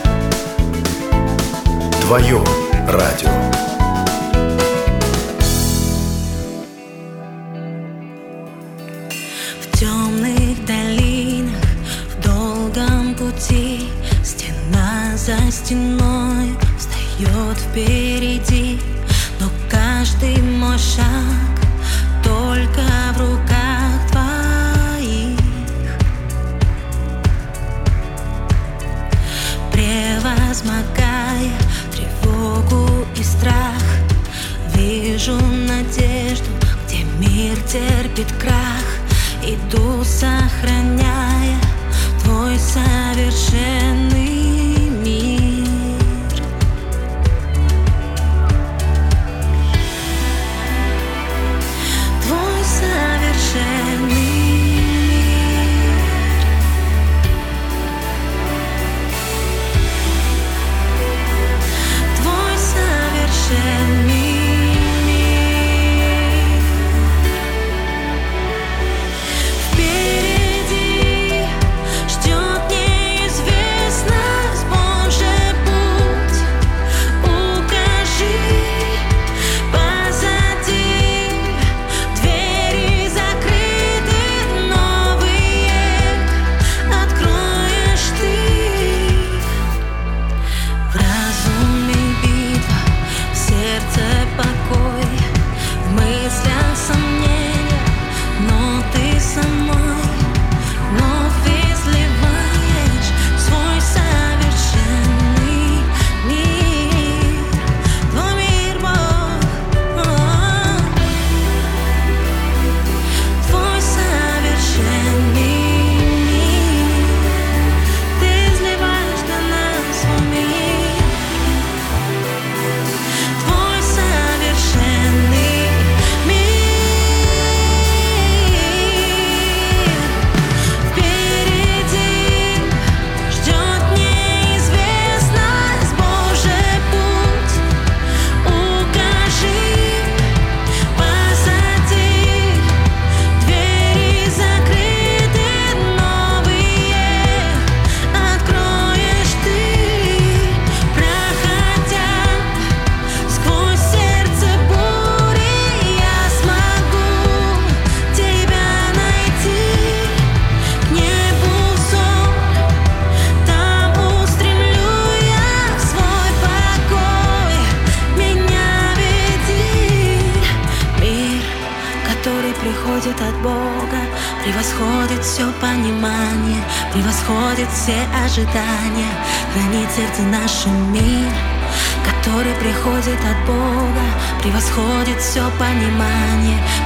[2.00, 2.42] Твое
[2.88, 3.30] радио.
[9.60, 11.62] В темных долинах,
[12.10, 13.88] в долгом пути
[14.24, 18.80] Стена за стеной встает впереди
[19.38, 21.51] Но каждый мой шаг
[35.24, 35.38] Вижу
[35.68, 36.50] надежду,
[36.84, 38.88] где мир терпит крах
[39.44, 41.60] Иду, сохраняя
[42.24, 44.11] твой совершенный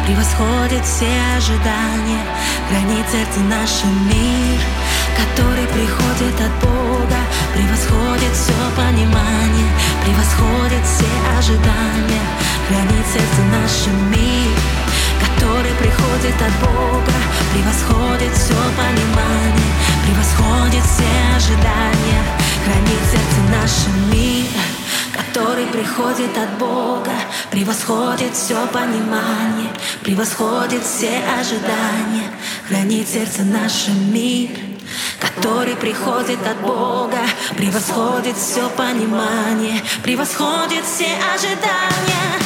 [0.07, 2.23] превосходит все ожидания,
[2.69, 4.59] хранит сердце наше мир,
[5.19, 7.19] который приходит от Бога,
[7.53, 9.67] превосходит все понимание,
[10.05, 12.23] превосходит все ожидания,
[12.69, 14.55] хранит сердце наше мир,
[15.27, 17.17] который приходит от Бога,
[17.53, 19.71] превосходит все понимание,
[20.07, 22.23] превосходит все ожидания,
[22.63, 24.47] хранит сердце наше мир,
[25.37, 27.13] который приходит от Бога,
[27.51, 29.71] превосходит все понимание,
[30.03, 32.31] превосходит все ожидания,
[32.67, 34.49] хранит сердце наше мир,
[35.21, 37.19] который приходит от Бога,
[37.55, 42.41] превосходит все понимание, превосходит все ожидания,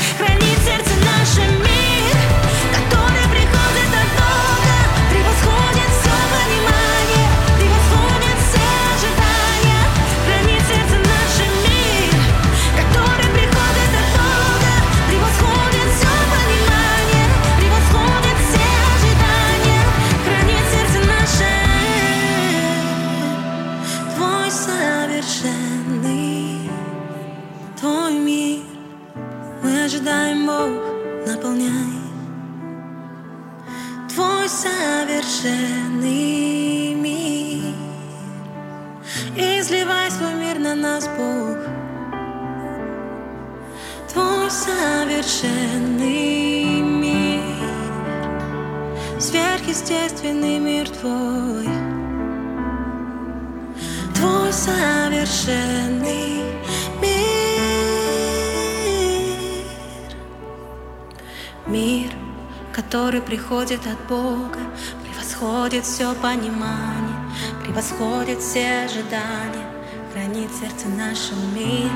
[62.91, 64.59] который приходит от Бога,
[65.05, 67.17] превосходит все понимание,
[67.62, 69.65] превосходит все ожидания,
[70.12, 71.93] хранит сердце наше мир,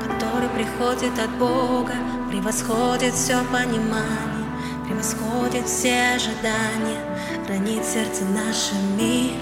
[0.00, 1.94] который приходит от Бога,
[2.30, 4.46] превосходит все понимание,
[4.86, 7.02] превосходит все ожидания,
[7.44, 9.34] хранит сердце наше мир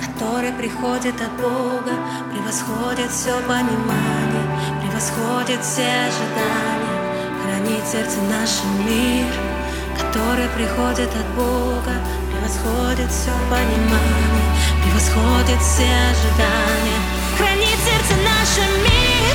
[0.00, 1.92] который приходит от Бога,
[2.32, 4.46] превосходит все понимание,
[4.80, 7.00] превосходит все ожидания,
[7.42, 9.53] хранит сердце наше мир,
[9.98, 11.94] который приходит от Бога,
[12.30, 14.48] превосходит все понимание,
[14.82, 17.00] превосходит все ожидания,
[17.36, 19.34] хранит сердце наше мир,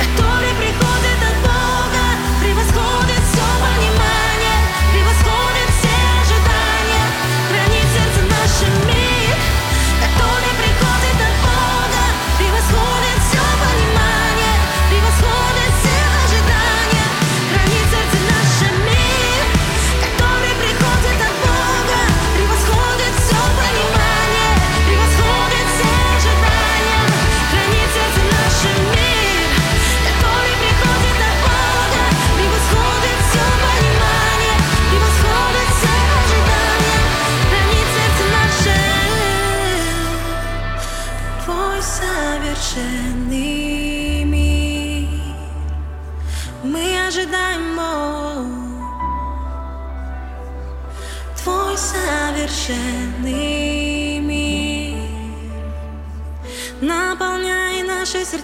[0.00, 1.29] который приходит от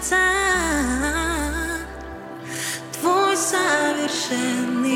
[0.07, 0.17] сердца
[3.01, 4.87] Твой совершенный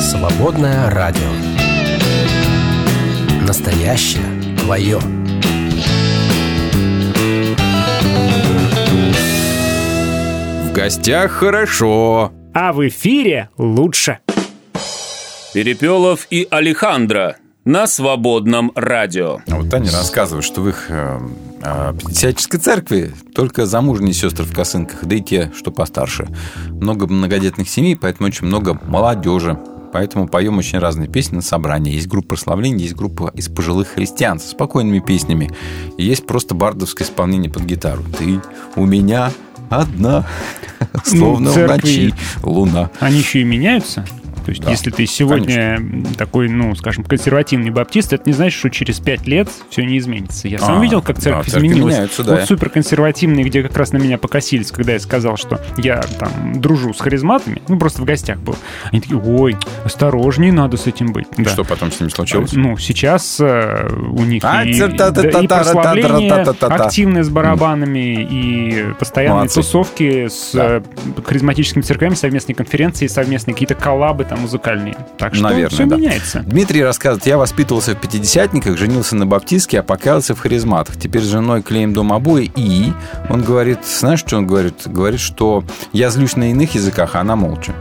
[0.00, 1.30] Свободное радио.
[3.46, 4.98] Настоящее твое.
[10.64, 12.32] В гостях хорошо.
[12.54, 14.18] А в эфире лучше.
[15.54, 19.40] Перепелов и Алехандро на свободном радио.
[19.50, 21.18] А Вот Таня рассказывает, что в их э,
[21.62, 26.28] пятидесятнической церкви только замужние сестры в косынках, да и те, что постарше.
[26.68, 29.58] Много многодетных семей, поэтому очень много молодежи.
[29.92, 31.92] Поэтому поем очень разные песни на собрании.
[31.92, 35.50] Есть группа прославления, есть группа из пожилых христиан со спокойными песнями.
[35.98, 38.02] И есть просто бардовское исполнение под гитару.
[38.18, 38.40] Ты
[38.74, 39.30] у меня
[39.68, 40.26] одна,
[41.04, 42.90] словно в церкви- ночи луна.
[43.00, 44.06] Они еще и меняются.
[44.44, 46.14] То есть, да, если ты сегодня конечно.
[46.16, 50.48] такой, ну, скажем, консервативный баптист, это не значит, что через пять лет все не изменится.
[50.48, 52.10] Я а, сам видел, как церковь да, изменилась.
[52.18, 52.36] Да.
[52.36, 56.92] Вот суперконсервативные, где как раз на меня покосились, когда я сказал, что я там дружу
[56.94, 58.56] с харизматами, ну, просто в гостях был.
[58.90, 61.26] Они такие, ой, осторожнее надо с этим быть.
[61.36, 61.50] И да.
[61.50, 62.52] Что потом с ними случилось?
[62.54, 65.22] А, ну, сейчас э, у них а, и, та, та,
[67.22, 70.82] с барабанами, и постоянные тусовки с э,
[71.24, 74.96] харизматическими церквями, совместные конференции, совместные какие-то коллабы там музыкальные.
[75.18, 75.96] Так что Наверное, все да.
[75.96, 76.40] меняется.
[76.40, 80.96] Дмитрий рассказывает, я воспитывался в пятидесятниках, женился на баптистке, а покаялся в харизматах.
[80.98, 82.50] Теперь с женой клеим дом обои.
[82.56, 82.92] И
[83.28, 84.74] он говорит, знаешь, что он говорит?
[84.86, 87.74] Говорит, что я злюсь на иных языках, а она молча.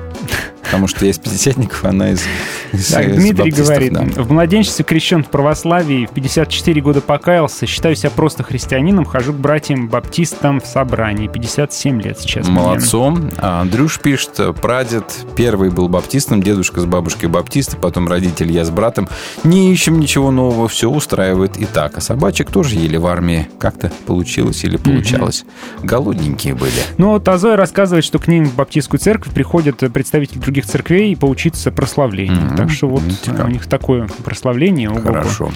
[0.71, 2.23] Потому что я из пятидесятников, она из,
[2.71, 4.03] из- Так, из Дмитрий говорит, да.
[4.23, 9.35] в младенчестве крещен в православии, в 54 года покаялся, считаю себя просто христианином, хожу к
[9.35, 12.47] братьям-баптистам в собрании, 57 лет сейчас.
[12.47, 13.31] Молодцом.
[13.37, 15.03] А Андрюш пишет, прадед
[15.35, 19.09] первый был баптистом, дедушка с бабушкой баптисты, потом родители, я с братом.
[19.43, 21.97] Не ищем ничего нового, все устраивает и так.
[21.97, 23.49] А собачек тоже ели в армии.
[23.59, 25.43] Как-то получилось или получалось.
[25.83, 26.71] Голодненькие были.
[26.97, 31.71] Ну вот Азой рассказывает, что к ним в баптистскую церковь приходят представители других церквей поучиться
[31.71, 32.41] прославлению.
[32.41, 32.55] Мгм.
[32.55, 34.89] Так что вот Видите, у них такое прославление.
[34.89, 35.51] Хорошо.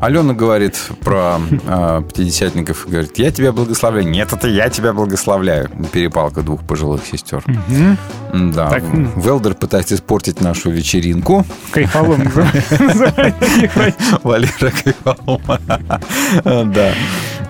[0.00, 1.38] Алена говорит про
[1.68, 2.86] а, пятидесятников.
[2.88, 4.08] Говорит, я тебя благословляю.
[4.08, 5.70] Нет, это я тебя благословляю.
[5.92, 7.42] Перепалка двух пожилых сестер.
[7.46, 8.52] Мгм.
[8.52, 8.68] Да.
[8.68, 8.82] Так.
[9.16, 11.46] Велдер пытается испортить нашу вечеринку.
[11.70, 13.34] Кайфолом раньше.
[14.22, 15.42] Валера Кайфолом.
[16.72, 16.92] Да.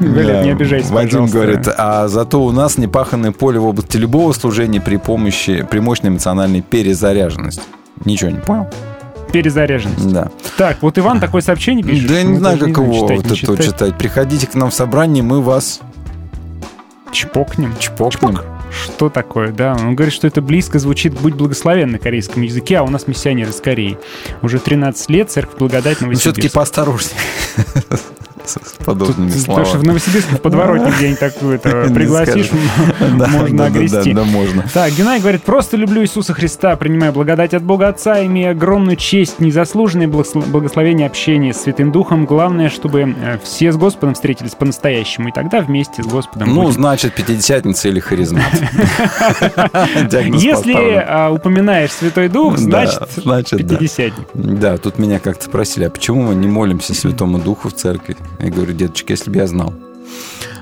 [0.03, 0.43] Да.
[0.45, 4.97] не обижайся, Вадим говорит, а зато у нас непаханное поле в области любого служения при
[4.97, 7.63] помощи, при мощной эмоциональной перезаряженности.
[8.05, 8.69] Ничего не понял?
[9.33, 10.13] Перезаряженность.
[10.13, 10.31] Да.
[10.59, 12.07] Так, вот Иван такое сообщение пишет.
[12.09, 13.65] Да я не знаю, как его читать, вот не это читать.
[13.65, 13.99] читать.
[13.99, 15.81] Приходите к нам в собрание, мы вас
[17.13, 17.75] Чпокнем.
[17.79, 18.39] чпокнем.
[18.73, 19.75] Что такое, да?
[19.79, 23.51] Он говорит, что это близко звучит «будь благословен» на корейском языке, а у нас миссионеры
[23.51, 23.99] из Кореи.
[24.41, 26.55] Уже 13 лет, церковь благодать Но все-таки Новосибирск.
[26.55, 27.15] поосторожнее
[28.49, 29.87] с подобными Потому что в словами.
[29.87, 32.51] Новосибирске в подворотне где-нибудь такую-то Не пригласишь,
[33.01, 34.13] можно огрести.
[34.13, 34.65] Да, можно.
[34.73, 39.41] Так, Геннадий говорит, просто люблю Иисуса Христа, принимаю благодать от Бога Отца, имея огромную честь,
[39.41, 42.27] незаслуженное благосло- благословение общения с Святым Духом.
[42.27, 47.15] Главное, чтобы э, все с Господом встретились по-настоящему, и тогда вместе с Господом Ну, значит,
[47.15, 48.45] пятидесятница или харизмат.
[50.13, 54.27] Если а, упоминаешь Святой Дух, значит, пятидесятник.
[54.35, 58.17] Да, тут меня как-то спросили, а почему мы не молимся Святому Духу в церкви?
[58.43, 59.73] Я говорю, деточка, если бы я знал.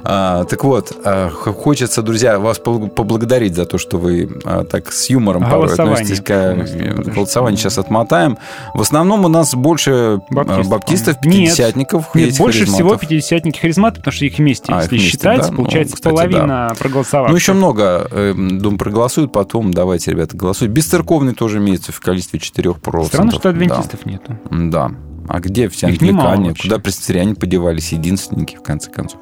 [0.02, 5.10] А, так вот, а, хочется, друзья, вас поблагодарить за то, что вы а, так с
[5.10, 5.94] юмором порой Голосование.
[5.96, 7.58] относитесь к э, голосованию.
[7.58, 8.38] Сейчас отмотаем.
[8.72, 11.34] В основном у нас больше баптистов, баптистов Нет.
[11.34, 13.00] пятидесятников, Нет, есть больше всего харизматов.
[13.00, 15.48] пятидесятники харизматы, потому что их вместе, А, если их вместе, считать, да?
[15.50, 17.30] Ну, получается кстати, половина проголосовавших.
[17.32, 19.74] Ну, еще много, э, думаю, проголосуют потом.
[19.74, 20.72] Давайте, ребята, голосуйте.
[20.72, 23.08] Бесцерковный тоже имеется в количестве 4%.
[23.08, 23.50] Странно, что Да.
[23.50, 24.38] адвентистов нету.
[24.50, 24.92] Да.
[25.28, 26.54] А где все Их англикане?
[26.60, 27.92] Куда пресвитериане подевались?
[27.92, 29.20] Единственники, в конце концов.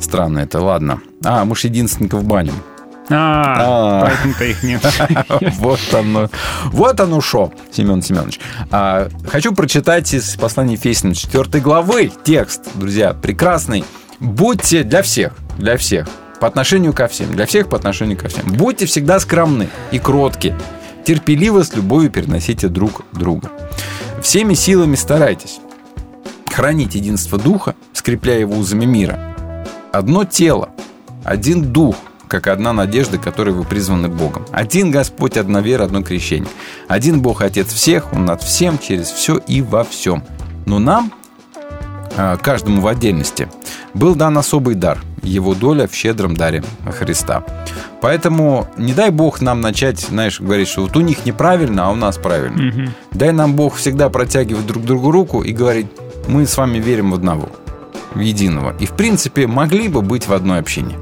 [0.00, 1.00] Странно это, ладно.
[1.24, 2.54] А, мы ж единственников баним.
[3.10, 4.06] А, А.
[4.06, 4.80] поэтому-то их нет.
[5.58, 6.30] Вот оно.
[6.66, 8.40] Вот оно шо, Семен Семенович.
[8.70, 13.84] А, хочу прочитать из послания Ефесина 4 главы текст, друзья, прекрасный.
[14.20, 16.08] Будьте для всех, для всех,
[16.40, 18.44] по отношению ко всем, для всех по отношению ко всем.
[18.46, 20.54] Будьте всегда скромны и кротки,
[21.04, 23.50] терпеливо с любовью переносите друг друга.
[24.24, 25.60] Всеми силами старайтесь
[26.50, 29.36] хранить единство духа, скрепляя его узами мира.
[29.92, 30.70] Одно тело,
[31.24, 31.94] один дух,
[32.26, 34.46] как одна надежда, которой вы призваны Богом.
[34.50, 36.48] Один Господь, одна вера, одно крещение.
[36.88, 40.24] Один Бог Отец всех, Он над всем, через все и во всем.
[40.64, 41.12] Но нам,
[42.42, 43.48] каждому в отдельности,
[43.94, 46.62] был дан особый дар, его доля в щедром даре
[46.98, 47.44] Христа.
[48.00, 51.96] Поэтому не дай Бог нам начать, знаешь, говорить, что вот у них неправильно, а у
[51.96, 52.62] нас правильно.
[52.62, 52.94] Мгм.
[53.12, 55.86] Дай нам Бог всегда протягивать друг другу руку и говорить,
[56.28, 57.48] мы с вами верим в одного,
[58.14, 58.76] в единого.
[58.78, 60.96] И, в принципе, могли бы быть в одной общине.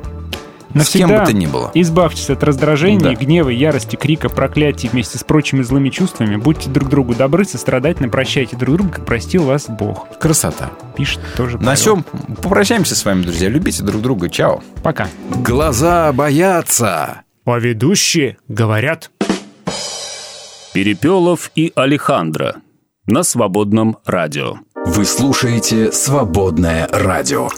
[0.74, 1.70] С кем бы Навсегда то ни было.
[1.74, 3.14] Избавьтесь от раздражения, Да.
[3.14, 6.36] гнева, ярости, крика, проклятий вместе с прочими злыми чувствами.
[6.36, 10.08] Будьте друг другу добры, сострадательны, прощайте друг друга, как простил вас Бог.
[10.18, 10.70] Красота.
[10.96, 12.04] Пишет тоже На всем
[12.42, 13.48] попрощаемся с вами, друзья.
[13.48, 14.28] Любите друг друга.
[14.28, 14.62] Чао.
[14.82, 15.08] Пока.
[15.30, 17.22] Глаза боятся.
[17.44, 19.10] А ведущие говорят.
[20.72, 22.56] Перепелов и Алехандро
[23.06, 24.56] на свободном радио.
[24.86, 27.48] Вы слушаете «Свободное радио».